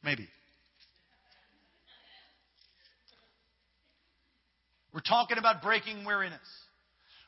Maybe. 0.04 0.28
We're 4.94 5.02
talking 5.02 5.38
about 5.38 5.62
breaking 5.62 6.06
weariness. 6.06 6.40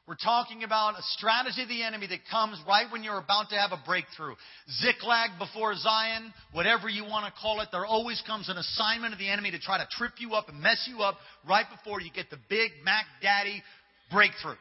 We're 0.05 0.15
talking 0.15 0.65
about 0.65 0.99
a 0.99 1.01
strategy 1.17 1.63
of 1.63 1.69
the 1.69 1.81
enemy 1.81 2.07
that 2.07 2.19
comes 2.29 2.59
right 2.67 2.91
when 2.91 3.03
you're 3.03 3.19
about 3.19 3.49
to 3.51 3.55
have 3.55 3.71
a 3.71 3.81
breakthrough. 3.85 4.35
Ziklag 4.81 5.29
before 5.39 5.75
Zion, 5.75 6.33
whatever 6.51 6.89
you 6.89 7.05
want 7.05 7.25
to 7.25 7.41
call 7.41 7.61
it, 7.61 7.69
there 7.71 7.85
always 7.85 8.21
comes 8.27 8.49
an 8.49 8.57
assignment 8.57 9.13
of 9.13 9.19
the 9.19 9.29
enemy 9.29 9.51
to 9.51 9.59
try 9.59 9.77
to 9.77 9.87
trip 9.91 10.11
you 10.17 10.33
up 10.33 10.49
and 10.49 10.61
mess 10.61 10.89
you 10.91 11.03
up 11.03 11.15
right 11.47 11.65
before 11.71 12.01
you 12.01 12.11
get 12.13 12.29
the 12.29 12.37
big 12.49 12.71
Mac 12.83 13.05
Daddy 13.21 13.63
breakthrough. 14.11 14.57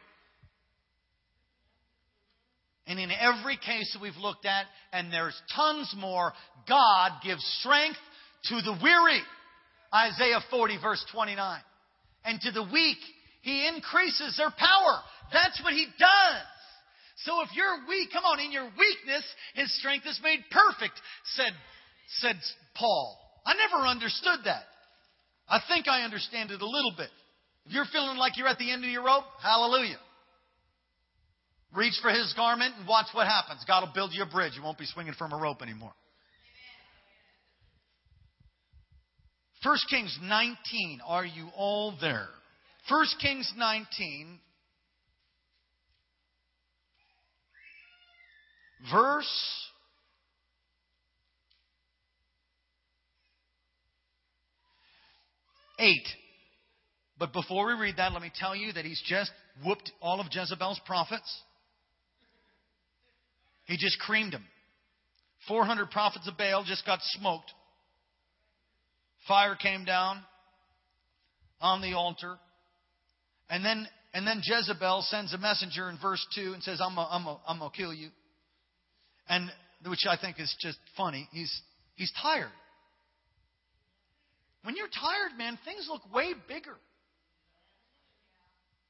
And 2.86 3.00
in 3.00 3.10
every 3.10 3.56
case 3.56 3.92
that 3.94 4.02
we've 4.02 4.16
looked 4.20 4.46
at, 4.46 4.66
and 4.92 5.12
there's 5.12 5.40
tons 5.56 5.92
more, 5.98 6.32
God 6.68 7.10
gives 7.24 7.44
strength 7.58 7.98
to 8.44 8.62
the 8.62 8.78
weary. 8.80 9.20
Isaiah 9.92 10.40
40, 10.50 10.78
verse 10.80 11.04
29. 11.12 11.60
And 12.24 12.40
to 12.42 12.52
the 12.52 12.62
weak, 12.62 12.98
he 13.42 13.68
increases 13.68 14.36
their 14.36 14.50
power. 14.50 14.94
That's 15.32 15.60
what 15.62 15.74
he 15.74 15.86
does. 15.98 16.46
So 17.24 17.42
if 17.42 17.50
you're 17.54 17.86
weak, 17.88 18.10
come 18.12 18.24
on, 18.24 18.40
in 18.40 18.50
your 18.50 18.64
weakness, 18.64 19.24
his 19.54 19.70
strength 19.78 20.06
is 20.06 20.18
made 20.22 20.40
perfect, 20.50 20.94
said, 21.36 21.52
said 22.18 22.36
Paul. 22.74 23.18
I 23.44 23.54
never 23.54 23.86
understood 23.86 24.40
that. 24.44 24.62
I 25.48 25.60
think 25.68 25.88
I 25.88 26.02
understand 26.02 26.50
it 26.50 26.60
a 26.60 26.66
little 26.66 26.94
bit. 26.96 27.10
If 27.66 27.72
you're 27.72 27.86
feeling 27.92 28.16
like 28.16 28.38
you're 28.38 28.48
at 28.48 28.58
the 28.58 28.70
end 28.70 28.84
of 28.84 28.90
your 28.90 29.04
rope, 29.04 29.24
hallelujah. 29.42 29.98
Reach 31.74 31.94
for 32.02 32.10
his 32.10 32.32
garment 32.36 32.74
and 32.78 32.86
watch 32.86 33.06
what 33.12 33.26
happens. 33.26 33.64
God 33.66 33.86
will 33.86 33.94
build 33.94 34.12
you 34.12 34.22
a 34.22 34.26
bridge. 34.26 34.52
You 34.56 34.62
won't 34.62 34.78
be 34.78 34.86
swinging 34.86 35.14
from 35.14 35.32
a 35.32 35.36
rope 35.36 35.62
anymore. 35.62 35.92
1 39.62 39.76
Kings 39.90 40.18
19. 40.22 41.00
Are 41.06 41.24
you 41.24 41.48
all 41.56 41.94
there? 42.00 42.28
1 42.88 43.06
Kings 43.20 43.52
19, 43.56 44.40
verse 48.92 49.62
eight. 55.82 56.06
But 57.18 57.32
before 57.32 57.66
we 57.66 57.74
read 57.74 57.96
that, 57.98 58.12
let 58.12 58.22
me 58.22 58.32
tell 58.34 58.56
you 58.56 58.72
that 58.72 58.84
he's 58.84 59.02
just 59.06 59.30
whooped 59.64 59.92
all 60.00 60.20
of 60.20 60.26
Jezebel's 60.30 60.80
prophets. 60.86 61.42
He 63.66 63.76
just 63.76 63.98
creamed 64.00 64.32
them. 64.32 64.44
400 65.48 65.90
prophets 65.90 66.26
of 66.28 66.36
Baal 66.36 66.64
just 66.64 66.86
got 66.86 67.00
smoked. 67.02 67.52
Fire 69.28 69.54
came 69.54 69.84
down 69.84 70.20
on 71.60 71.80
the 71.80 71.92
altar. 71.92 72.36
And 73.50 73.64
then, 73.64 73.86
and 74.14 74.26
then 74.26 74.40
Jezebel 74.42 75.02
sends 75.08 75.32
a 75.34 75.38
messenger 75.38 75.88
in 75.88 75.98
verse 76.00 76.24
2 76.34 76.52
and 76.54 76.62
says, 76.62 76.80
I'm 76.80 76.94
going 76.94 77.38
I'm 77.46 77.58
to 77.58 77.70
kill 77.76 77.92
you. 77.92 78.08
And, 79.28 79.50
which 79.86 80.06
I 80.08 80.16
think 80.16 80.40
is 80.40 80.54
just 80.60 80.78
funny. 80.96 81.28
He's, 81.32 81.52
he's 81.96 82.12
tired. 82.22 82.50
When 84.64 84.76
you're 84.76 84.88
tired, 84.88 85.36
man, 85.36 85.58
things 85.64 85.88
look 85.90 86.02
way 86.14 86.32
bigger. 86.48 86.76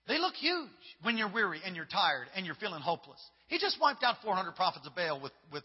They 0.09 0.19
look 0.19 0.35
huge 0.35 0.69
when 1.03 1.17
you're 1.17 1.33
weary 1.33 1.61
and 1.65 1.77
you're 1.77 1.87
tired 1.87 2.27
and 2.35 2.45
you're 2.45 2.57
feeling 2.57 2.83
hopeless. 2.83 3.21
He 3.49 3.59
just 3.59 3.79
wiped 3.81 4.03
out 4.03 4.17
400 4.23 4.55
prophets 4.57 4.87
of 4.87 4.95
Baal 4.95 5.21
with, 5.21 5.33
with 5.53 5.63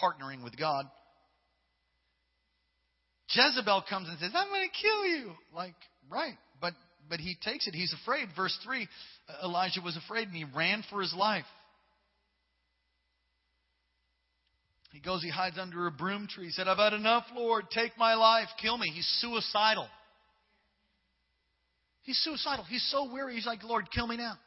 partnering 0.00 0.44
with 0.44 0.56
God. 0.58 0.84
Jezebel 3.30 3.84
comes 3.88 4.08
and 4.08 4.18
says, 4.18 4.32
I'm 4.34 4.48
going 4.48 4.68
to 4.68 4.80
kill 4.80 5.06
you. 5.06 5.32
Like, 5.54 5.74
right. 6.10 6.36
But 6.60 6.74
but 7.08 7.20
he 7.20 7.36
takes 7.42 7.66
it. 7.66 7.74
He's 7.74 7.94
afraid. 8.02 8.28
Verse 8.36 8.56
3 8.64 8.88
Elijah 9.42 9.80
was 9.84 9.96
afraid 9.96 10.28
and 10.28 10.36
he 10.36 10.44
ran 10.54 10.84
for 10.90 11.00
his 11.00 11.14
life. 11.16 11.44
He 14.92 15.00
goes, 15.00 15.22
he 15.22 15.30
hides 15.30 15.58
under 15.58 15.86
a 15.86 15.90
broom 15.90 16.26
tree. 16.28 16.46
He 16.46 16.50
said, 16.50 16.66
I've 16.66 16.78
had 16.78 16.94
enough, 16.94 17.24
Lord. 17.34 17.66
Take 17.70 17.96
my 17.98 18.14
life. 18.14 18.48
Kill 18.60 18.78
me. 18.78 18.90
He's 18.92 19.06
suicidal. 19.20 19.86
He's 22.02 22.18
suicidal. 22.24 22.64
He's 22.64 22.86
so 22.90 23.12
weary. 23.12 23.34
He's 23.34 23.46
like, 23.46 23.62
Lord, 23.62 23.90
kill 23.94 24.06
me 24.06 24.16
now. 24.16 24.38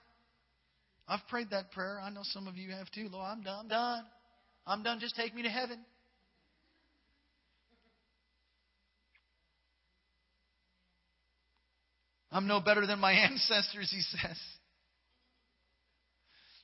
I've 1.07 1.19
prayed 1.29 1.51
that 1.51 1.71
prayer. 1.71 1.99
I 2.01 2.09
know 2.09 2.21
some 2.23 2.47
of 2.47 2.57
you 2.57 2.71
have 2.71 2.89
too. 2.91 3.07
Lord, 3.11 3.27
I'm 3.29 3.43
done. 3.43 3.59
I'm 3.59 3.67
done. 3.67 4.03
I'm 4.65 4.83
done. 4.83 4.99
Just 4.99 5.15
take 5.15 5.35
me 5.35 5.43
to 5.43 5.49
heaven. 5.49 5.79
I'm 12.31 12.47
no 12.47 12.61
better 12.61 12.85
than 12.85 12.99
my 12.99 13.11
ancestors, 13.29 13.91
he 13.91 14.01
says. 14.01 14.37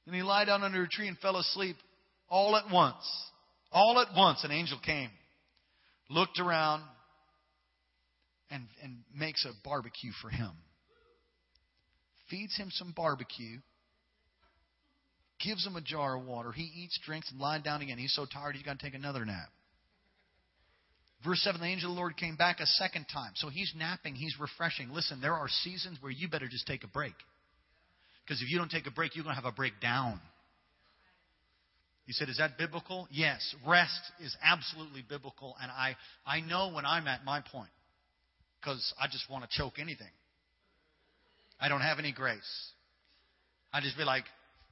And 0.05 0.15
he 0.15 0.23
lied 0.23 0.47
down 0.47 0.63
under 0.63 0.83
a 0.83 0.87
tree 0.87 1.07
and 1.07 1.17
fell 1.17 1.37
asleep 1.37 1.75
all 2.29 2.55
at 2.55 2.71
once. 2.71 3.05
All 3.71 3.99
at 3.99 4.15
once, 4.15 4.43
an 4.45 4.51
angel 4.51 4.79
came, 4.83 5.09
looked 6.09 6.39
around, 6.39 6.81
and, 8.49 8.63
and 8.81 8.99
makes 9.13 9.45
a 9.45 9.51
barbecue 9.67 10.11
for 10.21 10.29
him. 10.29 10.51
Feeds 12.29 12.55
him 12.57 12.69
some 12.71 12.93
barbecue, 12.95 13.59
gives 15.43 15.65
him 15.65 15.75
a 15.75 15.81
jar 15.81 16.17
of 16.17 16.25
water. 16.25 16.53
He 16.53 16.63
eats, 16.63 16.97
drinks, 17.05 17.29
and 17.31 17.39
lies 17.39 17.61
down 17.63 17.81
again. 17.81 17.97
He's 17.97 18.13
so 18.13 18.25
tired 18.25 18.55
he's 18.55 18.63
got 18.63 18.79
to 18.79 18.85
take 18.85 18.95
another 18.95 19.25
nap. 19.25 19.49
Verse 21.27 21.41
7 21.41 21.59
the 21.59 21.67
angel 21.67 21.91
of 21.91 21.95
the 21.95 21.99
Lord 21.99 22.15
came 22.15 22.37
back 22.37 22.61
a 22.61 22.65
second 22.65 23.05
time. 23.11 23.31
So 23.35 23.49
he's 23.49 23.73
napping, 23.75 24.15
he's 24.15 24.35
refreshing. 24.39 24.91
Listen, 24.91 25.19
there 25.19 25.33
are 25.33 25.49
seasons 25.49 25.97
where 25.99 26.11
you 26.11 26.29
better 26.29 26.47
just 26.47 26.65
take 26.65 26.85
a 26.85 26.87
break. 26.87 27.13
Because 28.23 28.41
if 28.41 28.49
you 28.49 28.57
don't 28.57 28.71
take 28.71 28.87
a 28.87 28.91
break, 28.91 29.15
you're 29.15 29.23
going 29.23 29.35
to 29.35 29.41
have 29.41 29.51
a 29.51 29.55
breakdown. 29.55 30.21
You 32.05 32.13
said, 32.13 32.29
is 32.29 32.37
that 32.37 32.57
biblical? 32.57 33.09
Yes. 33.11 33.55
Rest 33.67 33.99
is 34.21 34.35
absolutely 34.41 35.03
biblical. 35.07 35.55
And 35.61 35.69
I, 35.69 35.97
I 36.25 36.39
know 36.39 36.71
when 36.73 36.85
I'm 36.85 37.07
at 37.07 37.25
my 37.25 37.41
point 37.41 37.69
because 38.61 38.93
I 38.99 39.07
just 39.07 39.29
want 39.29 39.43
to 39.43 39.49
choke 39.57 39.79
anything. 39.79 40.07
I 41.59 41.67
don't 41.67 41.81
have 41.81 41.99
any 41.99 42.13
grace. 42.13 42.71
I 43.73 43.81
just 43.81 43.97
be 43.97 44.05
like, 44.05 44.23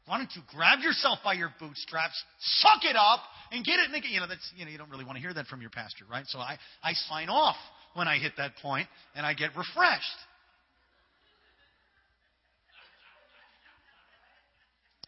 why 0.06 0.20
don't 0.20 0.30
you 0.36 0.42
grab 0.56 0.80
yourself 0.80 1.20
by 1.24 1.34
your 1.34 1.52
bootstraps, 1.60 2.22
suck 2.40 2.84
it 2.84 2.96
up, 2.96 3.22
and 3.52 3.66
get 3.66 3.80
it? 3.80 3.90
You 4.06 4.20
know, 4.20 4.28
that's 4.28 4.52
you 4.56 4.66
know, 4.66 4.72
you 4.72 4.78
don't 4.78 4.90
really 4.90 5.06
want 5.06 5.18
to 5.18 5.22
hear 5.22 5.34
that 5.34 5.48
from 5.48 5.62
your 5.62 5.72
pastor, 5.72 6.06
right? 6.10 6.26
So 6.28 6.40
I 6.40 6.58
I 6.84 6.94
sign 6.94 7.30
off 7.30 7.56
when 7.96 8.08
I 8.08 8.18
hit 8.18 8.34
that 8.38 8.52
point, 8.62 8.88
and 9.16 9.26
I 9.26 9.34
get 9.34 9.56
refreshed. 9.56 10.04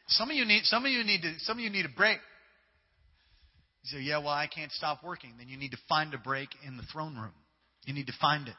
Some 0.09 0.31
of 0.31 0.35
you 0.35 0.45
need 0.45 0.63
some 0.63 0.85
of 0.85 0.91
you 0.91 1.03
need 1.03 1.21
to 1.21 1.33
some 1.39 1.57
of 1.57 1.63
you 1.63 1.69
need 1.69 1.85
a 1.85 1.95
break. 1.95 2.17
You 3.83 3.99
say, 3.99 4.03
yeah, 4.03 4.17
well, 4.17 4.29
I 4.29 4.47
can't 4.47 4.71
stop 4.71 5.03
working. 5.03 5.33
Then 5.37 5.47
you 5.47 5.57
need 5.57 5.71
to 5.71 5.77
find 5.87 6.13
a 6.13 6.17
break 6.17 6.49
in 6.65 6.75
the 6.75 6.83
throne 6.91 7.15
room. 7.15 7.33
You 7.85 7.93
need 7.93 8.07
to 8.07 8.13
find 8.19 8.47
it. 8.47 8.55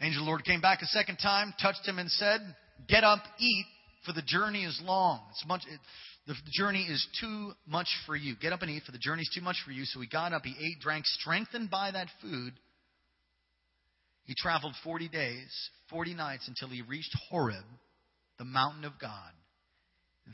Angel 0.00 0.22
of 0.22 0.26
the 0.26 0.30
Lord 0.30 0.44
came 0.44 0.60
back 0.60 0.82
a 0.82 0.86
second 0.86 1.16
time, 1.16 1.54
touched 1.62 1.86
him, 1.86 1.98
and 1.98 2.10
said, 2.10 2.40
Get 2.88 3.04
up, 3.04 3.20
eat, 3.38 3.66
for 4.04 4.12
the 4.12 4.22
journey 4.22 4.64
is 4.64 4.80
long. 4.84 5.20
It's 5.30 5.44
much, 5.46 5.62
it, 5.68 5.80
the 6.26 6.34
journey 6.52 6.82
is 6.82 7.06
too 7.20 7.52
much 7.66 7.88
for 8.06 8.16
you. 8.16 8.34
Get 8.40 8.52
up 8.52 8.62
and 8.62 8.70
eat, 8.70 8.82
for 8.84 8.92
the 8.92 8.98
journey 8.98 9.22
is 9.22 9.30
too 9.34 9.42
much 9.42 9.56
for 9.64 9.72
you. 9.72 9.84
So 9.84 10.00
he 10.00 10.06
got 10.06 10.32
up, 10.32 10.42
he 10.44 10.54
ate, 10.58 10.80
drank, 10.80 11.06
strengthened 11.06 11.70
by 11.70 11.90
that 11.90 12.08
food. 12.20 12.52
He 14.24 14.34
traveled 14.36 14.74
40 14.82 15.08
days, 15.08 15.70
40 15.90 16.14
nights, 16.14 16.48
until 16.48 16.68
he 16.68 16.82
reached 16.82 17.14
Horeb, 17.30 17.64
the 18.38 18.44
mountain 18.44 18.84
of 18.84 18.92
God. 19.00 19.32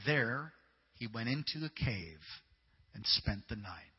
There, 0.07 0.53
he 0.95 1.09
went 1.13 1.29
into 1.29 1.59
the 1.61 1.71
cave 1.71 2.21
and 2.95 3.05
spent 3.05 3.49
the 3.49 3.57
night. 3.57 3.91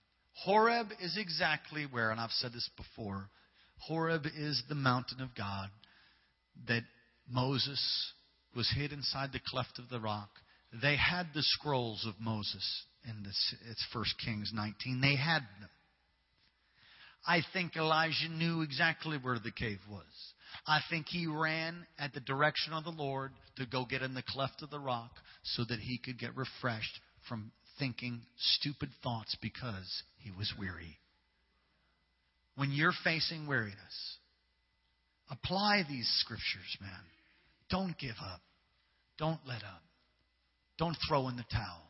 Horeb 0.46 0.88
is 1.02 1.18
exactly 1.18 1.86
where, 1.90 2.12
and 2.12 2.20
I've 2.20 2.32
said 2.32 2.54
this 2.54 2.70
before, 2.78 3.30
Horeb 3.80 4.26
is 4.38 4.64
the 4.70 4.76
mountain 4.76 5.22
of 5.22 5.36
God 5.36 5.70
that 6.68 6.84
Moses 7.30 7.82
was 8.56 8.72
hid 8.76 8.92
inside 8.92 9.32
the 9.32 9.40
cleft 9.46 9.80
of 9.80 9.90
the 9.90 10.00
rock. 10.00 10.30
They 10.82 10.96
had 10.96 11.28
the 11.34 11.44
scrolls 11.44 12.06
of 12.08 12.16
Moses 12.20 12.84
in 13.08 13.24
this, 13.24 13.56
it's 13.70 13.86
1 13.94 14.06
Kings 14.24 14.52
19. 14.54 15.02
They 15.02 15.16
had 15.16 15.42
them. 15.42 15.70
I 17.26 17.42
think 17.54 17.76
Elijah 17.76 18.30
knew 18.30 18.62
exactly 18.62 19.18
where 19.18 19.40
the 19.40 19.52
cave 19.52 19.80
was. 19.90 20.34
I 20.68 20.80
think 20.90 21.08
he 21.08 21.28
ran 21.28 21.86
at 21.98 22.14
the 22.14 22.20
direction 22.20 22.74
of 22.74 22.84
the 22.84 22.92
Lord 22.92 23.32
to 23.58 23.66
go 23.66 23.86
get 23.86 24.02
in 24.02 24.14
the 24.14 24.24
cleft 24.24 24.62
of 24.62 24.70
the 24.70 24.80
rock 24.80 25.12
so 25.44 25.64
that 25.66 25.80
he 25.80 25.98
could 25.98 26.20
get 26.20 26.36
refreshed 26.36 27.00
from 27.28 27.52
thinking 27.80 28.22
stupid 28.38 28.90
thoughts 29.04 29.36
because 29.42 30.04
he 30.20 30.32
was 30.32 30.52
weary. 30.60 30.98
When 32.56 32.72
you're 32.72 32.94
facing 33.04 33.48
weariness, 33.48 34.18
apply 35.30 35.84
these 35.88 36.10
scriptures, 36.20 36.78
man. 36.82 36.92
Don't 37.72 37.98
give 37.98 38.16
up. 38.22 38.42
Don't 39.18 39.40
let 39.48 39.64
up. 39.64 39.82
Don't 40.78 40.98
throw 41.08 41.30
in 41.30 41.38
the 41.38 41.46
towel. 41.52 41.82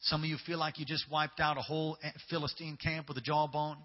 Some 0.00 0.22
of 0.22 0.28
you 0.28 0.36
feel 0.46 0.58
like 0.58 0.78
you 0.78 0.86
just 0.86 1.04
wiped 1.10 1.40
out 1.40 1.58
a 1.58 1.62
whole 1.62 1.98
Philistine 2.30 2.78
camp 2.82 3.08
with 3.08 3.18
a 3.18 3.20
jawbone. 3.20 3.76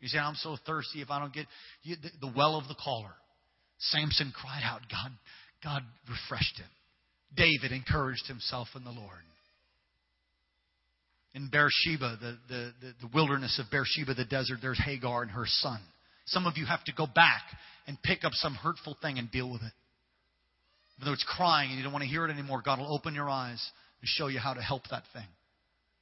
You 0.00 0.08
say, 0.08 0.18
I'm 0.18 0.34
so 0.34 0.56
thirsty 0.66 1.00
if 1.00 1.10
I 1.10 1.18
don't 1.18 1.32
get 1.32 1.46
you, 1.82 1.96
the, 1.96 2.26
the 2.26 2.32
well 2.34 2.56
of 2.56 2.68
the 2.68 2.74
caller. 2.74 3.12
Samson 3.78 4.32
cried 4.34 4.62
out, 4.64 4.80
God, 4.90 5.12
God 5.62 5.82
refreshed 6.08 6.58
him. 6.58 6.66
David 7.36 7.72
encouraged 7.72 8.26
himself 8.26 8.68
in 8.74 8.84
the 8.84 8.90
Lord. 8.90 9.20
In 11.34 11.48
Beersheba, 11.48 12.18
the, 12.20 12.38
the, 12.48 12.72
the, 12.80 12.92
the 13.02 13.10
wilderness 13.14 13.60
of 13.60 13.70
Beersheba, 13.70 14.14
the 14.14 14.24
desert, 14.24 14.58
there's 14.60 14.80
Hagar 14.84 15.22
and 15.22 15.30
her 15.30 15.44
son. 15.46 15.78
Some 16.26 16.46
of 16.46 16.56
you 16.56 16.66
have 16.66 16.82
to 16.84 16.92
go 16.92 17.06
back 17.06 17.42
and 17.86 18.02
pick 18.02 18.24
up 18.24 18.32
some 18.34 18.54
hurtful 18.54 18.96
thing 19.00 19.18
and 19.18 19.30
deal 19.30 19.50
with 19.50 19.62
it. 19.62 19.72
Even 21.00 21.06
though 21.06 21.14
it's 21.14 21.24
crying 21.24 21.70
and 21.70 21.78
you 21.78 21.82
don't 21.82 21.94
want 21.94 22.02
to 22.02 22.10
hear 22.10 22.26
it 22.26 22.30
anymore, 22.30 22.60
God 22.62 22.78
will 22.78 22.94
open 22.94 23.14
your 23.14 23.30
eyes 23.30 23.58
and 24.02 24.08
show 24.08 24.26
you 24.26 24.38
how 24.38 24.52
to 24.52 24.60
help 24.60 24.82
that 24.90 25.04
thing. 25.14 25.24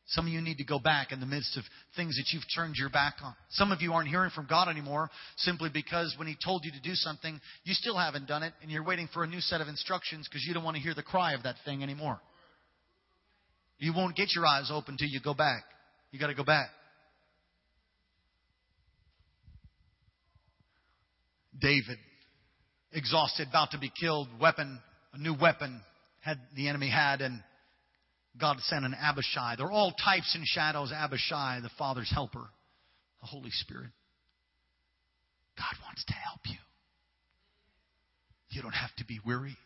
Some 0.09 0.27
of 0.27 0.33
you 0.33 0.41
need 0.41 0.57
to 0.57 0.65
go 0.65 0.81
back 0.81 1.13
in 1.13 1.21
the 1.21 1.27
midst 1.27 1.57
of 1.57 1.63
things 1.95 2.17
that 2.17 2.25
you've 2.33 2.43
turned 2.53 2.75
your 2.75 2.91
back 2.91 3.15
on. 3.23 3.33
Some 3.51 3.71
of 3.71 3.81
you 3.81 3.93
aren't 3.93 4.09
hearing 4.09 4.31
from 4.35 4.49
God 4.51 4.69
anymore 4.69 5.09
simply 5.37 5.71
because 5.73 6.17
when 6.19 6.27
He 6.27 6.37
told 6.45 6.63
you 6.65 6.73
to 6.73 6.81
do 6.81 6.95
something, 6.95 7.41
you 7.63 7.75
still 7.75 7.97
haven't 7.97 8.27
done 8.27 8.43
it 8.43 8.55
and 8.61 8.73
you're 8.73 8.83
waiting 8.83 9.09
for 9.15 9.23
a 9.23 9.29
new 9.29 9.39
set 9.39 9.61
of 9.61 9.69
instructions 9.69 10.27
because 10.29 10.45
you 10.45 10.53
don't 10.53 10.65
want 10.65 10.77
to 10.77 10.83
hear 10.83 10.95
the 10.95 11.03
cry 11.05 11.35
of 11.35 11.45
that 11.45 11.57
thing 11.65 11.85
anymore. 11.85 12.19
You 13.79 13.93
won't 13.95 14.17
get 14.17 14.35
your 14.35 14.47
eyes 14.47 14.69
open 14.73 14.97
till 14.97 15.09
you 15.09 15.21
go 15.21 15.35
back. 15.35 15.63
You 16.11 16.19
got 16.19 16.27
to 16.27 16.35
go 16.35 16.43
back. 16.43 16.71
David, 21.61 21.99
exhausted, 22.93 23.47
about 23.49 23.71
to 23.73 23.79
be 23.79 23.93
killed, 24.01 24.27
weapon 24.41 24.81
a 25.13 25.19
new 25.19 25.35
weapon 25.35 25.81
had 26.21 26.39
the 26.57 26.69
enemy 26.69 26.91
had, 26.91 27.21
and 27.21 27.43
God 28.41 28.59
sent 28.61 28.85
an 28.85 28.95
Abishai. 28.95 29.55
They're 29.57 29.71
all 29.71 29.93
types 29.93 30.35
and 30.35 30.45
shadows. 30.47 30.93
Abishai, 30.93 31.61
the 31.63 31.71
Father's 31.79 32.11
helper, 32.13 32.47
the 33.21 33.27
Holy 33.27 33.51
Spirit. 33.51 33.91
God 35.57 35.85
wants 35.85 36.05
to 36.05 36.13
help 36.13 36.41
you. 36.47 36.59
You 38.51 38.63
don't 38.63 38.73
have 38.73 38.95
to 38.99 39.05
be 39.05 39.19
weary. 39.27 39.57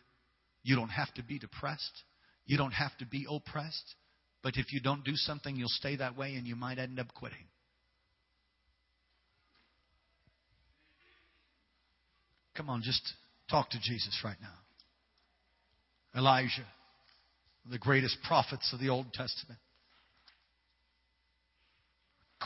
You 0.63 0.75
don't 0.75 0.89
have 0.89 1.13
to 1.15 1.23
be 1.23 1.39
depressed. 1.39 2.03
You 2.45 2.57
don't 2.57 2.71
have 2.71 2.95
to 2.97 3.05
be 3.05 3.25
oppressed. 3.29 3.95
But 4.41 4.57
if 4.57 4.73
you 4.73 4.81
don't 4.81 5.03
do 5.03 5.15
something, 5.15 5.55
you'll 5.55 5.69
stay 5.69 5.95
that 5.97 6.17
way 6.17 6.35
and 6.35 6.47
you 6.47 6.55
might 6.55 6.79
end 6.79 6.99
up 6.99 7.13
quitting. 7.13 7.45
Come 12.55 12.69
on, 12.69 12.81
just 12.83 13.01
talk 13.49 13.69
to 13.71 13.79
Jesus 13.79 14.19
right 14.23 14.37
now. 14.41 14.62
Elijah, 16.15 16.65
the 17.69 17.79
greatest 17.79 18.17
prophets 18.27 18.71
of 18.73 18.79
the 18.79 18.89
Old 18.89 19.11
Testament, 19.13 19.59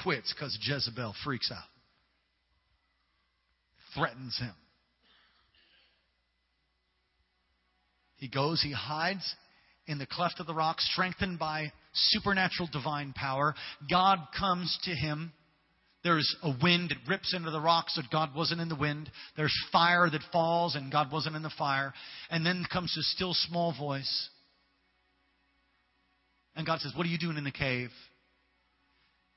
quits 0.03 0.33
because 0.33 0.57
Jezebel 0.61 1.13
freaks 1.23 1.51
out, 1.51 1.63
threatens 3.95 4.37
him. 4.39 4.53
He 8.17 8.27
goes, 8.27 8.61
he 8.61 8.71
hides 8.71 9.35
in 9.85 9.99
the 9.99 10.05
cleft 10.05 10.39
of 10.39 10.47
the 10.47 10.53
rock, 10.53 10.79
strengthened 10.79 11.39
by 11.39 11.71
supernatural 11.93 12.69
divine 12.71 13.13
power. 13.13 13.55
God 13.89 14.19
comes 14.37 14.77
to 14.83 14.91
him 14.91 15.33
there's 16.07 16.37
a 16.41 16.53
wind 16.63 16.91
that 16.91 17.09
rips 17.09 17.33
into 17.33 17.51
the 17.51 17.59
rocks 17.59 17.97
that 17.97 18.09
God 18.09 18.29
wasn't 18.33 18.61
in 18.61 18.69
the 18.69 18.77
wind. 18.77 19.11
There's 19.35 19.53
fire 19.73 20.09
that 20.09 20.21
falls 20.31 20.73
and 20.73 20.89
God 20.89 21.11
wasn't 21.11 21.35
in 21.35 21.43
the 21.43 21.51
fire. 21.57 21.93
And 22.29 22.45
then 22.45 22.65
comes 22.71 22.95
a 22.97 23.01
still 23.01 23.33
small 23.33 23.75
voice. 23.77 24.29
And 26.55 26.65
God 26.65 26.79
says, 26.79 26.93
What 26.95 27.05
are 27.05 27.09
you 27.09 27.17
doing 27.17 27.35
in 27.35 27.43
the 27.43 27.51
cave? 27.51 27.89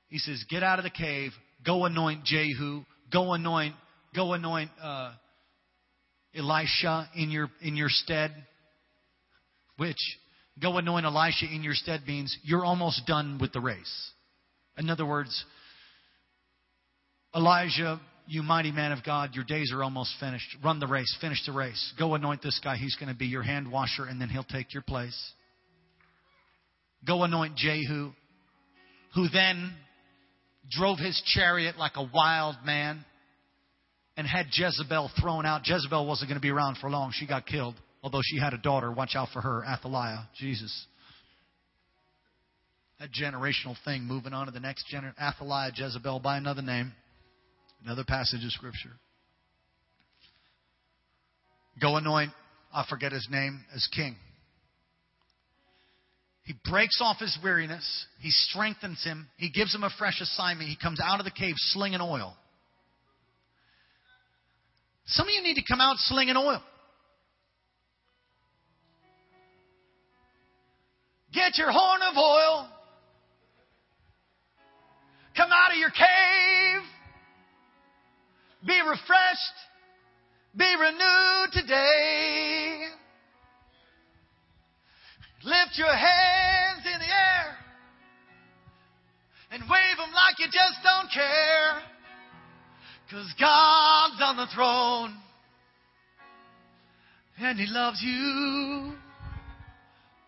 He 0.07 0.17
says, 0.17 0.45
Get 0.49 0.63
out 0.63 0.79
of 0.79 0.83
the 0.83 0.91
cave. 0.91 1.31
Go 1.65 1.83
anoint 1.83 2.23
Jehu. 2.23 2.83
Go 3.11 3.33
anoint, 3.33 3.75
go 4.15 4.31
anoint 4.31 4.71
uh, 4.81 5.11
Elisha 6.33 7.09
in 7.17 7.31
your 7.31 7.49
in 7.61 7.75
your 7.75 7.89
stead. 7.89 8.31
Which 9.75 9.99
go 10.61 10.77
anoint 10.77 11.05
Elisha 11.05 11.53
in 11.53 11.63
your 11.63 11.73
stead 11.73 12.03
means 12.07 12.33
you're 12.43 12.63
almost 12.63 13.05
done 13.05 13.39
with 13.41 13.51
the 13.51 13.59
race. 13.59 14.11
In 14.77 14.89
other 14.89 15.05
words, 15.05 15.43
Elijah, 17.35 17.99
you 18.27 18.43
mighty 18.43 18.71
man 18.71 18.91
of 18.91 19.03
God, 19.03 19.31
your 19.33 19.45
days 19.45 19.71
are 19.73 19.83
almost 19.83 20.13
finished. 20.19 20.47
Run 20.63 20.79
the 20.79 20.87
race, 20.87 21.15
finish 21.21 21.45
the 21.45 21.51
race. 21.51 21.93
Go 21.97 22.13
anoint 22.15 22.41
this 22.41 22.59
guy. 22.63 22.75
He's 22.75 22.95
going 22.95 23.11
to 23.11 23.17
be 23.17 23.27
your 23.27 23.43
hand 23.43 23.71
washer, 23.71 24.05
and 24.05 24.19
then 24.19 24.29
he'll 24.29 24.43
take 24.43 24.73
your 24.73 24.83
place. 24.83 25.17
Go 27.05 27.23
anoint 27.23 27.55
Jehu, 27.55 28.11
who 29.15 29.27
then 29.29 29.73
drove 30.69 30.99
his 30.99 31.21
chariot 31.25 31.77
like 31.77 31.93
a 31.95 32.09
wild 32.13 32.55
man 32.65 33.03
and 34.17 34.27
had 34.27 34.47
Jezebel 34.51 35.09
thrown 35.19 35.45
out. 35.45 35.61
Jezebel 35.65 36.05
wasn't 36.05 36.29
going 36.29 36.39
to 36.39 36.41
be 36.41 36.51
around 36.51 36.77
for 36.79 36.89
long. 36.89 37.11
She 37.13 37.25
got 37.25 37.45
killed, 37.45 37.75
although 38.03 38.21
she 38.23 38.39
had 38.39 38.53
a 38.53 38.57
daughter. 38.57 38.91
Watch 38.91 39.15
out 39.15 39.29
for 39.33 39.41
her, 39.41 39.63
Athaliah, 39.65 40.27
Jesus. 40.37 40.85
That 42.99 43.09
generational 43.11 43.75
thing, 43.83 44.03
moving 44.03 44.33
on 44.33 44.45
to 44.45 44.51
the 44.51 44.59
next 44.59 44.87
generation. 44.87 45.15
Athaliah, 45.19 45.71
Jezebel, 45.75 46.19
by 46.19 46.37
another 46.37 46.61
name. 46.61 46.93
Another 47.83 48.03
passage 48.03 48.43
of 48.45 48.51
Scripture. 48.51 48.91
Go 51.81 51.97
anoint, 51.97 52.31
I 52.73 52.85
forget 52.87 53.11
his 53.11 53.27
name, 53.31 53.63
as 53.73 53.87
king. 53.95 54.15
He 56.43 56.53
breaks 56.69 56.99
off 57.01 57.17
his 57.19 57.37
weariness. 57.43 58.05
He 58.19 58.29
strengthens 58.29 59.03
him. 59.03 59.27
He 59.37 59.49
gives 59.49 59.73
him 59.73 59.83
a 59.83 59.89
fresh 59.97 60.19
assignment. 60.21 60.69
He 60.69 60.75
comes 60.75 60.99
out 61.03 61.19
of 61.19 61.25
the 61.25 61.31
cave 61.31 61.53
slinging 61.57 62.01
oil. 62.01 62.35
Some 65.05 65.27
of 65.27 65.33
you 65.33 65.41
need 65.41 65.55
to 65.55 65.63
come 65.67 65.81
out 65.81 65.97
slinging 65.97 66.35
oil. 66.37 66.61
Get 71.33 71.57
your 71.57 71.71
horn 71.71 72.01
of 72.01 72.17
oil. 72.17 72.67
Come 75.37 75.49
out 75.49 75.71
of 75.71 75.77
your 75.77 75.89
cave. 75.89 76.81
Be 78.65 78.79
refreshed. 78.87 79.57
Be 80.55 80.75
renewed 80.79 81.51
today. 81.53 82.87
Lift 85.43 85.77
your 85.77 85.95
hands 85.95 86.85
in 86.85 86.99
the 86.99 87.05
air 87.05 87.57
and 89.51 89.63
wave 89.63 89.97
them 89.97 90.11
like 90.13 90.39
you 90.39 90.45
just 90.45 90.83
don't 90.83 91.09
care. 91.11 91.81
Cause 93.09 93.33
God's 93.39 94.21
on 94.21 94.37
the 94.37 94.47
throne 94.53 95.17
and 97.39 97.59
He 97.59 97.65
loves 97.67 98.01
you. 98.01 98.93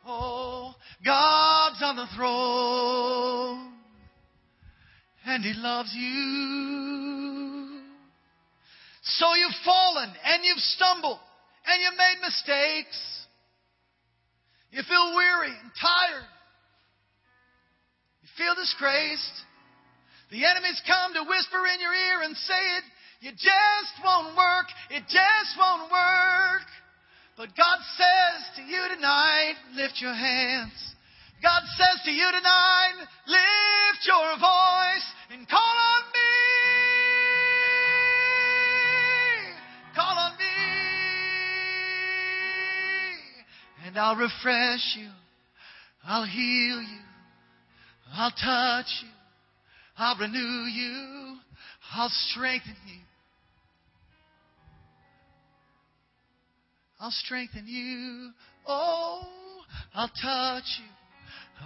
Oh, 0.06 0.74
God's 1.06 1.82
on 1.84 1.96
the 1.96 2.08
throne 2.16 3.74
and 5.26 5.44
He 5.44 5.54
loves 5.56 5.94
you. 5.94 7.13
So 9.04 9.28
you've 9.36 9.60
fallen 9.66 10.10
and 10.10 10.46
you've 10.46 10.64
stumbled 10.80 11.20
and 11.68 11.82
you've 11.82 12.00
made 12.00 12.20
mistakes. 12.24 13.00
You 14.72 14.82
feel 14.84 15.16
weary 15.16 15.52
and 15.52 15.72
tired. 15.76 16.30
You 18.24 18.30
feel 18.38 18.56
disgraced. 18.56 19.38
The 20.32 20.46
enemy's 20.46 20.82
come 20.88 21.14
to 21.14 21.30
whisper 21.30 21.62
in 21.68 21.80
your 21.80 21.94
ear 21.94 22.24
and 22.24 22.36
say 22.36 22.64
it, 22.80 22.84
you 23.22 23.32
just 23.32 23.94
won't 24.04 24.36
work. 24.36 24.68
It 24.90 25.04
just 25.08 25.52
won't 25.60 25.92
work. 25.92 26.68
But 27.38 27.56
God 27.56 27.80
says 27.96 28.40
to 28.58 28.62
you 28.64 28.82
tonight, 28.96 29.56
lift 29.76 30.02
your 30.02 30.14
hands. 30.14 30.74
God 31.42 31.64
says 31.78 32.04
to 32.06 32.12
you 32.12 32.28
tonight, 32.32 32.98
lift 33.28 34.02
your 34.08 34.32
voice 34.40 35.08
and 35.32 35.48
call 35.48 35.60
on 35.60 36.04
me. 36.14 36.33
And 43.94 44.00
I'll 44.00 44.16
refresh 44.16 44.96
you. 44.98 45.10
I'll 46.04 46.26
heal 46.26 46.82
you. 46.82 47.02
I'll 48.12 48.32
touch 48.32 48.88
you. 49.04 49.10
I'll 49.96 50.18
renew 50.18 50.40
you. 50.40 51.38
I'll 51.94 52.10
strengthen 52.10 52.76
you. 52.88 53.02
I'll 57.00 57.12
strengthen 57.12 57.68
you. 57.68 58.32
Oh, 58.68 59.28
I'll 59.94 60.08
touch 60.08 60.64
you. 60.80 60.90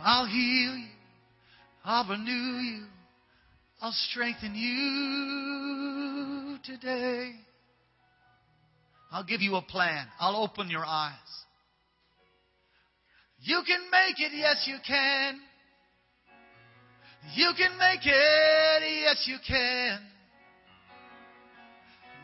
I'll 0.03 0.25
heal 0.25 0.75
you. 0.75 0.89
I'll 1.85 2.09
renew 2.09 2.59
you. 2.59 2.87
I'll 3.79 3.95
strengthen 4.09 4.53
you 4.53 6.57
today. 6.65 7.35
I'll 9.13 9.23
give 9.23 9.39
you 9.39 9.55
a 9.55 9.61
plan. 9.61 10.07
I'll 10.19 10.43
open 10.43 10.69
your 10.69 10.83
eyes. 10.85 11.13
You 13.41 13.61
can 13.65 13.79
make 13.91 14.19
it. 14.19 14.35
Yes, 14.35 14.63
you 14.67 14.77
can. 14.85 15.39
You 17.35 17.51
can 17.57 17.77
make 17.77 18.05
it. 18.05 19.01
Yes, 19.03 19.23
you 19.27 19.37
can. 19.47 19.99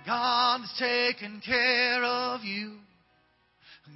God's 0.06 0.74
taking 0.78 1.42
care 1.46 2.04
of 2.04 2.42
you. 2.44 2.78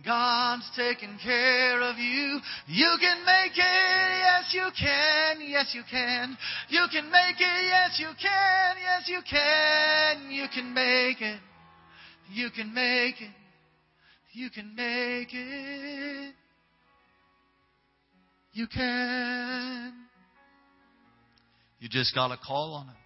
God's 0.06 0.70
taking 0.76 1.18
care 1.24 1.82
of 1.82 1.98
you. 1.98 2.40
You 2.68 2.98
can 3.00 3.26
make 3.26 3.58
it. 3.58 3.64
Yes, 3.64 4.54
you 4.54 4.68
can. 4.78 5.42
Yes, 5.50 5.72
you 5.74 5.82
can. 5.90 6.38
You 6.70 6.86
can 6.92 7.10
make 7.10 7.40
it. 7.40 7.66
Yes, 7.66 8.00
you 8.00 8.10
can. 8.22 8.76
Yes, 8.82 9.08
you 9.08 9.22
can. 9.30 10.32
You 10.32 10.46
can 10.54 10.74
make 10.74 11.22
it. 11.22 11.40
You 12.32 12.50
can 12.52 12.74
make 12.74 13.22
it. 13.22 13.32
You 14.34 14.50
can 14.50 14.76
make 14.76 15.30
it. 15.32 16.34
You 18.58 18.66
can. 18.66 19.94
You 21.80 21.88
just 21.90 22.16
got 22.16 22.30
to 22.30 22.38
call 22.38 22.74
on 22.74 22.90
it. 22.90 22.97